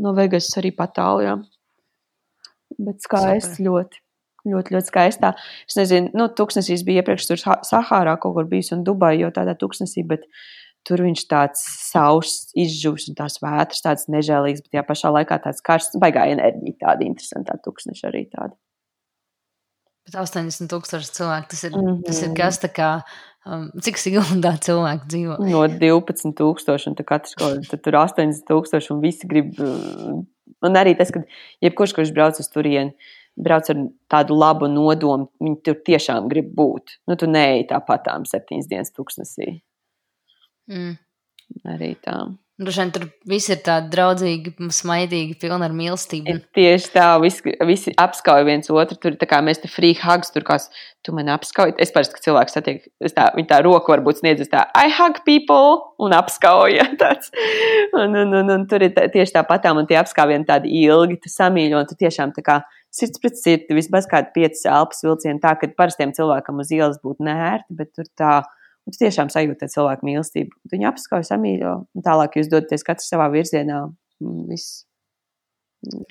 No 0.00 0.16
Vegas 0.16 0.48
arī 0.56 0.72
patālījā. 0.72 1.36
Bet 2.80 3.04
skaists 3.04 3.58
Super. 3.58 3.66
ļoti. 3.66 4.06
Ļoti, 4.48 4.72
ļoti 4.76 4.88
skaistā. 4.88 5.34
Es 5.68 5.76
nezinu, 5.76 6.14
nu, 6.16 6.30
tūkstnesīs 6.32 6.84
bija 6.86 7.02
iepriekš 7.02 7.28
tur 7.28 7.40
Sa- 7.40 7.60
Sahārā 7.66 8.16
kaut 8.20 8.38
kur 8.38 8.48
bijis 8.48 8.72
un 8.76 8.86
Dubai 8.86 9.18
jau 9.20 9.28
tādā 9.36 9.52
tūkstnesī, 9.58 10.06
bet 10.08 10.24
tur 10.88 11.02
viņš 11.04 11.26
tāds 11.28 11.60
sauss, 11.90 12.48
izžūs 12.56 13.10
un 13.10 13.18
tās 13.18 13.36
vētras 13.42 13.84
tādas 13.84 14.08
nežēlīgas, 14.12 14.64
bet 14.64 14.72
tajā 14.72 14.86
pašā 14.88 15.12
laikā 15.18 15.40
tāds 15.44 15.60
karsts, 15.64 16.00
baigā 16.00 16.24
enerģija 16.32 16.78
tāda 16.86 17.04
interesanta 17.04 17.58
tūkstneša 17.66 18.08
arī 18.08 18.24
tāda. 18.32 18.56
Bet 20.08 20.16
80 20.16 20.70
tūkstoši 20.72 21.12
cilvēku 21.18 21.52
tas 21.52 21.66
ir, 21.68 21.76
mm. 21.76 21.84
-hmm. 21.86 22.00
tas 22.06 22.22
ir 22.24 22.32
kas 22.34 22.58
tā 22.62 22.72
kā, 22.72 22.90
um, 23.44 23.68
cik 23.84 24.00
Siguldā 24.00 24.56
cilvēku 24.56 25.06
dzīvo. 25.06 25.36
No 25.52 25.66
12 25.68 26.32
tūkstoši 26.40 26.90
un 26.90 26.96
tā 26.96 27.04
katrs 27.04 27.36
kaut 27.36 27.68
tad 27.68 27.84
tur 27.84 28.00
80 28.00 28.48
tūkstoši 28.48 28.94
un 28.94 29.02
visi 29.04 29.28
grib. 29.28 29.52
uh, 29.60 30.22
Un 30.60 30.76
arī 30.76 30.92
tas, 30.98 31.08
ka 31.14 31.22
jebkurš, 31.64 31.94
kurš 31.96 32.10
brauc 32.12 32.36
uz 32.40 32.48
turieni, 32.52 32.92
brauc 33.38 33.70
ar 33.72 33.80
tādu 34.10 34.36
labu 34.38 34.68
nodomu, 34.70 35.30
viņi 35.40 35.60
tur 35.66 35.78
tiešām 35.86 36.28
grib 36.32 36.50
būt. 36.56 36.98
Nu, 37.08 37.16
tu 37.20 37.30
neej 37.30 37.68
tāpat 37.70 38.06
tām 38.08 38.26
septiņas 38.28 38.70
dienas 38.70 38.94
tūkstnesī. 38.96 39.60
Mm. 40.70 40.94
Arī 41.66 41.94
tā. 42.04 42.22
Droši 42.60 42.82
vien 42.82 42.90
tur 42.92 43.04
viss 43.24 43.48
ir 43.48 43.62
tādi 43.64 43.88
draudzīgi, 43.94 44.50
smaidīgi, 44.76 45.38
pilni 45.40 45.64
ar 45.64 45.72
mīlestību. 45.72 46.34
Tieši 46.56 46.90
tā, 46.92 47.06
visi, 47.22 47.54
visi 47.64 47.94
apskauj 47.96 48.44
viens 48.44 48.68
otru. 48.68 48.98
Tur 49.00 49.16
tā 49.16 49.28
kā 49.30 49.38
mēs 49.44 49.62
te 49.62 49.70
free 49.72 49.96
hugs, 49.96 50.28
tur 50.34 50.44
kāds, 50.44 50.66
tu 51.00 51.14
man 51.16 51.30
apskauj. 51.32 51.72
Es 51.80 51.94
parasti, 51.94 52.18
ka 52.18 52.24
cilvēks 52.26 52.58
satiek, 52.58 52.84
tā, 53.16 53.30
viņa 53.38 53.48
tā 53.54 53.62
roku 53.64 53.94
varbūt 53.94 54.20
sniedz, 54.20 54.44
es 54.44 54.52
tā, 54.52 54.66
I 54.76 54.92
hug 54.92 55.22
people 55.24 55.78
un 56.04 56.12
apskauja 56.18 56.84
tāds. 57.00 57.32
Un, 57.96 58.12
un, 58.26 58.36
un, 58.42 58.52
un 58.58 58.68
tur 58.68 58.84
ir 58.84 58.92
tā, 58.98 59.08
tieši 59.08 59.38
tāpatām 59.38 59.80
un 59.80 59.88
tie 59.88 59.96
apskaujieni 60.02 60.48
tādi 60.52 60.74
ilgi, 60.82 61.16
tu 61.24 61.32
samīļo 61.32 61.80
un 61.80 61.88
tu 61.88 61.96
tiešām 62.04 62.36
tā 62.36 62.44
kā 62.44 62.60
sirds 62.94 63.22
pret 63.22 63.38
sirdi, 63.38 63.76
vismaz 63.76 64.08
kādi 64.10 64.32
piecas 64.34 64.64
elpas 64.68 65.04
vilcieni 65.06 65.42
tā, 65.42 65.54
ka 65.58 65.70
parastiem 65.76 66.14
cilvēkam 66.16 66.62
uz 66.62 66.72
ielas 66.74 66.98
būtu 67.04 67.26
nērti, 67.26 67.78
bet 67.78 67.94
tur 67.96 68.10
tā 68.18 68.40
Un 68.90 68.94
tu 68.94 69.04
tiešām 69.04 69.28
sajūti 69.30 69.68
cilvēku 69.70 70.06
mīlestību. 70.08 70.56
Viņu 70.72 70.86
apskauj, 70.90 71.26
samīļo, 71.28 71.72
un 71.94 72.04
tālāk 72.04 72.40
jūs 72.40 72.48
dodaties 72.50 72.86
katrs 72.86 73.10
savā 73.12 73.28
virzienā. 73.32 73.84
Viss. 74.48 74.86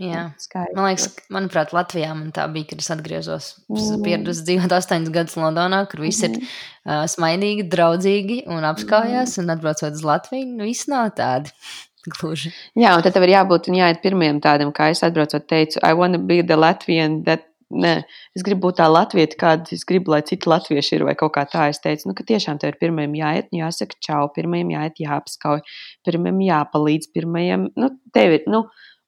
Jā, 0.01 0.29
skaidrs. 0.41 0.73
Man 0.77 0.87
liekas, 0.87 1.09
manuprāt, 1.33 1.73
Latvijā 1.77 2.13
man 2.17 2.31
tā 2.33 2.47
bija, 2.49 2.71
kad 2.71 2.81
es 2.81 2.89
atgriezos. 2.93 3.49
Es 3.67 3.89
mm. 3.91 4.05
pieradusi 4.05 4.45
dzīvot 4.47 4.73
astoņus 4.79 5.11
gadus 5.13 5.37
Londonā, 5.37 5.83
kur 5.91 6.01
viss 6.07 6.23
mm. 6.25 6.39
ir 6.39 6.47
uh, 6.47 7.03
smaidīgi, 7.11 7.67
draudzīgi 7.69 8.39
un 8.49 8.65
apskaujās, 8.71 9.35
mm. 9.35 9.43
un 9.43 9.53
atbraucot 9.53 9.99
uz 9.99 10.07
Latviju, 10.07 10.47
nu 10.55 10.69
viss 10.71 10.89
nav 10.89 11.11
tādi. 11.19 11.53
Gluži. 12.15 12.53
Jā, 12.79 12.95
un 12.97 13.05
tad 13.05 13.15
tev 13.15 13.27
ir 13.27 13.35
jābūt 13.37 13.69
un 13.71 13.79
jāiet 13.81 14.01
pirmajam 14.05 14.41
tādam, 14.43 14.73
kā 14.75 14.91
es 14.93 15.03
atbraucot, 15.05 15.45
teicu, 15.49 15.81
I 15.83 15.95
want 15.97 16.17
to 16.17 16.21
be 16.21 16.41
the 16.41 16.59
Latvian 16.59 17.23
that 17.29 17.45
Nē, 17.69 17.91
es 18.33 18.41
gribu 18.41 18.63
būt 18.63 18.79
tā 18.79 18.87
latvieta, 18.89 19.37
kāda 19.37 19.75
es 19.75 19.83
gribu, 19.85 20.09
lai 20.09 20.23
citi 20.25 20.49
latvieši 20.49 20.95
ir, 20.97 21.03
vai 21.05 21.13
kaut 21.17 21.35
kā 21.35 21.43
tā. 21.45 21.67
Es 21.69 21.77
teicu, 21.83 22.07
nu, 22.09 22.15
ka 22.17 22.23
tiešām 22.25 22.57
tev 22.57 22.71
ir 22.71 22.79
pirmajam 22.81 23.13
jāiet, 23.13 23.51
jāsaka 23.53 23.99
čau, 24.01 24.23
pirmajam 24.33 24.71
jāiet, 24.73 24.97
jāapskauj, 25.03 25.61
pirmajam 26.07 26.39
jāpalīdz, 26.47 27.11
pirmajam, 27.13 27.67
nu, 27.77 27.91
tev 28.15 28.39
ir, 28.39 28.47
nu, 28.49 28.65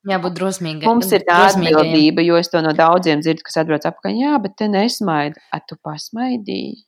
Jābūt 0.09 0.33
drosmīgai. 0.33 0.85
Mums 0.89 1.11
ir 1.13 1.21
tā 1.27 1.35
atbildība, 1.51 2.23
jo 2.25 2.37
es 2.41 2.47
to 2.49 2.57
no 2.65 2.71
daudziem 2.73 3.19
dzirdu, 3.21 3.43
kas 3.45 3.59
atbrauc 3.61 3.83
apakaļ. 3.85 4.15
Jā, 4.17 4.31
bet 4.41 4.55
te 4.57 4.65
nesmaida. 4.65 5.37
A, 5.53 5.59
tu 5.61 5.77
pasmaidīji? 5.77 6.79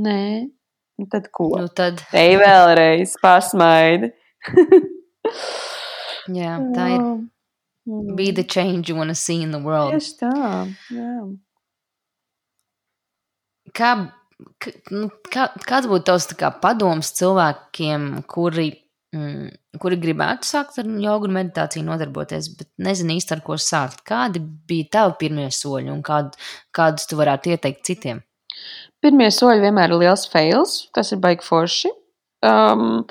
Nē. 0.00 0.22
Nu, 1.02 1.08
tad 1.12 1.28
ko? 1.36 1.50
Nu, 1.60 1.68
tad. 1.68 2.00
Ej 2.16 2.38
vēlreiz, 2.40 3.18
pasmaidi. 3.20 4.14
jā, 6.40 6.58
tā 6.74 6.90
ir. 6.94 7.06
Mm. 7.84 8.14
Be 8.16 8.30
the 8.30 8.44
change 8.44 8.88
you 8.88 8.96
want 8.96 9.10
to 9.10 9.14
see 9.14 9.42
in 9.42 9.50
the 9.52 9.60
world. 9.60 9.92
Tieši 9.92 10.14
tā, 10.22 10.30
jā. 10.94 11.16
Kā, 13.76 13.90
nu, 14.94 15.10
kā, 15.28 15.50
kāds 15.66 15.90
būtu 15.90 16.06
tavs 16.08 16.28
kā, 16.38 16.48
padoms 16.62 17.10
cilvēkiem, 17.18 18.06
kuri, 18.30 18.70
mm, 19.12 19.50
kuri 19.82 19.98
gribētu 20.00 20.48
sākt 20.48 20.78
ar 20.80 20.88
jogu 21.02 21.28
un 21.28 21.36
meditāciju 21.36 21.84
nodarboties, 21.84 22.48
bet 22.56 22.70
nezinu 22.86 23.18
īsti 23.18 23.36
ar 23.36 23.42
ko 23.44 23.58
sākt? 23.60 24.00
Kādi 24.08 24.40
bija 24.40 24.88
tavi 24.96 25.18
pirmie 25.26 25.50
soļi 25.52 25.92
un 25.92 26.00
kād, 26.06 26.38
kādus 26.72 27.10
tu 27.10 27.20
varētu 27.20 27.52
ieteikt 27.52 27.84
citiem? 27.90 28.24
Pirmie 29.04 29.28
soļi 29.34 29.60
vienmēr 29.66 29.92
ir 29.92 30.00
liels 30.06 30.24
fails, 30.32 30.78
tas 30.96 31.12
ir 31.12 31.20
baigi 31.20 31.44
forši. 31.44 31.92
Um, 32.44 33.04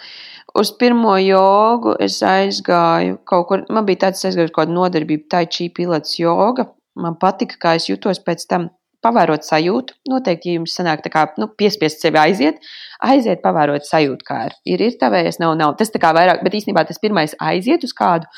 Uz 0.53 0.69
pirmo 0.77 1.15
jogu 1.17 1.95
es 2.03 2.19
aizgāju 2.21 3.17
kaut 3.29 3.47
kur, 3.49 3.65
man 3.73 3.87
bija 3.87 4.05
tāds 4.05 4.21
aizgājis 4.27 4.51
kaut 4.53 4.67
kāda 4.67 4.75
nodarbība, 4.75 5.25
tai 5.33 5.45
čī 5.49 5.71
pilots 5.73 6.19
joga. 6.19 6.67
Man 6.93 7.17
patika, 7.17 7.57
kā 7.57 7.71
es 7.79 7.87
jutos 7.89 8.19
pēc 8.21 8.45
tam, 8.51 8.67
pavērot 9.03 9.45
sajūtu. 9.45 9.97
Noteikti, 10.11 10.51
ja 10.51 10.59
jums 10.59 10.75
sanāk 10.77 11.01
tā 11.03 11.11
kā, 11.13 11.25
nu, 11.41 11.49
piespiest 11.59 12.03
sevi 12.03 12.19
aiziet, 12.21 12.61
aiziet, 13.03 13.41
pavērot 13.43 13.87
sajūtu, 13.87 14.27
kā 14.27 14.39
ir. 14.47 14.55
Ir, 14.75 14.85
ir 14.87 14.99
tavējies, 15.01 15.41
nav, 15.43 15.55
nav. 15.59 15.73
Tas 15.79 15.91
tā 15.93 16.01
kā 16.01 16.13
vairāk, 16.15 16.43
bet 16.45 16.55
īstenībā 16.59 16.85
tas 16.87 17.01
pirmais 17.03 17.35
aiziet 17.41 17.83
uz 17.87 17.95
kādu, 17.97 18.29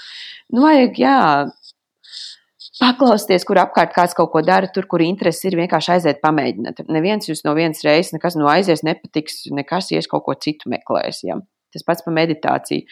nu, 0.55 0.63
vajag, 0.65 1.01
jā, 1.03 1.17
paklausties, 2.79 3.45
kur 3.47 3.59
apkārt 3.61 3.93
kāds 3.95 4.15
kaut 4.17 4.31
ko 4.33 4.43
dara, 4.45 4.71
tur, 4.73 4.87
kur 4.91 5.03
interesi 5.05 5.49
ir, 5.49 5.59
vienkārši 5.61 5.97
aiziet, 5.97 6.23
pamēģināt. 6.23 6.85
Neviens 6.91 7.29
jūs 7.29 7.45
no 7.47 7.55
vienas 7.57 7.83
reizes, 7.85 8.15
nekas 8.15 8.39
no 8.39 8.49
aizies 8.51 8.83
nepatiks, 8.87 9.45
nekas 9.55 9.91
ies 9.95 10.09
kaut 10.11 10.25
ko 10.27 10.35
citu 10.39 10.71
meklēs. 10.71 11.23
Ja. 11.27 11.39
Tas 11.75 11.85
pats 11.87 12.05
par 12.05 12.15
meditāciju. 12.15 12.87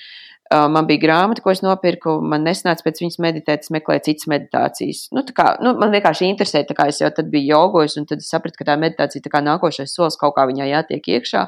Man 0.53 0.86
bija 0.86 1.01
grāmata, 1.01 1.41
ko 1.41 1.53
es 1.53 1.63
nopirku, 1.65 2.17
man 2.29 2.43
nesanāca 2.45 2.84
pēc 2.86 2.99
viņas 3.01 3.19
meditēt, 3.23 3.63
es 3.65 3.71
meklēju 3.73 4.03
citas 4.05 4.27
meditācijas. 4.29 4.99
Nu, 5.15 5.23
kā, 5.34 5.53
nu, 5.63 5.71
man 5.79 5.93
vienkārši 5.95 6.27
interesē, 6.29 6.61
tā 6.67 6.75
kā 6.77 6.89
es 6.91 6.99
jau 7.01 7.09
tad 7.15 7.31
biju 7.34 7.55
jogos, 7.55 7.95
un 7.97 8.05
tad 8.09 8.21
es 8.21 8.29
sapratu, 8.29 8.59
ka 8.59 8.67
tā 8.67 8.75
meditācija 8.81 9.23
tā 9.23 9.31
kā 9.34 9.41
nākošais 9.41 9.95
solis 9.95 10.19
kaut 10.19 10.36
kā 10.38 10.45
viņā 10.51 10.67
jātiek 10.69 11.09
iekšā. 11.15 11.47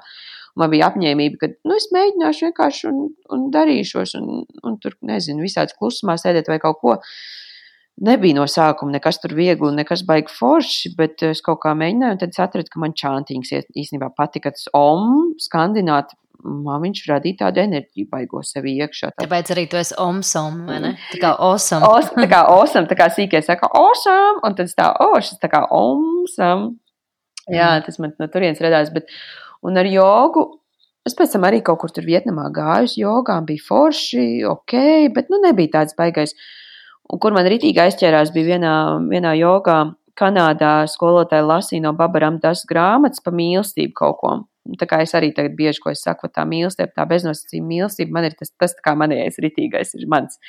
Man 0.58 0.72
bija 0.72 0.90
apņēmība, 0.90 1.38
ka 1.42 1.52
nu, 1.68 1.76
es 1.76 1.90
mēģināšu 1.94 2.48
vienkārši 2.48 2.90
un, 2.90 3.00
un 3.36 3.48
darīšos, 3.54 4.16
un, 4.22 4.46
un 4.66 4.78
tur, 4.82 4.96
nezinu, 5.06 5.44
visādi 5.44 5.76
klusumā 5.78 6.16
sēdēt 6.22 6.50
vai 6.50 6.62
kaut 6.64 6.80
ko. 6.82 6.98
Nebija 8.06 8.36
no 8.36 8.44
sākuma 8.52 8.96
nekas 8.96 9.22
tur 9.24 9.36
viegli, 9.38 9.70
nekas 9.76 10.02
baigi 10.08 10.34
forši, 10.36 10.96
bet 10.98 11.22
es 11.30 11.44
kaut 11.44 11.62
kā 11.64 11.76
mēģināju, 11.78 12.16
un 12.16 12.24
tad 12.24 12.34
es 12.34 12.42
atradu, 12.44 12.72
ka 12.72 12.82
man 12.84 12.96
čantīgs 12.96 13.54
īstenībā 13.54 14.10
patika 14.18 14.52
tas 14.56 14.66
om, 14.76 15.36
skandināt 15.40 16.16
man 16.46 16.84
viņš 16.84 17.02
radīja 17.10 17.40
tādu 17.46 17.64
enerģiju, 17.64 18.08
baigo 18.12 18.42
sevi 18.46 18.76
iekšā. 18.84 19.12
Tā. 19.14 19.26
Tāpēc 19.26 19.52
arī 19.56 19.66
tu 19.72 19.80
esi 19.80 19.96
omsom, 20.02 20.62
vai 20.70 20.80
ne? 20.84 20.92
Tā 21.12 21.22
kā 21.22 21.32
osam. 21.48 21.86
Os, 21.90 22.12
tā 22.16 22.28
kā 22.32 22.44
osam, 22.54 22.90
tā 22.90 22.98
kā 23.00 23.10
sīkie 23.14 23.42
saka 23.46 23.70
osam, 23.80 24.42
un 24.46 24.58
tad 24.58 24.72
tā, 24.78 24.92
o, 25.06 25.16
šis 25.22 25.42
tā 25.42 25.50
kā 25.52 25.66
omsam. 25.74 26.68
Jā, 27.46 27.76
mm. 27.76 27.86
tas 27.88 28.00
man 28.02 28.14
no 28.22 28.30
turienes 28.32 28.62
radās, 28.64 28.92
bet, 28.94 29.12
un 29.66 29.78
ar 29.78 29.90
jogu, 29.90 30.48
es 31.06 31.18
pēc 31.18 31.36
tam 31.36 31.46
arī 31.50 31.62
kaut 31.66 31.82
kur 31.84 31.94
tur 31.94 32.08
Vietnamā 32.08 32.48
gāju 32.54 32.96
jogām, 33.04 33.46
bija 33.50 33.66
forši, 33.68 34.46
ok, 34.50 34.78
bet, 35.16 35.30
nu, 35.34 35.42
nebija 35.44 35.80
tāds 35.80 35.98
baigais. 35.98 36.34
Un 37.06 37.22
kur 37.22 37.36
man 37.36 37.46
ritīgi 37.46 37.84
aizķērās, 37.84 38.34
bija 38.34 38.56
vienā, 38.56 38.74
vienā 39.12 39.36
jogā, 39.38 39.84
Kanādā 40.16 40.86
skolotāja 40.88 41.44
lasīja 41.44 41.84
no 41.84 41.92
Babaram 41.96 42.38
tas 42.40 42.62
grāmatas 42.70 43.20
pa 43.20 43.34
mīlestību 43.36 43.92
kaut 44.00 44.22
ko. 44.22 44.36
Tā 44.80 44.88
kā 44.90 45.02
es 45.06 45.14
arī 45.18 45.30
tagad 45.36 45.54
bieži 45.58 45.82
ko 45.84 45.92
es 45.94 46.02
saku, 46.02 46.30
tā 46.34 46.42
mīlestība, 46.50 46.96
tā 46.98 47.06
beznosacījuma 47.10 47.70
mīlestība, 47.70 48.16
man 48.18 48.26
ir 48.30 48.38
tas, 48.40 48.50
tas 48.58 48.74
kā 48.82 48.96
manējais 48.98 49.38
ritīgais 49.44 49.94
ir 50.00 50.08
mans. 50.10 50.40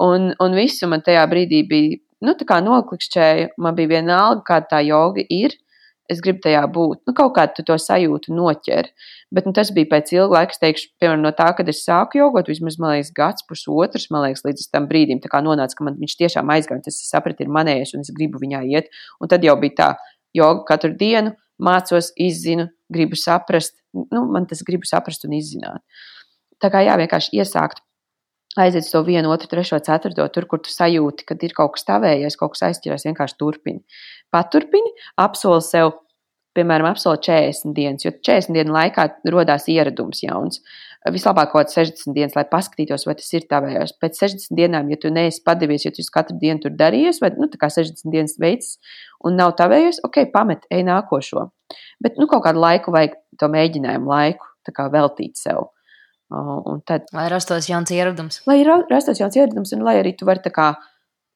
Un, 0.00 0.32
un 0.40 0.56
visu 0.56 0.88
man 0.90 1.04
tajā 1.04 1.26
brīdī 1.30 1.60
bija, 1.68 1.98
nu, 2.24 2.32
tā 2.38 2.48
kā 2.48 2.62
noklikšķēja, 2.64 3.52
man 3.60 3.76
bija 3.76 3.98
vienalga, 3.98 4.40
kāda 4.48 4.70
tā 4.72 4.80
joga 4.86 5.26
ir, 5.28 5.58
es 6.10 6.20
gribu 6.24 6.42
tajā 6.44 6.62
būt. 6.72 7.02
Nu, 7.08 7.14
kaut 7.16 7.34
kā 7.36 7.44
tu 7.52 7.64
to 7.66 7.76
sajūtu 7.80 8.32
noķer. 8.36 8.90
Bet 9.34 9.46
nu, 9.48 9.54
tas 9.56 9.70
bija 9.76 9.88
pēc 9.92 10.12
ilga 10.16 10.40
laika, 10.40 10.56
es 10.56 10.60
teikšu, 10.62 10.90
piemēram, 11.00 11.22
no 11.24 11.32
tā, 11.36 11.50
kad 11.56 11.68
es 11.72 11.80
sāku 11.84 12.20
jogot, 12.20 12.50
vismaz, 12.52 12.76
man 12.80 12.94
liekas, 12.94 13.12
gads, 13.16 13.46
pusotrs, 13.48 14.10
man 14.12 14.26
liekas, 14.26 14.44
līdz 14.46 14.68
tam 14.72 14.88
brīdim, 14.90 15.22
kā 15.24 15.40
nonāca, 15.44 15.78
ka 15.78 15.86
man 15.88 15.96
viņš 16.00 16.18
tiešām 16.20 16.52
aizgāja, 16.54 16.84
tas 16.88 17.00
sapratu, 17.08 17.44
ir 17.44 17.52
manējais, 17.52 17.94
un 17.96 18.04
es 18.04 18.12
gribu 18.14 18.42
viņā 18.42 18.64
iet. 18.72 18.92
Un 19.20 19.32
tad 19.32 19.46
jau 19.46 19.56
bija 19.60 19.78
tā, 19.80 19.88
joga 20.36 20.66
katru 20.68 20.92
dienu, 21.00 21.32
mācos, 21.62 22.12
izzinu, 22.20 22.68
gribu 22.92 23.18
saprast, 23.18 23.76
nu, 23.94 24.24
man 24.32 24.46
tas 24.50 24.62
gribu 24.66 24.88
saprast 24.88 25.26
un 25.28 25.36
izzināt. 25.38 25.82
Tā 26.62 26.70
kā 26.72 26.82
jā, 26.86 26.96
vienkārši 27.00 27.34
iesākt, 27.38 27.82
aiziet 28.60 28.86
to 28.90 29.02
vienu, 29.06 29.32
otru, 29.34 29.48
trešo, 29.50 29.78
ceturto, 29.84 30.26
tur, 30.32 30.46
kur 30.50 30.62
tu 30.62 30.72
sajūti, 30.72 31.26
kad 31.28 31.42
ir 31.42 31.54
kaut 31.56 31.74
kas 31.76 31.86
tavējies, 31.88 32.38
kaut 32.40 32.54
kas 32.54 32.68
aizķerās, 32.70 33.06
vienkārši 33.08 33.38
turpini. 33.40 33.82
Paturpini, 34.34 34.94
apsoli 35.20 35.64
sev, 35.66 35.92
piemēram, 36.54 36.92
apsoli 36.94 37.22
40 37.26 37.74
dienas, 37.76 38.06
jo 38.06 38.14
40 38.14 38.54
dienu 38.54 38.76
laikā 38.76 39.08
rodās 39.34 39.66
ieradums 39.72 40.22
jauns. 40.22 40.62
Vislabāk 41.12 41.50
kaut 41.52 41.66
kāds 41.66 41.76
60 41.76 42.14
dienas, 42.16 42.32
lai 42.32 42.46
paskatītos, 42.48 43.02
vai 43.04 43.12
tas 43.18 43.26
ir 43.36 43.44
tavējos. 43.50 43.92
Pēc 44.00 44.22
60 44.22 44.56
dienām, 44.56 44.88
ja 44.88 44.96
tu 45.00 45.10
neesi 45.12 45.42
padevies, 45.44 45.84
ja 45.84 45.92
tu 45.92 46.04
katru 46.12 46.38
dienu 46.40 46.62
tur 46.62 46.72
darījies, 46.78 47.20
vai 47.20 47.34
nu, 47.36 47.50
tā 47.52 47.60
kā 47.60 47.68
60 47.68 48.08
dienas 48.08 48.38
veids 48.40 48.78
un 49.20 49.36
nav 49.36 49.52
tavējos, 49.58 50.00
ok, 50.08 50.22
pamet, 50.32 50.64
ej 50.72 50.86
nākošo. 50.88 51.50
Bet 52.00 52.16
nu, 52.16 52.24
kaut 52.30 52.46
kādu 52.46 52.62
laiku 52.64 52.94
vajag 52.94 53.18
to 53.40 53.50
mēģinājumu 53.52 54.08
laiku 54.14 54.48
veltīt 54.94 55.36
sev. 55.36 55.68
Un 56.32 56.80
tad, 56.88 57.10
lai 57.12 57.28
rastos 57.28 57.68
jauns 57.68 57.92
ieradums. 57.92 58.40
Lai 58.48 58.62
rastos 58.64 59.20
jauns 59.20 59.36
ieradums, 59.36 59.74
un 59.76 59.84
lai 59.84 59.98
arī 60.00 60.14
tu 60.16 60.24
vari 60.24 60.40
tā 60.40 60.54
kā, 60.54 60.72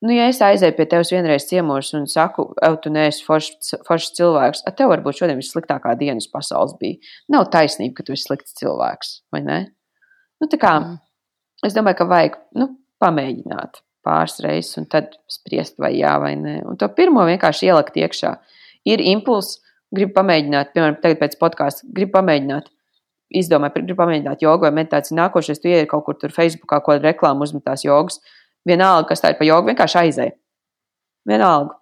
nu, 0.05 0.13
ja 0.15 0.29
es 0.31 0.41
aizēju 0.45 0.77
pie 0.77 0.87
tevis 0.91 1.13
vienreiz 1.15 1.49
ciemos 1.49 1.91
un 1.99 2.07
saku, 2.11 2.49
ev, 2.65 2.79
tu 2.85 2.93
neesi 2.95 3.25
foršs, 3.27 3.75
foršs 3.89 4.15
cilvēks, 4.19 4.63
tad 4.67 4.79
tev 4.79 4.93
varbūt 4.93 5.23
šodien 5.23 5.41
vissliktākā 5.41 5.97
diena 6.01 6.23
uz 6.23 6.29
pasaules 6.33 6.77
bija. 6.81 7.01
Nav 7.33 7.49
taisnība, 7.55 7.99
ka 7.99 8.07
tu 8.07 8.17
esi 8.17 8.29
slikts 8.29 8.57
cilvēks, 8.61 9.19
vai 9.35 9.43
ne? 9.47 9.59
Nu, 10.39 10.47
tā 10.51 10.61
kā, 10.61 10.77
mm. 10.85 10.99
es 11.67 11.77
domāju, 11.77 12.01
ka 12.01 12.09
vajag, 12.13 12.41
nu, 12.59 12.73
pamēģināt 13.03 13.83
pāris 14.07 14.39
reizes 14.45 14.79
un 14.81 14.89
tad 14.91 15.17
spriest, 15.31 15.77
vai 15.83 15.93
jā 15.99 16.15
vai 16.23 16.35
nē. 16.39 16.61
Un 16.69 16.79
to 16.81 16.89
pirmo 16.95 17.25
vienkārši 17.29 17.69
ielikt 17.69 17.99
iekšā. 18.01 18.35
Ir 18.89 19.03
impulss, 19.13 19.61
gribu 19.95 20.15
pamēģināt, 20.17 20.73
piemēram, 20.75 20.99
tagad 21.03 21.21
pēc 21.23 21.39
podkāsta, 21.41 21.89
gribu 21.95 22.17
pamēģināt. 22.19 22.71
Izdomāju, 23.39 23.83
gribu 23.83 23.99
pamēģināt 23.99 24.43
jogu 24.45 24.65
vai 24.65 24.73
meditāciju. 24.79 25.19
Nākošais, 25.19 25.61
tu 25.61 25.69
ienāc 25.69 25.91
kaut 25.91 26.07
kur 26.07 26.17
tur 26.17 26.33
Facebookā, 26.33 26.79
ko 26.85 26.97
reklāmu 26.97 27.45
uzmetās 27.45 27.85
jogas. 27.85 28.23
Vienalga, 28.67 29.09
kas 29.11 29.23
tā 29.23 29.33
ir 29.33 29.39
pa 29.39 29.47
jogu, 29.47 29.71
vienkārši 29.71 30.01
aizēj. 30.03 30.33
Vienalga. 31.29 31.77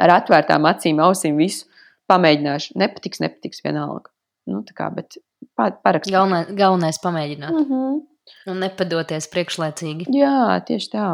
Ar 0.00 0.16
atvērtām 0.16 0.66
acīm, 0.68 1.00
ausīm, 1.04 1.38
visu 1.38 1.68
pamēģināšu. 2.10 2.74
Nepatiks, 2.80 3.22
nepatiks, 3.22 3.62
vienalga. 3.64 4.10
Nu, 4.50 4.60
tā 4.66 4.74
kā, 4.76 4.90
bet 4.94 5.16
parakstīt. 5.56 6.12
Galvenais, 6.12 6.50
galvenais 6.58 6.98
pamēģināt. 7.02 7.54
Mm 7.54 7.70
-hmm. 7.70 8.02
Un 8.50 8.60
nepadoties 8.60 9.28
priekšlaicīgi. 9.32 10.08
Jā, 10.12 10.60
tieši 10.66 10.90
tā. 10.92 11.08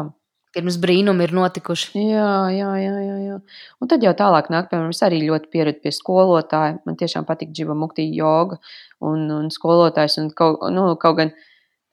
Pirms 0.51 0.75
brīnumi 0.83 1.23
ir 1.23 1.31
notikuši. 1.31 2.01
Jā, 2.11 2.51
jā, 2.51 2.71
jā, 2.75 2.95
jā, 3.05 3.17
jā. 3.23 3.37
Un 3.79 3.87
tad 3.87 4.03
jau 4.03 4.11
tālāk 4.11 4.49
nāk, 4.51 4.67
piemēram, 4.71 4.89
es 4.89 5.03
arī 5.03 5.21
ļoti 5.23 5.47
pieradu 5.53 5.79
pie 5.83 5.91
skolotāja. 5.95 6.79
Man 6.85 6.97
tiešām 6.99 7.27
patīk 7.27 7.53
džiba 7.55 7.73
muktī 7.73 8.09
joga 8.15 8.57
un, 8.99 9.29
un 9.31 9.47
skolotājs. 9.49 10.17
Un 10.19 10.29
kaut, 10.35 10.65
nu, 10.75 10.95
kaut 10.99 11.17
gan 11.21 11.31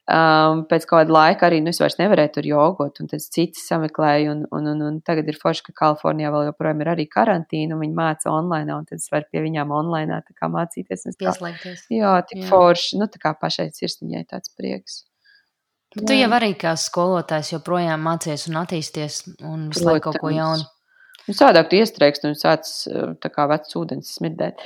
um, 0.08 0.62
pēc 0.68 0.86
kāda 0.88 1.14
laika 1.14 1.48
arī 1.48 1.60
nu, 1.62 1.72
es 1.72 1.80
vairs 1.82 1.98
nevarēju 2.00 2.32
tur 2.36 2.48
jogot, 2.48 3.00
un 3.02 3.10
tad 3.10 3.24
citi 3.24 3.60
sameklēju. 3.60 4.32
Un, 4.32 4.44
un, 4.54 4.70
un, 4.72 4.84
un 4.88 5.00
tagad 5.04 5.28
ir 5.30 5.38
forši, 5.40 5.66
ka 5.68 5.76
Kalifornijā 5.82 6.32
vēl 6.34 6.48
joprojām 6.50 6.84
ir 6.84 6.92
arī 6.94 7.08
karantīna, 7.10 7.76
un 7.76 7.84
viņi 7.84 7.98
māca 7.98 8.32
online, 8.32 8.74
un 8.74 8.88
tad 8.88 9.02
es 9.02 9.10
varu 9.12 9.28
pie 9.32 9.44
viņām 9.44 9.74
online 9.74 10.22
tā 10.24 10.36
kā 10.36 10.50
mācīties. 10.52 11.06
Pieslēgties. 11.20 11.84
Jā, 11.92 12.16
tik 12.28 12.40
Jā. 12.40 12.46
jā. 12.46 12.48
forši. 12.54 13.02
Nu, 13.02 13.10
tā 13.12 13.22
kā 13.22 13.34
pašai 13.38 13.70
sirsniņai 13.76 14.24
tāds 14.32 14.54
prieks. 14.56 15.04
Bet 15.96 16.04
Tu 16.10 16.18
jau 16.18 16.32
arī 16.36 16.52
kā 16.60 16.74
skolotājs 16.76 17.54
joprojām 17.54 18.02
mācies 18.04 18.44
un 18.50 18.58
attīsties 18.60 19.22
un 19.40 19.70
visu 19.72 19.86
laiku 19.86 20.10
kaut 20.10 20.20
ko 20.20 20.32
jaunu. 20.34 20.66
Nu, 21.28 21.34
sādāk 21.36 21.68
tu 21.68 21.76
iestrēgst 21.76 22.24
un 22.24 22.36
sāc 22.38 22.68
eh, 22.88 23.10
tā 23.20 23.28
kā 23.32 23.44
vecs 23.50 23.76
ūdens 23.76 24.14
smirdēt. 24.16 24.62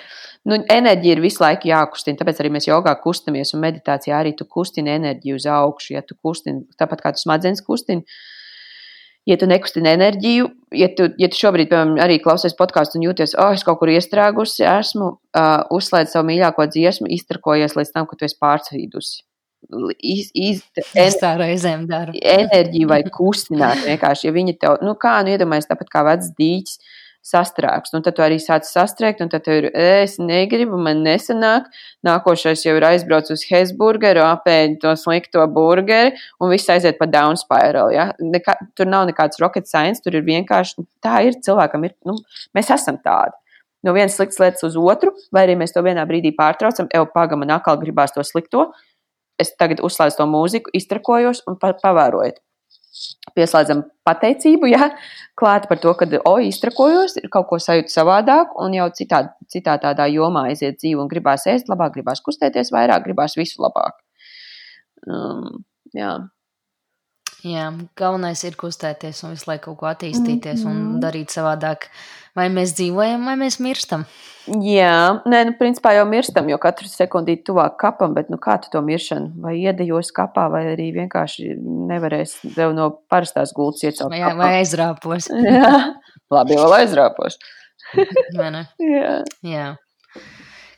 Nu, 0.46 0.60
enerģija 0.70 1.16
ir 1.16 1.22
visu 1.24 1.42
laiku 1.42 1.66
jākustina, 1.72 2.20
tāpēc 2.20 2.38
arī 2.42 2.52
mēs 2.54 2.68
jogā 2.68 2.92
kustamies 3.02 3.50
un 3.56 3.64
meditācijā 3.64 4.20
arī 4.20 4.36
tu 4.38 4.46
kustini 4.46 4.94
enerģiju 4.94 5.40
uz 5.40 5.48
augšu. 5.50 5.96
Ja 5.96 6.04
tu 6.06 6.14
kustini, 6.14 6.62
tāpat 6.78 7.02
kā 7.02 7.12
tu 7.16 7.22
smadzenes 7.24 7.64
kustini, 7.66 8.06
ja 9.26 9.38
tu 9.38 9.48
nekustini 9.50 9.90
enerģiju, 9.90 10.46
ja 10.78 10.90
tu, 10.94 11.10
ja 11.18 11.30
tu 11.30 11.40
šobrīd, 11.42 11.70
piemēram, 11.72 11.98
arī 12.02 12.20
klausies 12.22 12.54
podkāstu 12.58 13.00
un 13.00 13.08
jūties, 13.08 13.34
oh, 13.42 13.50
es 13.54 13.66
kaut 13.66 13.82
kur 13.82 13.90
iestrēgusi, 13.90 14.62
esmu, 14.66 15.12
uh, 15.18 15.52
uzslēdz 15.74 16.14
savu 16.14 16.30
mīļāko 16.30 16.70
dziesmu, 16.70 17.10
iztrakojies 17.18 17.78
līdz 17.78 17.94
tam, 17.94 18.06
ka 18.10 18.18
tu 18.18 18.26
esi 18.26 18.38
pārsvīdusi. 18.42 19.22
Iz, 20.02 20.30
iz, 20.34 20.64
Es 20.98 21.16
tā 21.20 21.36
reizēm 21.38 21.86
daru. 21.88 22.12
enerģiju 22.18 22.88
vai 22.90 23.02
kustināt. 23.06 23.84
Vienkārši, 23.86 24.26
ja 24.28 24.32
viņi 24.34 24.58
tev, 24.58 24.80
nu 24.82 24.96
kā, 24.98 25.20
nu 25.24 25.32
iedomājies 25.32 25.70
tāpat 25.70 25.92
kā 25.92 26.02
vecs 26.08 26.32
dīķis 26.38 26.78
sastrēgs, 27.22 27.92
un 27.94 28.02
tad 28.02 28.16
tu 28.16 28.24
arī 28.24 28.40
sāc 28.42 28.66
sastrēgt, 28.66 29.20
un 29.22 29.30
tad 29.30 29.46
ir, 29.46 29.68
es 29.78 30.16
negribu, 30.18 30.74
man 30.82 31.04
nesanāk, 31.06 31.68
nākošais 32.02 32.64
jau 32.66 32.74
ir 32.74 32.86
aizbrauc 32.88 33.30
uz 33.30 33.44
Hesburgeru, 33.46 34.24
apēd 34.26 34.80
to 34.82 34.96
slikto 34.98 35.46
burgeri, 35.54 36.16
un 36.42 36.50
viss 36.50 36.70
aiziet 36.74 36.98
pa 36.98 37.06
down 37.06 37.38
spiral, 37.38 37.92
ja? 37.94 38.10
Nekā, 38.18 38.56
tur 38.74 38.90
nav 38.90 39.06
nekāds 39.06 39.38
rocket 39.42 39.70
science, 39.70 40.02
tur 40.02 40.18
ir 40.18 40.26
vienkārši, 40.26 40.82
tā 41.04 41.22
ir, 41.28 41.38
cilvēkam 41.46 41.86
ir, 41.86 41.94
nu, 42.10 42.18
mēs 42.58 42.74
esam 42.74 42.98
tādi. 42.98 43.38
No 43.82 43.94
vienas 43.94 44.14
sliktas 44.18 44.38
lietas 44.38 44.66
uz 44.66 44.76
otru, 44.78 45.14
vai 45.34 45.46
arī 45.46 45.56
mēs 45.58 45.74
to 45.74 45.82
vienā 45.82 46.02
brīdī 46.06 46.34
pārtraucam, 46.34 46.90
evo, 46.94 47.06
paga, 47.14 47.38
man 47.38 47.50
atkal 47.54 47.78
gribās 47.80 48.14
to 48.14 48.22
slikto, 48.26 48.72
es 49.40 49.52
tagad 49.58 49.82
uzslēdzu 49.84 50.20
to 50.20 50.26
mūziku, 50.30 50.72
iztrakojos 50.76 51.44
un 51.48 51.58
pa 51.60 51.72
pavēroju. 51.78 52.38
Pieslēdzam 53.32 53.86
pateicību, 54.04 54.68
ja 54.68 54.90
klāt 55.38 55.64
par 55.70 55.78
to, 55.80 55.94
ka, 55.96 56.08
o, 56.28 56.34
iztrakojos, 56.44 57.16
ir 57.22 57.30
kaut 57.32 57.48
ko 57.48 57.58
sajūtu 57.62 57.92
savādāk, 57.92 58.52
un 58.60 58.76
jau 58.76 58.90
citā, 58.98 59.22
citā 59.52 59.78
tādā 59.80 60.08
jomā 60.12 60.44
aiziet 60.50 60.76
dzīve, 60.80 61.00
un 61.00 61.08
gribās 61.08 61.46
ēst 61.48 61.72
labāk, 61.72 61.94
gribās 61.96 62.20
kustēties 62.24 62.72
vairāk, 62.74 63.06
gribās 63.06 63.38
visu 63.40 63.64
labāk. 63.64 63.96
Um, 65.08 65.64
jā, 65.96 66.18
Jā, 67.42 67.72
galvenais 67.98 68.42
ir 68.46 68.54
kustēties 68.54 69.24
un 69.26 69.32
visu 69.34 69.48
laiku 69.50 69.72
kaut 69.72 69.78
ko 69.80 69.86
attīstīties 69.90 70.62
mm 70.62 70.66
-hmm. 70.66 70.70
un 70.70 70.92
Mhm. 70.92 71.00
darīt 71.02 71.30
savādāk. 71.34 71.88
Vai 72.34 72.48
mēs 72.48 72.72
dzīvojam, 72.78 73.24
vai 73.24 73.34
mēs 73.36 73.58
mirstam? 73.60 74.04
Jā, 74.46 75.20
nē, 75.26 75.44
nu, 75.46 75.52
principā 75.58 75.92
jau 75.94 76.06
mirstam, 76.08 76.48
jo 76.48 76.58
katru 76.58 76.88
sekundīti 76.88 77.44
tuvāk 77.44 77.76
kapam, 77.78 78.14
bet 78.14 78.30
nu, 78.30 78.36
kā 78.38 78.58
tu 78.62 78.68
to 78.72 78.80
miršanu? 78.80 79.32
Vai 79.36 79.54
iedejos 79.58 80.10
kapā, 80.12 80.50
vai 80.50 80.64
arī 80.74 80.92
vienkārši 80.94 81.56
nevarēs 81.90 82.54
tev 82.54 82.72
no 82.74 82.90
parastās 83.10 83.52
gultas 83.52 83.82
iecelt? 83.82 84.10
Vai, 84.10 84.20
kapā? 84.20 84.36
vai 84.36 84.62
aizrāpos? 84.62 85.28
Jā, 85.52 85.94
labi, 86.30 86.54
jau 86.54 86.70
aizrāpos. 86.72 87.36
Jā. 88.78 89.22
Jā. 89.42 89.76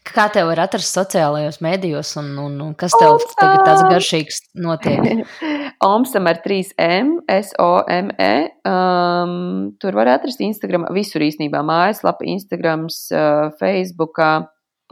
Kā 0.05 0.27
tev 0.29 0.51
var 0.51 0.61
atrast 0.67 0.93
sociālajos 0.93 1.63
mēdījos, 1.65 2.11
un, 2.21 2.27
un, 2.37 2.57
un 2.61 2.73
kas 2.77 2.93
tev 3.01 3.15
Omsam! 3.15 3.31
tagad 3.39 3.63
tāds 3.65 3.85
garšīgs 3.89 4.41
notiek? 4.61 5.23
Omsam 5.95 6.29
ar 6.29 6.43
3M, 6.45 7.15
S-O-M-E. 7.33 8.35
Um, 8.69 9.39
tur 9.81 9.97
var 9.97 10.11
atrast 10.19 10.43
Instagram, 10.45 10.85
visur 10.93 11.25
īstenībā 11.25 11.63
mājaslapa, 11.65 12.27
Instagram, 12.35 12.85
uh, 12.93 13.49
Facebook, 13.61 14.21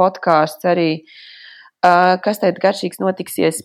podkāsts 0.00 0.64
arī. 0.72 0.90
Uh, 1.84 2.16
kas 2.24 2.40
tad 2.40 2.62
garšīgs 2.62 3.02
notiksies? 3.02 3.60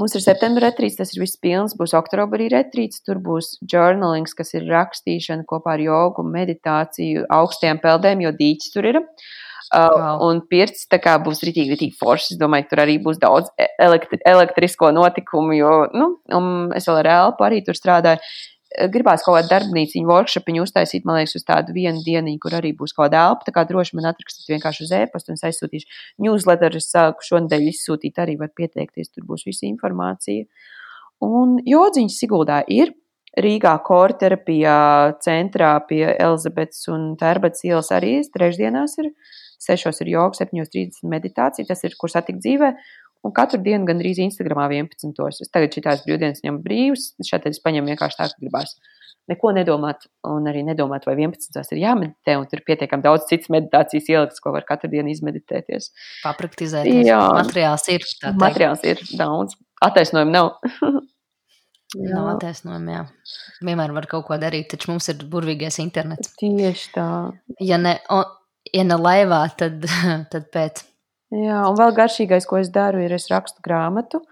Mums 0.00 0.16
ir 0.18 0.24
septembra 0.24 0.70
retrīts, 0.70 0.98
tas 0.98 1.12
ir 1.14 1.22
viss 1.22 1.38
pilns, 1.38 1.76
būs 1.78 1.94
oktobrī 1.94 2.48
retrīts, 2.50 3.04
tur 3.06 3.20
būs 3.22 3.60
journalings, 3.62 4.34
kas 4.34 4.56
ir 4.58 4.66
rakstīšana 4.66 5.46
kopā 5.46 5.76
ar 5.76 5.84
jogu, 5.84 6.24
meditāciju, 6.26 7.28
augstajām 7.30 7.78
peldēm, 7.84 8.24
jo 8.26 8.34
dīķis 8.34 8.74
tur 8.74 8.90
ir. 8.90 9.00
Uh, 9.04 9.30
Wow. 9.70 10.22
Un 10.26 10.40
pirts 10.50 10.88
kā 10.90 11.12
būs 11.22 11.44
rītīgi, 11.46 11.70
rītīgi 11.70 11.98
foršs. 11.98 12.32
Es 12.34 12.38
domāju, 12.40 12.66
ka 12.66 12.74
tur 12.74 12.84
arī 12.84 12.96
būs 13.02 13.20
daudz 13.22 13.52
e- 13.54 13.68
elektri 13.78 14.18
elektrisko 14.26 14.90
notikumu, 14.90 15.54
jo, 15.54 15.74
nu, 15.94 16.08
un 16.34 16.72
es 16.74 16.88
vēl 16.90 17.04
ar 17.04 17.10
Elpu 17.16 17.46
arī 17.46 17.60
tur 17.66 17.78
strādāju. 17.78 18.18
Eh, 18.70 18.86
Gribās 18.90 19.24
kaut 19.26 19.34
kādu 19.34 19.50
darbnīcu, 19.50 20.02
workshopiņu 20.06 20.62
uztaisīt, 20.62 21.06
man 21.06 21.18
liekas, 21.18 21.34
uz 21.40 21.46
tādu 21.46 21.74
vienu 21.74 22.02
dienu, 22.06 22.36
kur 22.42 22.54
arī 22.58 22.70
būs 22.76 22.94
kaut 22.94 23.08
kāda 23.08 23.24
elpa. 23.30 23.46
Tā 23.48 23.54
kā 23.56 23.64
droši 23.66 23.96
man 23.98 24.10
atrakstīt 24.12 24.52
vienkārši 24.52 24.86
uz 24.86 24.92
e-pastu 25.00 25.32
un 25.32 25.38
es 25.38 25.46
aizsūtīšu 25.48 25.98
newsletter. 26.22 26.76
Es 26.78 26.90
sāku 26.94 27.26
šonadēļ 27.26 27.66
izsūtīt 27.72 28.22
arī, 28.22 28.38
var 28.38 28.52
pieteikties, 28.54 29.10
tur 29.10 29.26
būs 29.26 29.46
visa 29.48 29.66
informācija. 29.66 30.46
Un 31.26 31.58
jodziņš 31.66 32.22
Siguldā 32.22 32.62
ir. 32.70 32.94
Rīgā 33.38 33.76
korterapijā 33.86 35.14
centrā 35.22 35.76
pie 35.86 36.02
Elizabetes 36.16 36.88
un 36.90 37.12
Tērbatas 37.18 37.62
ielas 37.62 37.92
arī. 37.94 38.16
Trešdienās 38.34 38.96
ir, 38.98 39.12
sešos 39.60 40.02
ir 40.04 40.14
joga, 40.14 40.38
7.30 40.40 41.04
meditācija, 41.10 41.68
tas 41.68 41.84
ir, 41.86 41.96
kur 42.00 42.12
satikt 42.12 42.42
dzīvē. 42.44 42.72
Un 43.26 43.34
katru 43.36 43.60
dienu 43.60 43.84
gandrīz 43.88 44.18
Instagramā 44.24 44.70
11. 44.72 45.12
Es 45.44 45.52
tagad 45.52 45.76
šitās 45.76 46.06
brīvdienas 46.06 46.40
ņemu 46.46 46.62
brīvs, 46.64 47.10
šeit 47.28 47.44
es 47.50 47.60
paņemu 47.60 47.92
vienkārši 47.92 48.16
tā, 48.16 48.30
ka 48.32 48.40
gribās 48.40 48.78
neko 49.30 49.52
nedomāt, 49.54 50.08
un 50.26 50.48
arī 50.50 50.62
nedomāt, 50.66 51.04
vai 51.06 51.14
11. 51.18 51.60
ir 51.76 51.82
jāmeditē, 51.82 52.38
un 52.40 52.48
tur 52.48 52.62
ir 52.62 52.66
pietiekami 52.66 53.04
daudz 53.04 53.28
citas 53.28 53.52
meditācijas 53.52 54.08
ieliktas, 54.10 54.40
ko 54.42 54.54
var 54.56 54.64
katru 54.66 54.90
dienu 54.94 55.12
izmeditēties. 55.12 55.92
Papraktizēties. 56.24 57.04
Jā. 57.06 57.20
Materiāls 57.36 57.86
ir. 57.92 58.08
Materiāls 58.40 58.82
ir 58.88 59.04
daudz, 59.20 59.60
attaisnojumu 59.84 60.34
nav. 60.34 60.52
Nav 61.98 62.28
attaisnojumi, 62.36 62.92
jā. 62.94 63.00
Vienmēr 63.66 63.90
var 63.96 64.06
kaut 64.10 64.28
ko 64.28 64.36
darīt, 64.38 64.68
taču 64.70 64.92
mums 64.92 65.08
ir 65.10 65.24
burvīgais 65.32 65.80
internets. 65.82 66.36
Tieši 66.38 66.92
tā. 66.94 67.06
Ja 67.66 67.80
ne, 67.82 67.96
o, 68.14 68.20
ja 68.76 68.86
ne 68.86 68.98
laivā, 69.00 69.42
tad, 69.58 69.84
tad 70.32 70.48
pēc. 70.54 70.84
Jā, 71.30 71.60
un 71.68 71.76
vēl 71.78 71.94
garšīgais, 71.94 72.46
ko 72.50 72.58
es 72.58 72.72
daru, 72.74 73.04
ir 73.04 73.14
es 73.14 73.30
rakstu 73.30 73.62
grāmatu. 73.64 74.24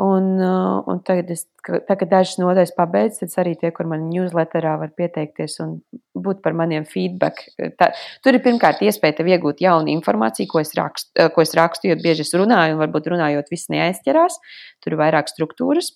Un, 0.00 0.36
uh, 0.38 0.84
un 0.86 1.00
tagad, 1.02 1.32
es, 1.34 1.48
kad 1.66 2.04
dažas 2.08 2.36
nodaļas 2.38 2.70
pabeidz, 2.76 3.18
tad 3.18 3.32
arī 3.42 3.56
tie, 3.58 3.72
kur 3.74 3.88
man 3.90 4.04
newsletterā 4.06 4.76
var 4.78 4.92
pieteikties 4.96 5.58
un 5.64 5.72
būt 6.14 6.44
par 6.44 6.54
maniem 6.56 6.86
feedback. 6.88 7.42
Tā, 7.58 7.90
tur 8.22 8.38
ir 8.38 8.44
pirmkārt 8.44 8.84
iespēja 8.86 9.18
tev 9.18 9.32
iegūt 9.32 9.64
jaunu 9.64 9.90
informāciju, 9.96 10.46
ko 10.52 10.62
es 10.62 10.70
rakstu, 10.78 11.10
eh, 11.18 11.28
ko 11.34 11.42
es 11.42 11.56
rakstu 11.58 11.90
jo 11.90 11.98
bieži 11.98 12.22
es 12.22 12.32
runāju, 12.38 12.76
un 12.76 12.82
varbūt 12.84 13.10
runājot, 13.10 13.50
viss 13.50 13.72
neaizķerās. 13.74 14.38
Tur 14.80 14.94
ir 14.94 15.00
vairāk 15.02 15.28
struktūras. 15.32 15.90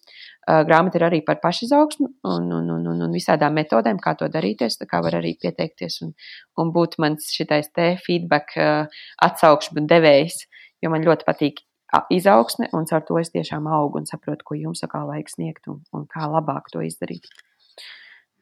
Uh, 0.45 0.61
Grāmata 0.68 1.01
ir 1.01 1.07
arī 1.07 1.20
par 1.24 1.38
pašizaugsmu 1.42 2.09
un, 2.28 2.49
un, 2.53 2.70
un, 2.76 2.88
un, 2.92 3.05
un 3.07 3.14
visādām 3.16 3.57
metodēm, 3.57 4.01
kā 4.03 4.12
to 4.20 4.28
darīties. 4.32 4.78
Tā 4.80 4.88
kā 4.90 5.01
var 5.05 5.16
arī 5.20 5.34
pieteikties 5.40 6.01
un, 6.05 6.12
un 6.61 6.72
būt 6.74 6.99
mans 7.03 7.30
šitais 7.32 7.70
te 7.72 7.95
feedback 8.05 8.57
uh, 8.61 9.01
atsaukšanu 9.24 9.86
devējs, 9.90 10.45
jo 10.84 10.92
man 10.92 11.07
ļoti 11.07 11.28
patīk 11.28 11.64
izaugsme, 12.11 12.68
un 12.74 12.88
caur 12.90 13.05
to 13.07 13.18
es 13.20 13.30
tiešām 13.30 13.68
augu 13.70 14.01
un 14.01 14.09
saprotu, 14.09 14.45
ko 14.45 14.57
jums 14.59 14.82
kā 14.90 15.05
vajag 15.07 15.30
sniegt 15.30 15.68
un, 15.70 15.82
un 15.95 16.09
kā 16.11 16.26
labāk 16.30 16.72
to 16.72 16.82
izdarīt. 16.82 17.28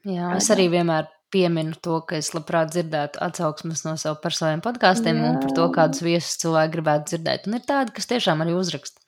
Jā, 0.09 0.33
es 0.39 0.49
arī 0.51 0.67
vienmēr 0.73 1.11
pieminu 1.33 1.77
to, 1.85 2.01
ka 2.09 2.19
es 2.21 2.33
labprāt 2.37 2.73
dzirdētu 2.75 3.21
atsauksmes 3.25 3.85
no 3.87 3.95
saviem 3.97 4.63
podkāstiem 4.65 5.21
un 5.23 5.41
par 5.41 5.55
to, 5.57 5.65
Jā. 5.69 5.75
kādus 5.79 6.03
viesus 6.05 6.41
cilvēki 6.43 6.75
gribētu 6.75 7.13
dzirdēt. 7.13 7.49
Un 7.49 7.57
ir 7.57 7.65
tādi, 7.69 7.95
kas 7.97 8.11
tiešām 8.11 8.45
arī 8.45 8.57
uzraksta. 8.59 9.01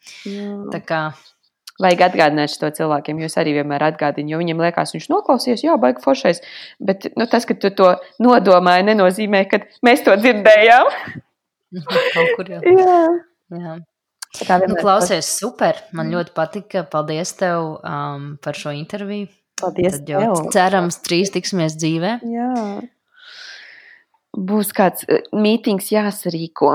Tā 0.73 0.81
kā 0.87 1.01
Vajag 1.83 2.05
atgādināt 2.07 2.53
to 2.61 2.69
cilvēkiem, 2.71 3.19
jo 3.19 3.27
es 3.27 3.35
arī 3.41 3.57
vienmēr 3.57 3.83
atgādinu, 3.89 4.31
jo 4.31 4.39
viņiem 4.39 4.61
liekas, 4.63 4.93
viņš 4.95 5.09
noklausījās, 5.11 5.65
jā, 5.67 5.75
baigi 5.83 6.05
foršais. 6.05 6.39
Bet 6.79 7.09
nu, 7.19 7.27
tas, 7.27 7.47
ka 7.49 7.57
tu 7.59 7.73
to 7.75 7.89
nodomāji, 8.23 8.87
nenozīmē, 8.93 9.41
ka 9.51 9.59
mēs 9.87 10.05
to 10.07 10.15
dzirdējām. 10.21 10.93
kaut 12.15 12.31
kur 12.37 12.53
jau. 12.55 12.61
Jā, 12.63 12.99
Jā. 13.59 13.75
tā 14.47 14.59
Nu, 14.69 14.77
klausies, 14.79 15.27
super. 15.39 15.81
Man 15.95 16.13
ļoti 16.15 16.35
patika. 16.37 16.85
Paldies 16.91 17.35
tev 17.39 17.77
um, 17.83 18.29
par 18.43 18.59
šo 18.59 18.71
interviju. 18.75 19.27
Paldies 19.61 19.99
Tad 20.01 20.11
jau 20.11 20.21
tev. 20.31 20.51
cerams, 20.55 20.99
trīs 21.07 21.31
tiksimies 21.35 21.77
dzīvē. 21.79 22.17
Jā. 22.27 22.53
Būs 24.35 24.71
kāds 24.75 25.07
uh, 25.07 25.27
mītings 25.35 25.91
jāsarīko. 25.95 26.73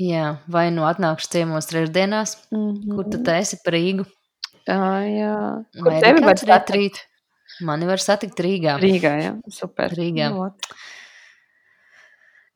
Jā, 0.00 0.38
vai 0.48 0.70
nu 0.72 0.86
atnākšu 0.88 1.28
ciemos 1.34 1.66
trešdienās, 1.68 2.38
Mm 2.50 2.74
-hmm. 2.74 2.94
kur 2.94 3.04
tu 3.10 3.30
esi 3.30 3.58
par 3.64 3.74
Rīgu. 3.74 4.04
Tā, 4.66 4.78
jā. 5.04 5.64
Kur 5.82 5.92
Vai 5.92 6.00
tevi 6.00 6.20
var 6.24 6.38
satikt? 6.38 6.70
rīt. 6.76 6.96
Mani 7.60 7.86
var 7.86 7.98
satikt 7.98 8.40
Rīgā. 8.40 8.78
Rīgā, 8.80 9.12
jā. 9.22 9.32
Super. 9.50 9.90
Rīgā. 9.90 10.30
Ļoti. 10.32 10.68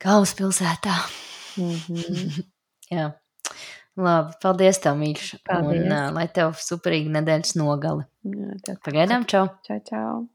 Galvaspilsētā. 0.04 0.94
Mhm. 1.56 2.42
Jā. 2.94 3.12
Labi, 3.96 4.32
paldies 4.42 4.78
tev, 4.78 4.96
mīļš. 4.98 5.34
Paldies. 5.46 5.84
Un 5.84 5.92
uh, 5.92 6.12
lai 6.14 6.26
tev 6.28 6.52
superīgi 6.58 7.12
nedēļas 7.14 7.54
nogali. 7.56 8.04
Jā, 8.24 8.56
tā. 8.66 8.74
Pagaidām, 8.84 9.24
čau! 9.30 9.48
Čau, 9.66 9.78
čau. 9.90 10.26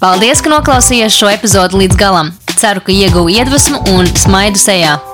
Paldies, 0.00 0.42
ka 0.42 0.50
noklausījāties 0.50 1.18
šo 1.18 1.28
epizodu 1.32 1.80
līdz 1.82 1.96
galam. 1.96 2.30
Ceru, 2.56 2.80
ka 2.80 2.92
ieguvu 2.92 3.28
iedvesmu 3.34 3.82
un 3.96 4.06
smaidu 4.06 4.58
sejā. 4.58 5.13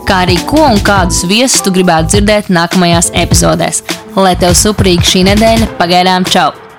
kā 0.11 0.25
arī 0.25 0.35
ko 0.43 0.59
un 0.67 0.81
kādus 0.83 1.21
viesus 1.29 1.61
tu 1.63 1.71
gribētu 1.71 2.11
dzirdēt 2.11 2.49
nākamajās 2.51 3.13
epizodēs. 3.21 3.79
Lai 4.19 4.35
tev 4.41 4.57
superīga 4.59 5.07
šī 5.07 5.23
nedēļa, 5.29 5.71
pagaidām 5.79 6.27
čau! 6.27 6.70